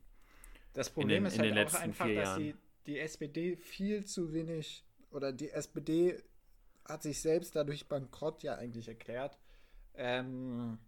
Das 0.74 0.90
Problem 0.90 1.24
den, 1.24 1.32
ist 1.32 1.40
halt 1.40 1.68
auch 1.68 1.80
einfach, 1.80 2.08
dass 2.14 2.38
die, 2.38 2.56
die 2.88 3.00
SPD 3.00 3.56
viel 3.56 4.06
zu 4.06 4.34
wenig 4.34 4.84
oder 5.12 5.32
die 5.32 5.52
SPD 5.52 6.22
hat 6.86 7.04
sich 7.04 7.22
selbst 7.22 7.56
dadurch 7.56 7.88
bankrott 7.88 8.44
ja 8.44 8.56
eigentlich 8.56 8.88
erklärt. 8.88 9.38
Ähm, 9.96 10.80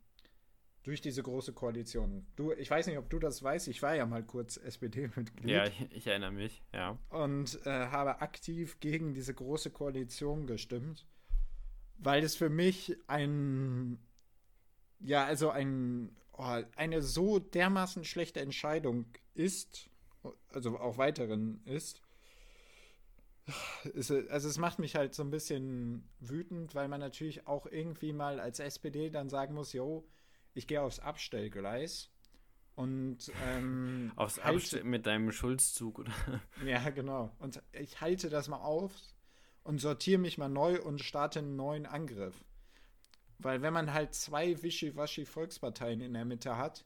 durch 0.86 1.02
diese 1.02 1.24
große 1.24 1.52
Koalition. 1.54 2.28
Du, 2.36 2.52
ich 2.52 2.70
weiß 2.70 2.86
nicht, 2.86 3.00
ob 3.00 3.10
du 3.10 3.18
das 3.18 3.42
weißt, 3.42 3.68
ich 3.70 3.82
war 3.82 3.96
ja 3.96 4.06
mal 4.06 4.24
kurz 4.24 4.58
SPD-Mitglied. 4.58 5.50
Ja, 5.50 5.66
ich, 5.66 5.92
ich, 5.92 6.06
erinnere 6.06 6.32
mich, 6.32 6.62
ja. 6.74 7.00
Und 7.10 7.60
äh, 7.66 7.88
habe 7.88 8.22
aktiv 8.22 8.80
gegen 8.80 9.16
diese 9.16 9.34
große 9.34 9.72
Koalition 9.72 10.46
gestimmt, 10.46 11.08
weil 11.98 12.24
es 12.24 12.36
für 12.36 12.50
mich 12.50 12.96
ein, 13.08 13.98
ja, 15.00 15.26
also 15.26 15.50
ein, 15.50 16.16
oh, 16.34 16.62
eine 16.76 17.02
so 17.02 17.40
dermaßen 17.40 18.04
schlechte 18.04 18.42
Entscheidung 18.42 19.06
ist, 19.34 19.90
also 20.50 20.78
auch 20.78 21.00
weiteren 21.00 21.62
ist, 21.66 22.04
also 23.96 24.50
es 24.50 24.58
macht 24.60 24.78
mich 24.78 24.96
halt 24.96 25.16
so 25.16 25.24
ein 25.24 25.32
bisschen 25.32 26.08
wütend, 26.20 26.76
weil 26.76 26.88
man 26.88 27.00
natürlich 27.00 27.48
auch 27.48 27.66
irgendwie 27.66 28.14
mal 28.14 28.40
als 28.40 28.60
SPD 28.60 29.10
dann 29.10 29.30
sagen 29.30 29.56
muss, 29.56 29.74
jo, 29.74 30.08
ich 30.56 30.68
gehe 30.68 30.82
aufs 30.82 31.00
Abstellgleis 31.00 32.10
und 32.76 33.32
ähm, 33.48 34.12
aufs 34.16 34.44
halt, 34.44 34.56
Abstell 34.56 34.84
mit 34.84 35.06
deinem 35.06 35.32
Schulzzug 35.32 36.00
oder 36.00 36.12
ja 36.66 36.90
genau 36.90 37.32
und 37.40 37.62
ich 37.72 38.02
halte 38.02 38.30
das 38.30 38.48
mal 38.48 38.62
auf 38.62 38.94
und 39.64 39.80
sortiere 39.80 40.20
mich 40.20 40.38
mal 40.38 40.50
neu 40.50 40.82
und 40.82 41.04
starte 41.04 41.40
einen 41.40 41.56
neuen 41.56 41.86
Angriff, 41.86 42.44
weil 43.38 43.62
wenn 43.62 43.74
man 43.74 43.94
halt 43.94 44.16
zwei 44.16 44.62
wischiwaschi 44.62 45.26
Volksparteien 45.26 46.02
in 46.02 46.14
der 46.14 46.26
Mitte 46.26 46.58
hat, 46.58 46.86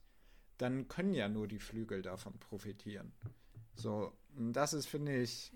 dann 0.57 0.87
können 0.89 1.13
ja 1.13 1.29
nur 1.29 1.47
die 1.47 1.59
Flügel 1.59 2.01
davon 2.01 2.37
profitieren. 2.39 3.13
So, 3.75 4.11
das 4.35 4.73
ist 4.73 4.87
finde 4.87 5.21
ich 5.21 5.53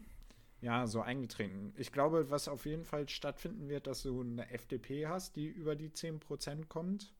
ja, 0.63 0.87
so 0.87 1.01
eingetreten. 1.01 1.73
Ich 1.75 1.91
glaube, 1.91 2.29
was 2.29 2.47
auf 2.47 2.65
jeden 2.65 2.85
Fall 2.85 3.09
stattfinden 3.09 3.67
wird, 3.67 3.85
dass 3.85 4.03
du 4.03 4.21
eine 4.21 4.49
FDP 4.49 5.07
hast, 5.07 5.35
die 5.35 5.47
über 5.47 5.75
die 5.75 5.89
10% 5.89 6.67
kommt. 6.67 7.13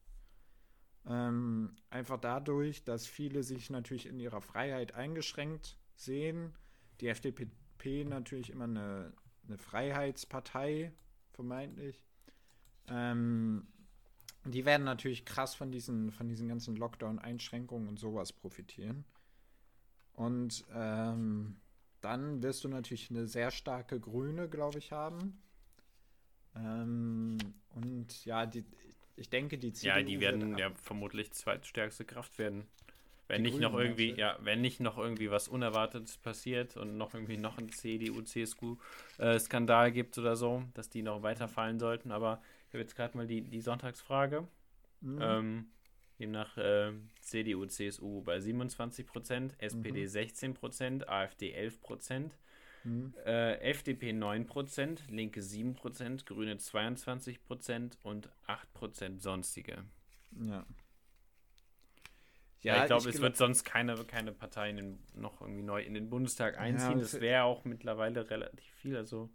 Ähm, 1.08 1.76
einfach 1.90 2.20
dadurch, 2.20 2.84
dass 2.84 3.08
viele 3.08 3.44
sich 3.44 3.70
natürlich 3.70 4.06
in 4.06 4.20
ihrer 4.20 4.42
Freiheit 4.42 4.96
eingeschränkt 4.96 5.78
sehen. 5.96 6.54
Die 7.02 7.08
FDP 7.08 7.48
natürlich 8.06 8.50
immer 8.50 8.66
eine, 8.66 9.14
eine 9.48 9.58
Freiheitspartei, 9.58 10.94
vermeintlich. 11.32 12.02
Ähm, 12.88 13.68
die 14.46 14.66
werden 14.66 14.84
natürlich 14.84 15.26
krass 15.26 15.56
von 15.56 15.72
diesen, 15.72 16.12
von 16.12 16.28
diesen 16.28 16.48
ganzen 16.48 16.76
Lockdown-Einschränkungen 16.76 17.88
und 17.88 18.00
sowas 18.00 18.34
profitieren. 18.34 19.06
Und 20.14 20.66
ähm, 20.74 21.56
dann 22.02 22.44
wirst 22.44 22.64
du 22.64 22.68
natürlich 22.68 23.10
eine 23.10 23.26
sehr 23.28 23.52
starke 23.52 24.00
Grüne, 24.00 24.50
glaube 24.50 24.80
ich, 24.80 24.92
haben. 24.92 25.42
Ähm, 26.56 27.38
und 27.76 28.26
ja, 28.26 28.46
die, 28.46 28.66
ich 29.16 29.30
denke, 29.30 29.58
die 29.58 29.72
CDU 29.74 29.96
Ja, 29.96 30.04
die 30.04 30.20
werden 30.20 30.58
ja 30.58 30.72
vermutlich 30.82 31.32
zweitstärkste 31.32 32.04
Kraft 32.06 32.40
werden. 32.40 32.68
Wenn 33.28 33.44
nicht 33.44 33.54
Grünen 33.54 33.72
noch 33.72 33.80
irgendwie, 33.80 34.14
ja, 34.14 34.38
wenn 34.42 34.60
nicht 34.62 34.80
noch 34.80 34.98
irgendwie 34.98 35.30
was 35.32 35.48
Unerwartetes 35.48 36.18
passiert 36.18 36.78
und 36.78 36.98
noch 36.98 37.14
irgendwie 37.14 37.38
noch 37.38 37.58
ein 37.58 37.72
CDU-CSU-Skandal 37.72 39.88
äh, 39.88 39.92
gibt 39.92 40.18
oder 40.18 40.36
so, 40.36 40.64
dass 40.74 40.90
die 40.90 41.04
noch 41.04 41.24
weiterfallen 41.24 41.80
sollten. 41.80 42.12
Aber 42.12 42.42
ich 42.68 42.74
habe 42.74 42.82
jetzt 42.82 42.96
gerade 42.96 43.18
mal 43.18 43.26
die, 43.26 43.42
die 43.42 43.62
Sonntagsfrage. 43.62 44.46
Mhm. 45.02 45.20
Ähm, 45.22 45.66
demnach 46.20 46.58
äh, 46.58 46.92
CDU, 47.22 47.66
CSU 47.66 48.22
bei 48.22 48.40
27 48.40 49.06
Prozent, 49.06 49.56
SPD 49.60 50.02
mhm. 50.02 50.08
16 50.08 50.54
Prozent, 50.54 51.08
AfD 51.08 51.54
11 51.54 51.82
Prozent, 51.82 52.38
Mhm. 52.84 53.14
Äh, 53.26 53.56
FDP 53.70 54.12
9%, 54.12 55.00
Linke 55.10 55.42
7%, 55.42 56.26
Grüne 56.26 56.56
22% 56.56 57.98
und 58.04 58.30
8% 58.48 59.20
sonstige. 59.20 59.84
Ja. 60.40 60.66
Ja, 62.62 62.84
ich 62.84 62.88
glaube, 62.88 63.10
es 63.10 63.20
wird 63.20 63.36
sonst 63.36 63.66
keine, 63.66 63.96
keine 64.06 64.32
Partei 64.32 64.72
den, 64.72 65.00
noch 65.16 65.42
irgendwie 65.42 65.64
neu 65.64 65.82
in 65.82 65.94
den 65.94 66.10
Bundestag 66.10 66.58
einziehen. 66.58 66.94
Ja, 66.94 67.00
das 67.00 67.20
wäre 67.20 67.44
auch 67.44 67.66
mittlerweile 67.66 68.30
relativ 68.30 68.74
viel. 68.76 68.96
Also 68.96 69.30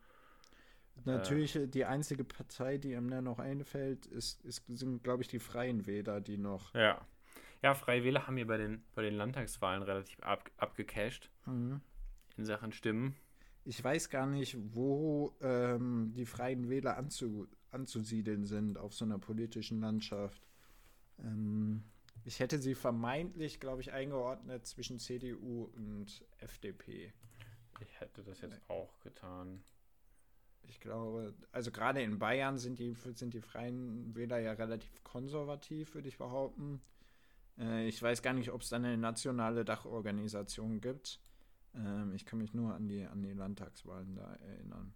Natürlich, 1.04 1.56
äh, 1.56 1.66
die 1.66 1.84
einzige 1.84 2.24
Partei, 2.24 2.78
die 2.78 2.92
ihm 2.92 3.10
dann 3.10 3.24
noch 3.24 3.38
einfällt, 3.38 4.06
ist, 4.06 4.44
ist 4.44 4.64
sind, 4.68 5.04
glaube 5.04 5.22
ich, 5.22 5.28
die 5.28 5.38
Freien 5.38 5.86
Wähler, 5.86 6.20
die 6.20 6.38
noch. 6.38 6.74
Ja. 6.74 7.06
Ja, 7.62 7.74
Freie 7.74 8.04
Wähler 8.04 8.26
haben 8.26 8.36
hier 8.36 8.46
bei 8.46 8.56
den, 8.56 8.82
bei 8.94 9.02
den 9.02 9.14
Landtagswahlen 9.14 9.82
relativ 9.82 10.20
ab, 10.20 10.48
abgecasht 10.56 11.28
mhm. 11.44 11.80
in 12.36 12.44
Sachen 12.44 12.72
Stimmen 12.72 13.16
ich 13.68 13.84
weiß 13.84 14.08
gar 14.08 14.24
nicht, 14.24 14.56
wo 14.74 15.36
ähm, 15.42 16.14
die 16.14 16.24
Freien 16.24 16.70
Wähler 16.70 16.96
anzu, 16.96 17.46
anzusiedeln 17.70 18.46
sind 18.46 18.78
auf 18.78 18.94
so 18.94 19.04
einer 19.04 19.18
politischen 19.18 19.78
Landschaft. 19.82 20.48
Ähm, 21.18 21.84
ich 22.24 22.40
hätte 22.40 22.60
sie 22.60 22.74
vermeintlich, 22.74 23.60
glaube 23.60 23.82
ich, 23.82 23.92
eingeordnet 23.92 24.66
zwischen 24.66 24.98
CDU 24.98 25.64
und 25.76 26.24
FDP. 26.38 27.12
Ich 27.80 28.00
hätte 28.00 28.22
das 28.22 28.40
jetzt 28.40 28.58
auch 28.68 28.98
getan. 29.00 29.62
Ich 30.62 30.80
glaube, 30.80 31.34
also 31.52 31.70
gerade 31.70 32.00
in 32.00 32.18
Bayern 32.18 32.56
sind 32.56 32.78
die, 32.78 32.96
sind 33.14 33.34
die 33.34 33.42
Freien 33.42 34.14
Wähler 34.16 34.38
ja 34.38 34.52
relativ 34.52 35.04
konservativ, 35.04 35.94
würde 35.94 36.08
ich 36.08 36.16
behaupten. 36.16 36.80
Äh, 37.58 37.86
ich 37.86 38.02
weiß 38.02 38.22
gar 38.22 38.32
nicht, 38.32 38.50
ob 38.50 38.62
es 38.62 38.70
da 38.70 38.76
eine 38.76 38.96
nationale 38.96 39.66
Dachorganisation 39.66 40.80
gibt. 40.80 41.20
Ähm, 41.78 42.12
ich 42.14 42.24
kann 42.26 42.38
mich 42.38 42.54
nur 42.54 42.74
an 42.74 42.88
die, 42.88 43.04
an 43.04 43.22
die 43.22 43.32
Landtagswahlen 43.32 44.14
da 44.14 44.34
erinnern. 44.36 44.92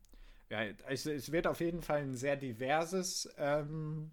Ja, 0.51 0.65
es, 0.89 1.07
es 1.07 1.33
wird 1.33 1.47
auf 1.47 1.61
jeden 1.61 1.83
Fall 1.83 2.03
ein 2.03 2.15
sehr 2.15 2.37
diverses, 2.37 3.29
ähm, 3.39 4.11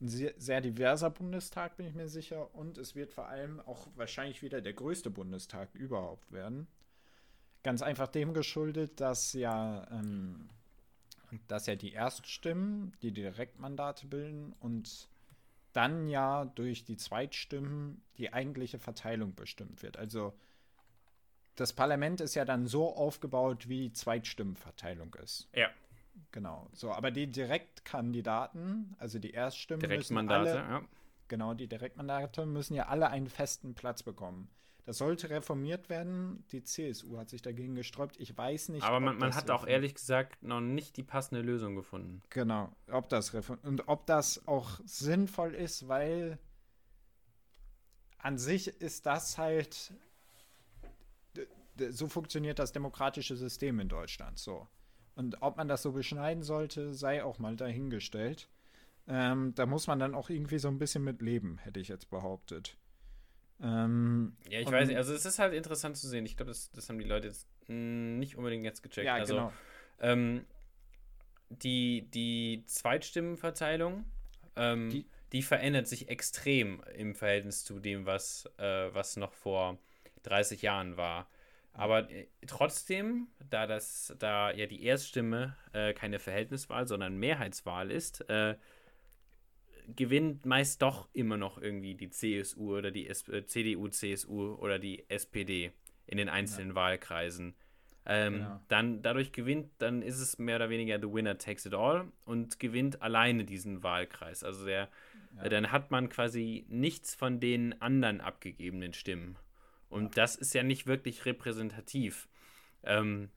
ein 0.00 0.08
sehr, 0.08 0.34
sehr 0.36 0.60
diverser 0.60 1.10
Bundestag, 1.10 1.76
bin 1.76 1.86
ich 1.86 1.94
mir 1.94 2.08
sicher. 2.08 2.54
Und 2.54 2.78
es 2.78 2.94
wird 2.94 3.12
vor 3.12 3.28
allem 3.28 3.60
auch 3.60 3.88
wahrscheinlich 3.96 4.42
wieder 4.42 4.60
der 4.60 4.74
größte 4.74 5.10
Bundestag 5.10 5.74
überhaupt 5.74 6.30
werden. 6.30 6.66
Ganz 7.62 7.82
einfach 7.82 8.08
dem 8.08 8.34
geschuldet, 8.34 9.00
dass 9.00 9.32
ja, 9.32 9.86
ähm, 9.90 10.50
dass 11.48 11.66
ja 11.66 11.74
die 11.74 11.92
Erststimmen 11.92 12.92
die 13.02 13.12
Direktmandate 13.12 14.06
bilden 14.06 14.54
und 14.60 15.08
dann 15.72 16.08
ja 16.08 16.44
durch 16.44 16.84
die 16.84 16.96
Zweitstimmen 16.96 18.02
die 18.16 18.32
eigentliche 18.32 18.78
Verteilung 18.78 19.34
bestimmt 19.34 19.82
wird. 19.82 19.96
Also 19.96 20.34
das 21.60 21.72
Parlament 21.72 22.20
ist 22.20 22.34
ja 22.34 22.44
dann 22.44 22.66
so 22.66 22.94
aufgebaut, 22.94 23.68
wie 23.68 23.88
die 23.88 23.92
Zweitstimmenverteilung 23.92 25.14
ist. 25.22 25.48
Ja. 25.54 25.68
Genau. 26.32 26.68
So, 26.72 26.92
aber 26.92 27.10
die 27.10 27.26
Direktkandidaten, 27.26 28.94
also 28.98 29.18
die 29.18 29.30
Erststimmen, 29.30 29.80
Direktmandate, 29.80 30.44
müssen 30.44 30.58
alle, 30.58 30.80
ja. 30.80 30.82
Genau, 31.28 31.54
die 31.54 31.66
Direktmandate 31.66 32.46
müssen 32.46 32.74
ja 32.74 32.86
alle 32.86 33.10
einen 33.10 33.28
festen 33.28 33.74
Platz 33.74 34.02
bekommen. 34.02 34.50
Das 34.84 34.98
sollte 34.98 35.28
reformiert 35.28 35.90
werden. 35.90 36.44
Die 36.50 36.62
CSU 36.62 37.18
hat 37.18 37.28
sich 37.28 37.42
dagegen 37.42 37.74
gesträubt. 37.74 38.18
Ich 38.18 38.36
weiß 38.36 38.70
nicht. 38.70 38.82
Aber 38.82 39.00
man, 39.00 39.18
man 39.18 39.34
hat 39.34 39.50
auch 39.50 39.66
ehrlich 39.66 39.94
gesagt 39.94 40.42
noch 40.42 40.60
nicht 40.60 40.96
die 40.96 41.02
passende 41.02 41.42
Lösung 41.42 41.74
gefunden. 41.74 42.22
Genau, 42.30 42.72
ob 42.90 43.08
das 43.10 43.34
und 43.62 43.86
ob 43.86 44.06
das 44.06 44.48
auch 44.48 44.80
sinnvoll 44.84 45.54
ist, 45.54 45.88
weil 45.88 46.38
an 48.16 48.38
sich 48.38 48.80
ist 48.80 49.04
das 49.04 49.36
halt 49.36 49.92
so 51.90 52.08
funktioniert 52.08 52.58
das 52.58 52.72
demokratische 52.72 53.36
System 53.36 53.80
in 53.80 53.88
Deutschland 53.88 54.38
so. 54.38 54.68
Und 55.14 55.42
ob 55.42 55.56
man 55.56 55.66
das 55.66 55.82
so 55.82 55.92
beschneiden 55.92 56.42
sollte, 56.42 56.94
sei 56.94 57.24
auch 57.24 57.38
mal 57.38 57.56
dahingestellt. 57.56 58.48
Ähm, 59.08 59.52
da 59.54 59.66
muss 59.66 59.86
man 59.86 59.98
dann 59.98 60.14
auch 60.14 60.30
irgendwie 60.30 60.58
so 60.58 60.68
ein 60.68 60.78
bisschen 60.78 61.02
mit 61.02 61.22
leben, 61.22 61.58
hätte 61.58 61.80
ich 61.80 61.88
jetzt 61.88 62.10
behauptet. 62.10 62.76
Ähm, 63.60 64.36
ja, 64.48 64.60
ich 64.60 64.70
weiß 64.70 64.86
nicht. 64.86 64.96
Also, 64.96 65.14
es 65.14 65.24
ist 65.24 65.38
halt 65.38 65.54
interessant 65.54 65.96
zu 65.96 66.06
sehen. 66.06 66.24
Ich 66.26 66.36
glaube, 66.36 66.50
das, 66.50 66.70
das 66.70 66.88
haben 66.88 66.98
die 66.98 67.04
Leute 67.04 67.28
jetzt 67.28 67.48
nicht 67.68 68.36
unbedingt 68.36 68.64
jetzt 68.64 68.82
gecheckt. 68.82 69.06
Ja, 69.06 69.14
also, 69.14 69.34
genau. 69.34 69.52
Ähm, 70.00 70.46
die, 71.48 72.08
die 72.10 72.64
Zweitstimmenverteilung, 72.66 74.04
ähm, 74.56 74.90
die, 74.90 75.06
die, 75.32 75.42
verändert 75.42 75.88
sich 75.88 76.08
extrem 76.08 76.82
im 76.94 77.14
Verhältnis 77.14 77.64
zu 77.64 77.80
dem, 77.80 78.06
was, 78.06 78.48
äh, 78.58 78.94
was 78.94 79.16
noch 79.16 79.32
vor 79.32 79.78
30 80.22 80.62
Jahren 80.62 80.96
war. 80.96 81.28
Aber 81.78 82.10
äh, 82.10 82.26
trotzdem, 82.46 83.28
da 83.50 83.66
das, 83.66 84.14
da 84.18 84.50
ja 84.50 84.66
die 84.66 84.84
Erststimme 84.84 85.56
äh, 85.72 85.94
keine 85.94 86.18
Verhältniswahl, 86.18 86.86
sondern 86.86 87.16
Mehrheitswahl 87.16 87.90
ist, 87.90 88.28
äh, 88.28 88.56
gewinnt 89.94 90.44
meist 90.44 90.82
doch 90.82 91.08
immer 91.12 91.36
noch 91.36 91.56
irgendwie 91.60 91.94
die 91.94 92.10
CSU 92.10 92.76
oder 92.76 92.90
die 92.90 93.08
S 93.08 93.26
äh, 93.28 93.46
CDU, 93.46 93.88
CSU 93.88 94.54
oder 94.56 94.78
die 94.78 95.08
SPD 95.08 95.72
in 96.06 96.18
den 96.18 96.28
einzelnen 96.28 96.70
ja. 96.70 96.74
Wahlkreisen. 96.74 97.54
Ähm, 98.04 98.34
genau. 98.34 98.60
Dann 98.68 99.02
dadurch 99.02 99.32
gewinnt, 99.32 99.70
dann 99.78 100.02
ist 100.02 100.18
es 100.18 100.38
mehr 100.38 100.56
oder 100.56 100.70
weniger 100.70 100.98
the 100.98 101.12
winner 101.12 101.36
takes 101.36 101.66
it 101.66 101.74
all 101.74 102.10
und 102.24 102.58
gewinnt 102.58 103.02
alleine 103.02 103.44
diesen 103.44 103.82
Wahlkreis. 103.82 104.42
Also 104.42 104.64
der, 104.64 104.88
ja. 105.36 105.42
äh, 105.44 105.48
dann 105.48 105.70
hat 105.70 105.90
man 105.90 106.08
quasi 106.08 106.64
nichts 106.68 107.14
von 107.14 107.38
den 107.38 107.80
anderen 107.80 108.20
abgegebenen 108.20 108.94
Stimmen. 108.94 109.36
Und 109.88 110.16
das 110.16 110.36
ist 110.36 110.54
ja 110.54 110.62
nicht 110.62 110.86
wirklich 110.86 111.24
repräsentativ. 111.24 112.28
Ähm, 112.82 113.30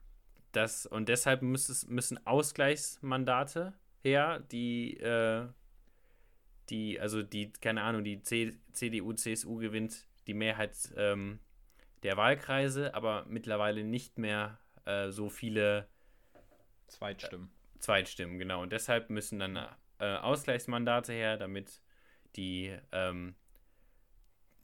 das, 0.52 0.86
und 0.86 1.08
deshalb 1.08 1.42
müssen, 1.42 1.94
müssen 1.94 2.26
Ausgleichsmandate 2.26 3.74
her, 4.02 4.40
die, 4.52 4.98
äh, 4.98 5.48
die, 6.70 7.00
also 7.00 7.24
die, 7.24 7.52
keine 7.54 7.84
Ahnung, 7.84 8.04
die 8.04 8.22
C 8.22 8.58
CDU, 8.74 9.14
CSU 9.14 9.58
gewinnt 9.58 10.08
die 10.28 10.34
Mehrheit 10.34 10.76
ähm, 10.98 11.40
der 12.04 12.18
Wahlkreise, 12.18 12.94
aber 12.94 13.26
mittlerweile 13.28 13.84
nicht 13.84 14.18
mehr 14.18 14.60
äh, 14.86 15.10
so 15.12 15.30
viele 15.30 15.88
Zweitstimmen. 16.88 17.48
Äh, 17.48 17.80
Zweitstimmen, 17.80 18.40
genau. 18.40 18.62
Und 18.62 18.72
deshalb 18.72 19.10
müssen 19.10 19.40
dann 19.40 19.56
äh, 20.00 20.18
Ausgleichsmandate 20.18 21.14
her, 21.14 21.38
damit 21.38 21.82
die 22.36 22.78
ähm, 22.92 23.36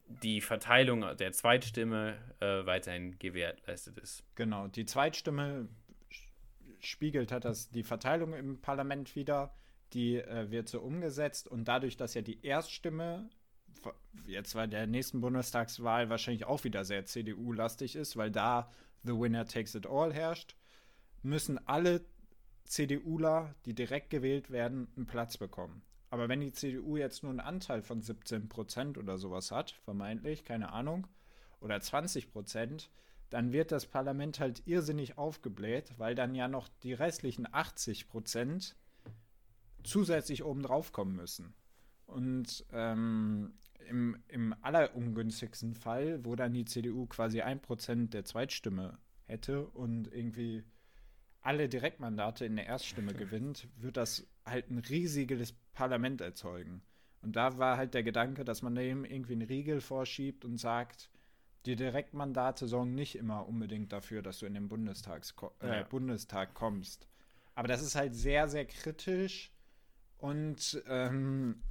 die 0.07 0.41
Verteilung 0.41 1.05
der 1.17 1.31
Zweitstimme 1.31 2.17
äh, 2.39 2.65
weiterhin 2.65 3.17
gewährleistet 3.19 3.97
ist. 3.97 4.23
Genau, 4.35 4.67
die 4.67 4.85
Zweitstimme 4.85 5.67
spiegelt 6.79 7.31
hat 7.31 7.45
das 7.45 7.69
die 7.69 7.83
Verteilung 7.83 8.33
im 8.33 8.61
Parlament 8.61 9.15
wieder, 9.15 9.53
die 9.93 10.15
äh, 10.17 10.49
wird 10.51 10.69
so 10.69 10.79
umgesetzt 10.79 11.47
und 11.47 11.67
dadurch, 11.67 11.97
dass 11.97 12.13
ja 12.13 12.21
die 12.21 12.45
Erststimme 12.45 13.29
jetzt 14.25 14.53
bei 14.53 14.67
der 14.67 14.87
nächsten 14.87 15.21
Bundestagswahl 15.21 16.09
wahrscheinlich 16.09 16.45
auch 16.45 16.63
wieder 16.63 16.83
sehr 16.83 17.05
CDU-lastig 17.05 17.95
ist, 17.95 18.17
weil 18.17 18.31
da 18.31 18.71
the 19.03 19.13
winner 19.13 19.45
takes 19.45 19.75
it 19.75 19.85
all 19.85 20.13
herrscht, 20.13 20.55
müssen 21.21 21.59
alle 21.67 22.01
CDUler, 22.65 23.55
die 23.65 23.73
direkt 23.73 24.09
gewählt 24.09 24.51
werden, 24.51 24.87
einen 24.95 25.07
Platz 25.07 25.37
bekommen. 25.37 25.81
Aber 26.09 26.29
wenn 26.29 26.39
die 26.39 26.53
CDU 26.53 26.97
jetzt 26.97 27.23
nur 27.23 27.31
einen 27.31 27.39
Anteil 27.39 27.81
von 27.81 28.01
17 28.01 28.47
Prozent 28.47 28.97
oder 28.97 29.17
sowas 29.17 29.51
hat, 29.51 29.71
vermeintlich, 29.71 30.45
keine 30.45 30.71
Ahnung, 30.71 31.07
oder 31.59 31.79
20 31.79 32.31
Prozent, 32.31 32.89
dann 33.29 33.51
wird 33.51 33.71
das 33.71 33.85
Parlament 33.85 34.39
halt 34.39 34.65
irrsinnig 34.65 35.17
aufgebläht, 35.17 35.93
weil 35.97 36.15
dann 36.15 36.33
ja 36.33 36.47
noch 36.47 36.69
die 36.83 36.93
restlichen 36.93 37.47
80 37.51 38.07
Prozent 38.07 38.75
zusätzlich 39.83 40.43
oben 40.43 40.63
drauf 40.63 40.91
kommen 40.91 41.15
müssen. 41.15 41.53
Und 42.05 42.65
ähm, 42.71 43.53
im, 43.89 44.17
im 44.27 44.55
allerungünstigsten 44.61 45.73
Fall, 45.73 46.23
wo 46.23 46.35
dann 46.35 46.53
die 46.53 46.65
CDU 46.65 47.05
quasi 47.05 47.41
ein 47.41 47.61
Prozent 47.61 48.13
der 48.13 48.23
Zweitstimme 48.23 48.97
hätte 49.25 49.65
und 49.67 50.11
irgendwie 50.13 50.63
alle 51.41 51.69
Direktmandate 51.69 52.45
in 52.45 52.55
der 52.55 52.65
Erststimme 52.65 53.13
gewinnt, 53.13 53.67
wird 53.77 53.97
das 53.97 54.25
halt 54.49 54.69
ein 54.69 54.79
riesiges 54.79 55.53
Parlament 55.73 56.21
erzeugen. 56.21 56.81
Und 57.21 57.35
da 57.35 57.57
war 57.57 57.77
halt 57.77 57.93
der 57.93 58.03
Gedanke, 58.03 58.45
dass 58.45 58.61
man 58.61 58.75
dem 58.75 59.05
irgendwie 59.05 59.33
einen 59.33 59.47
Riegel 59.47 59.81
vorschiebt 59.81 60.45
und 60.45 60.57
sagt, 60.57 61.09
die 61.65 61.75
Direktmandate 61.75 62.67
sorgen 62.67 62.95
nicht 62.95 63.15
immer 63.15 63.47
unbedingt 63.47 63.91
dafür, 63.91 64.21
dass 64.21 64.39
du 64.39 64.45
in 64.45 64.53
den 64.53 64.69
Bundestags 64.69 65.35
äh, 65.61 65.67
ja. 65.67 65.83
Bundestag 65.83 66.53
kommst. 66.53 67.07
Aber 67.55 67.67
das 67.67 67.81
ist 67.81 67.95
halt 67.95 68.15
sehr, 68.15 68.47
sehr 68.47 68.65
kritisch 68.65 69.51
und 70.17 70.81
ähm, 70.87 71.61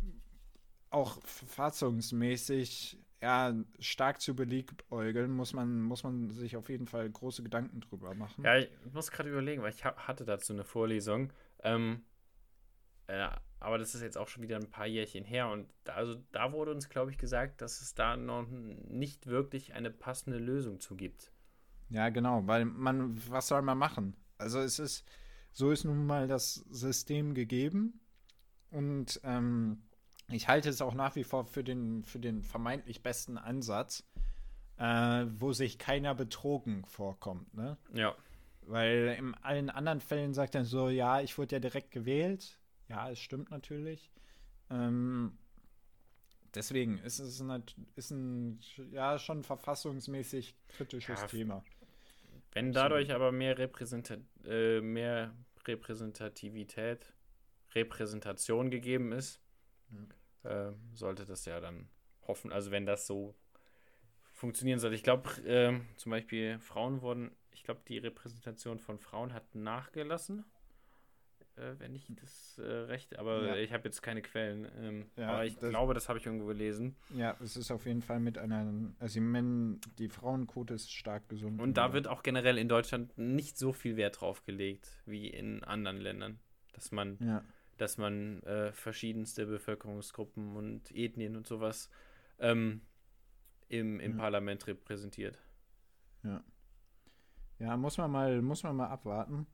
auch 0.90 1.22
verfassungsmäßig 1.22 2.98
ja, 3.22 3.54
stark 3.78 4.20
zu 4.20 4.36
beliebäugeln, 4.36 5.30
muss 5.30 5.52
man, 5.52 5.80
muss 5.80 6.04
man 6.04 6.30
sich 6.30 6.56
auf 6.56 6.68
jeden 6.68 6.86
Fall 6.86 7.08
große 7.08 7.42
Gedanken 7.42 7.80
drüber 7.80 8.14
machen. 8.14 8.44
Ja, 8.44 8.58
ich 8.58 8.68
muss 8.92 9.10
gerade 9.10 9.30
überlegen, 9.30 9.62
weil 9.62 9.72
ich 9.72 9.84
hatte 9.84 10.24
dazu 10.24 10.52
eine 10.52 10.64
Vorlesung. 10.64 11.32
Ähm, 11.62 12.02
äh, 13.06 13.28
aber 13.60 13.78
das 13.78 13.94
ist 13.94 14.02
jetzt 14.02 14.18
auch 14.18 14.28
schon 14.28 14.42
wieder 14.42 14.56
ein 14.56 14.70
paar 14.70 14.86
Jährchen 14.86 15.24
her 15.24 15.48
und 15.48 15.66
da, 15.84 15.94
also 15.94 16.16
da 16.32 16.52
wurde 16.52 16.72
uns, 16.72 16.88
glaube 16.88 17.10
ich, 17.10 17.18
gesagt, 17.18 17.62
dass 17.62 17.80
es 17.80 17.94
da 17.94 18.16
noch 18.16 18.46
nicht 18.48 19.26
wirklich 19.26 19.74
eine 19.74 19.90
passende 19.90 20.38
Lösung 20.38 20.80
zu 20.80 20.94
gibt. 20.94 21.32
Ja, 21.88 22.08
genau, 22.10 22.46
weil 22.46 22.64
man, 22.64 23.20
was 23.30 23.48
soll 23.48 23.62
man 23.62 23.78
machen? 23.78 24.16
Also 24.38 24.60
es 24.60 24.78
ist, 24.78 25.04
so 25.52 25.70
ist 25.70 25.84
nun 25.84 26.06
mal 26.06 26.28
das 26.28 26.54
System 26.70 27.34
gegeben 27.34 28.00
und 28.70 29.20
ähm, 29.24 29.82
ich 30.28 30.48
halte 30.48 30.68
es 30.68 30.82
auch 30.82 30.94
nach 30.94 31.16
wie 31.16 31.24
vor 31.24 31.46
für 31.46 31.64
den, 31.64 32.02
für 32.02 32.18
den 32.18 32.42
vermeintlich 32.42 33.02
besten 33.02 33.38
Ansatz, 33.38 34.04
äh, 34.76 35.26
wo 35.38 35.52
sich 35.52 35.78
keiner 35.78 36.14
betrogen 36.14 36.84
vorkommt, 36.84 37.54
ne? 37.54 37.78
Ja. 37.94 38.14
Weil 38.62 39.16
in 39.18 39.34
allen 39.36 39.70
anderen 39.70 40.00
Fällen 40.00 40.34
sagt 40.34 40.56
er 40.56 40.64
so, 40.64 40.88
ja, 40.88 41.20
ich 41.20 41.38
wurde 41.38 41.56
ja 41.56 41.60
direkt 41.60 41.92
gewählt, 41.92 42.58
ja, 42.88 43.10
es 43.10 43.18
stimmt 43.18 43.50
natürlich. 43.50 44.10
Ähm, 44.70 45.38
deswegen 46.54 46.98
ist 46.98 47.18
es 47.18 47.40
ein, 47.40 47.62
ist 47.94 48.10
ein 48.10 48.60
ja 48.90 49.18
schon 49.18 49.42
verfassungsmäßig 49.42 50.56
kritisches 50.68 51.20
ja, 51.20 51.26
Thema. 51.26 51.64
Wenn 52.52 52.72
dadurch 52.72 53.12
aber 53.12 53.32
mehr, 53.32 53.58
Repräsentat 53.58 54.20
äh, 54.44 54.80
mehr 54.80 55.34
Repräsentativität, 55.66 57.12
Repräsentation 57.74 58.70
gegeben 58.70 59.12
ist, 59.12 59.40
mhm. 59.90 60.08
äh, 60.44 60.72
sollte 60.94 61.24
das 61.24 61.44
ja 61.44 61.60
dann 61.60 61.88
hoffen, 62.26 62.52
also 62.52 62.70
wenn 62.70 62.86
das 62.86 63.06
so 63.06 63.34
funktionieren 64.32 64.78
sollte. 64.78 64.96
Ich 64.96 65.02
glaube, 65.02 65.28
äh, 65.44 65.78
zum 65.96 66.10
Beispiel 66.10 66.58
Frauen 66.58 67.02
wurden, 67.02 67.34
ich 67.50 67.64
glaube, 67.64 67.80
die 67.88 67.98
Repräsentation 67.98 68.78
von 68.78 68.98
Frauen 68.98 69.32
hat 69.32 69.54
nachgelassen 69.54 70.44
äh, 71.56 71.78
wenn 71.78 71.94
ich 71.94 72.06
das 72.20 72.58
äh, 72.58 72.62
recht, 72.62 73.18
aber 73.18 73.46
ja. 73.46 73.56
ich 73.56 73.72
habe 73.72 73.84
jetzt 73.84 74.02
keine 74.02 74.22
Quellen. 74.22 74.68
Ähm, 74.78 75.06
ja, 75.16 75.28
aber 75.28 75.44
ich 75.46 75.56
das, 75.56 75.70
glaube, 75.70 75.94
das 75.94 76.08
habe 76.08 76.18
ich 76.18 76.26
irgendwo 76.26 76.46
gelesen. 76.46 76.96
Ja, 77.14 77.36
es 77.42 77.56
ist 77.56 77.70
auf 77.70 77.86
jeden 77.86 78.02
Fall 78.02 78.20
mit 78.20 78.38
einer, 78.38 78.72
also 78.98 79.20
die, 79.20 79.80
die 79.98 80.08
Frauenquote 80.08 80.74
ist 80.74 80.92
stark 80.92 81.28
gesunken. 81.28 81.60
Und 81.60 81.76
da 81.76 81.92
wird 81.92 82.08
auch 82.08 82.22
generell 82.22 82.58
in 82.58 82.68
Deutschland 82.68 83.16
nicht 83.16 83.56
so 83.58 83.72
viel 83.72 83.96
Wert 83.96 84.20
drauf 84.20 84.44
gelegt 84.44 84.88
wie 85.06 85.28
in 85.28 85.64
anderen 85.64 85.98
Ländern, 85.98 86.38
dass 86.74 86.92
man, 86.92 87.16
ja. 87.20 87.42
dass 87.78 87.96
man 87.96 88.42
äh, 88.42 88.72
verschiedenste 88.72 89.46
Bevölkerungsgruppen 89.46 90.56
und 90.56 90.94
Ethnien 90.94 91.36
und 91.36 91.46
sowas 91.46 91.90
ähm, 92.38 92.82
im, 93.68 93.98
im 93.98 94.16
Parlament 94.16 94.66
repräsentiert. 94.66 95.38
Ja. 96.22 96.44
Ja, 97.58 97.76
muss 97.78 97.96
man 97.96 98.10
mal, 98.10 98.42
muss 98.42 98.62
man 98.62 98.76
mal 98.76 98.88
abwarten 98.88 99.46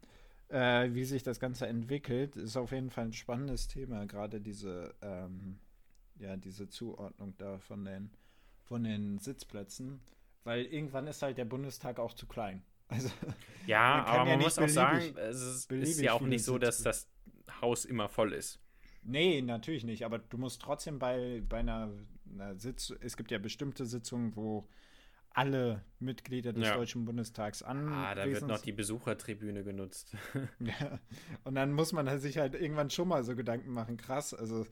äh, 0.52 0.92
wie 0.94 1.04
sich 1.04 1.22
das 1.22 1.40
Ganze 1.40 1.66
entwickelt. 1.66 2.36
Ist 2.36 2.56
auf 2.56 2.72
jeden 2.72 2.90
Fall 2.90 3.06
ein 3.06 3.12
spannendes 3.12 3.68
Thema, 3.68 4.06
gerade 4.06 4.40
diese, 4.40 4.94
ähm, 5.02 5.58
ja, 6.18 6.36
diese 6.36 6.68
Zuordnung 6.68 7.34
da 7.38 7.58
von 7.58 7.84
den, 7.84 8.10
von 8.64 8.84
den 8.84 9.18
Sitzplätzen. 9.18 10.00
Weil 10.44 10.66
irgendwann 10.66 11.06
ist 11.06 11.22
halt 11.22 11.38
der 11.38 11.44
Bundestag 11.44 11.98
auch 11.98 12.14
zu 12.14 12.26
klein. 12.26 12.62
Also, 12.88 13.08
ja, 13.66 13.96
man 13.96 14.06
aber 14.06 14.18
man 14.18 14.28
ja 14.28 14.36
muss 14.36 14.58
auch 14.58 14.68
sagen, 14.68 15.16
es 15.16 15.64
ist 15.64 16.00
ja 16.02 16.12
auch 16.12 16.20
nicht 16.20 16.44
so, 16.44 16.58
dass 16.58 16.82
das 16.82 17.08
Haus 17.62 17.86
immer 17.86 18.10
voll 18.10 18.34
ist. 18.34 18.60
Nee, 19.02 19.40
natürlich 19.40 19.84
nicht. 19.84 20.04
Aber 20.04 20.18
du 20.18 20.36
musst 20.36 20.60
trotzdem 20.60 20.98
bei, 20.98 21.42
bei 21.48 21.60
einer, 21.60 21.90
einer 22.30 22.54
Sitzung, 22.58 22.98
es 23.00 23.16
gibt 23.16 23.30
ja 23.30 23.38
bestimmte 23.38 23.86
Sitzungen, 23.86 24.36
wo 24.36 24.68
alle 25.34 25.82
Mitglieder 25.98 26.52
des 26.52 26.64
ja. 26.64 26.76
Deutschen 26.76 27.04
Bundestags 27.04 27.62
an. 27.62 27.88
Ah, 27.88 28.14
da 28.14 28.26
wird 28.26 28.46
noch 28.46 28.60
die 28.60 28.72
Besuchertribüne 28.72 29.64
genutzt. 29.64 30.16
ja. 30.58 30.98
Und 31.44 31.54
dann 31.54 31.72
muss 31.72 31.92
man 31.92 32.18
sich 32.20 32.38
halt 32.38 32.54
irgendwann 32.54 32.90
schon 32.90 33.08
mal 33.08 33.24
so 33.24 33.34
Gedanken 33.34 33.72
machen, 33.72 33.96
krass, 33.96 34.34
also 34.34 34.66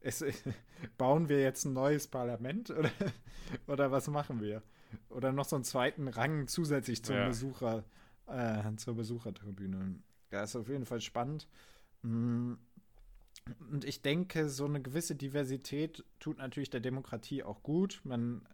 es, 0.00 0.24
bauen 0.98 1.28
wir 1.28 1.40
jetzt 1.40 1.64
ein 1.64 1.72
neues 1.72 2.06
Parlament 2.06 2.70
oder, 2.78 2.90
oder 3.66 3.90
was 3.90 4.08
machen 4.08 4.40
wir? 4.40 4.62
Oder 5.10 5.32
noch 5.32 5.44
so 5.44 5.56
einen 5.56 5.64
zweiten 5.64 6.08
Rang 6.08 6.46
zusätzlich 6.46 7.04
zum 7.04 7.16
ja. 7.16 7.28
Besucher, 7.28 7.84
äh, 8.26 8.74
zur 8.76 8.94
Besuchertribüne. 8.94 9.96
Ja, 10.30 10.42
ist 10.42 10.56
auf 10.56 10.68
jeden 10.68 10.86
Fall 10.86 11.00
spannend. 11.00 11.48
Mm. 12.02 12.54
Und 13.70 13.84
ich 13.84 14.02
denke, 14.02 14.48
so 14.50 14.66
eine 14.66 14.82
gewisse 14.82 15.14
Diversität 15.14 16.04
tut 16.20 16.38
natürlich 16.38 16.68
der 16.68 16.80
Demokratie 16.80 17.42
auch 17.42 17.62
gut. 17.62 18.00
Man 18.04 18.46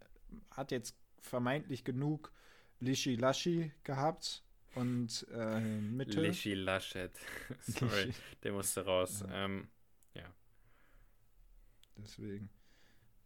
hat 0.53 0.71
jetzt 0.71 0.97
vermeintlich 1.25 1.85
genug 1.85 2.33
Lischi 2.81 3.17
Laschi 3.17 3.73
gehabt 3.83 4.43
und 4.75 5.27
äh, 5.33 5.61
Mitte. 5.61 6.21
Lischi 6.21 6.55
Laschet. 6.55 7.13
Sorry, 7.61 8.13
der 8.43 8.53
musste 8.53 8.85
raus. 8.85 9.25
Ja. 9.27 9.45
Ähm, 9.45 9.69
ja. 10.15 10.33
Deswegen. 11.97 12.51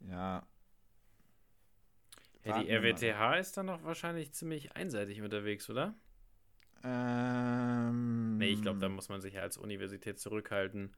Ja. 0.01 0.47
ja 2.45 2.63
die 2.63 2.71
RWTH 2.71 3.39
ist 3.39 3.57
dann 3.57 3.69
auch 3.71 3.83
wahrscheinlich 3.83 4.33
ziemlich 4.33 4.77
einseitig 4.77 5.23
unterwegs, 5.23 5.69
oder? 5.69 5.95
Ähm, 6.85 8.39
nee, 8.39 8.51
ich 8.51 8.63
glaube, 8.63 8.79
da 8.79 8.89
muss 8.89 9.09
man 9.09 9.21
sich 9.21 9.35
ja 9.35 9.43
als 9.43 9.57
Universität 9.57 10.21
zurückhalten. 10.21 10.95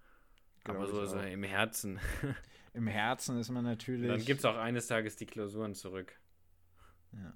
Aber 0.64 0.86
so, 0.86 1.06
so 1.06 1.18
im 1.18 1.42
Herzen. 1.42 1.98
Im 2.74 2.86
Herzen 2.86 3.38
ist 3.38 3.50
man 3.50 3.64
natürlich. 3.64 4.08
Dann 4.08 4.24
gibt 4.24 4.40
es 4.40 4.44
auch 4.44 4.56
eines 4.56 4.86
Tages 4.86 5.16
die 5.16 5.26
Klausuren 5.26 5.74
zurück. 5.74 6.20
Ja. 7.12 7.32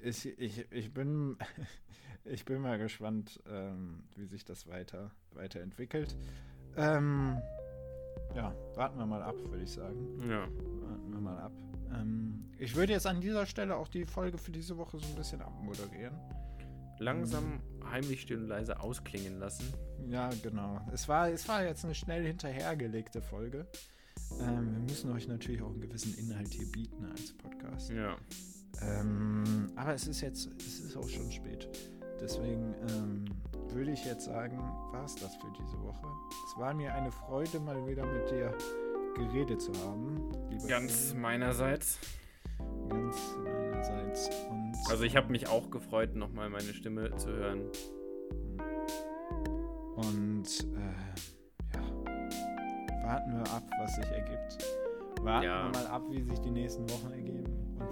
Ich, 0.00 0.26
ich, 0.38 0.70
ich, 0.70 0.94
bin, 0.94 1.36
ich 2.24 2.44
bin 2.44 2.60
mal 2.60 2.78
gespannt, 2.78 3.40
ähm, 3.46 4.04
wie 4.14 4.26
sich 4.26 4.44
das 4.44 4.66
weiter, 4.66 5.10
weiterentwickelt. 5.32 6.16
Ähm, 6.76 7.38
ja, 8.34 8.54
warten 8.74 8.98
wir 8.98 9.06
mal 9.06 9.22
ab, 9.22 9.34
würde 9.48 9.64
ich 9.64 9.72
sagen. 9.72 10.20
Ja. 10.28 10.42
Warten 10.42 11.10
wir 11.10 11.20
mal 11.20 11.38
ab. 11.38 11.52
Ähm, 11.92 12.44
ich 12.58 12.76
würde 12.76 12.92
jetzt 12.92 13.06
an 13.06 13.20
dieser 13.20 13.46
Stelle 13.46 13.76
auch 13.76 13.88
die 13.88 14.04
Folge 14.04 14.38
für 14.38 14.52
diese 14.52 14.76
Woche 14.76 14.98
so 14.98 15.06
ein 15.06 15.14
bisschen 15.14 15.40
abmoderieren. 15.42 16.16
Langsam 16.98 17.60
heimlich 17.90 18.22
still 18.22 18.38
und 18.38 18.48
leise 18.48 18.80
ausklingen 18.80 19.38
lassen. 19.38 19.72
Ja, 20.08 20.30
genau. 20.42 20.80
Es 20.92 21.08
war, 21.08 21.28
es 21.30 21.48
war 21.48 21.64
jetzt 21.64 21.84
eine 21.84 21.94
schnell 21.94 22.26
hinterhergelegte 22.26 23.22
Folge. 23.22 23.66
Ähm, 24.40 24.72
wir 24.72 24.80
müssen 24.80 25.10
euch 25.12 25.28
natürlich 25.28 25.62
auch 25.62 25.70
einen 25.70 25.80
gewissen 25.80 26.14
Inhalt 26.18 26.52
hier 26.52 26.70
bieten 26.70 27.04
als 27.06 27.32
Podcast. 27.32 27.90
Ja. 27.90 28.16
Ähm, 28.82 29.72
aber 29.76 29.94
es 29.94 30.06
ist 30.06 30.20
jetzt, 30.20 30.50
es 30.58 30.80
ist 30.80 30.96
auch 30.96 31.08
schon 31.08 31.30
spät. 31.32 31.68
Deswegen 32.20 32.74
ähm, 32.88 33.24
würde 33.72 33.92
ich 33.92 34.04
jetzt 34.04 34.24
sagen, 34.24 34.58
war 34.92 35.04
es 35.04 35.14
das 35.14 35.34
für 35.36 35.52
diese 35.58 35.80
Woche. 35.82 36.06
Es 36.46 36.60
war 36.60 36.74
mir 36.74 36.92
eine 36.94 37.10
Freude, 37.10 37.60
mal 37.60 37.86
wieder 37.86 38.04
mit 38.06 38.30
dir 38.30 38.56
geredet 39.14 39.60
zu 39.60 39.72
haben. 39.84 40.30
Ganz 40.68 41.10
Film. 41.10 41.20
meinerseits. 41.22 41.98
Ganz 42.88 43.16
meinerseits. 43.42 44.30
Und 44.50 44.74
also 44.90 45.04
ich 45.04 45.16
habe 45.16 45.30
mich 45.30 45.48
auch 45.48 45.70
gefreut, 45.70 46.14
nochmal 46.14 46.50
meine 46.50 46.74
Stimme 46.74 47.14
zu 47.16 47.28
hören. 47.28 47.70
Und 49.96 50.60
äh, 50.76 51.37
warten 53.08 53.38
wir 53.38 53.52
ab, 53.52 53.62
was 53.78 53.96
sich 53.96 54.10
ergibt. 54.10 54.58
Warten 55.22 55.46
ja. 55.46 55.64
wir 55.64 55.80
mal 55.80 55.86
ab, 55.86 56.02
wie 56.10 56.22
sich 56.22 56.38
die 56.40 56.50
nächsten 56.50 56.88
Wochen 56.90 57.10
ergeben. 57.10 57.44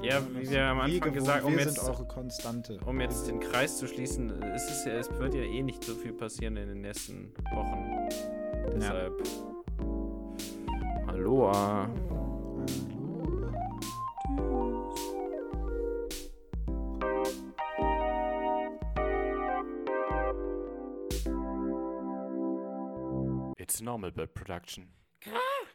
ja, 0.02 0.20
wie 0.34 0.48
wir 0.50 0.64
am 0.66 0.80
Anfang 0.80 1.12
gesagt 1.12 1.42
haben, 1.42 1.54
um 1.54 1.58
jetzt, 1.58 1.82
eure 1.82 2.06
Konstante. 2.06 2.78
Um 2.84 3.00
jetzt 3.00 3.26
den 3.26 3.40
Kreis 3.40 3.78
zu 3.78 3.88
schließen, 3.88 4.42
es, 4.42 4.70
ist 4.70 4.86
ja, 4.86 4.92
es 4.92 5.10
wird 5.10 5.34
ja 5.34 5.42
eh 5.42 5.62
nicht 5.62 5.82
so 5.82 5.94
viel 5.94 6.12
passieren 6.12 6.58
in 6.58 6.68
den 6.68 6.82
nächsten 6.82 7.32
Wochen. 7.54 8.08
Deshalb. 8.74 9.14
Ja. 9.78 11.12
Aloha. 11.12 11.88
It's 23.58 23.80
normal 23.80 24.12
bird 24.12 24.34
production. 24.34 24.88
Krass! 25.30 25.55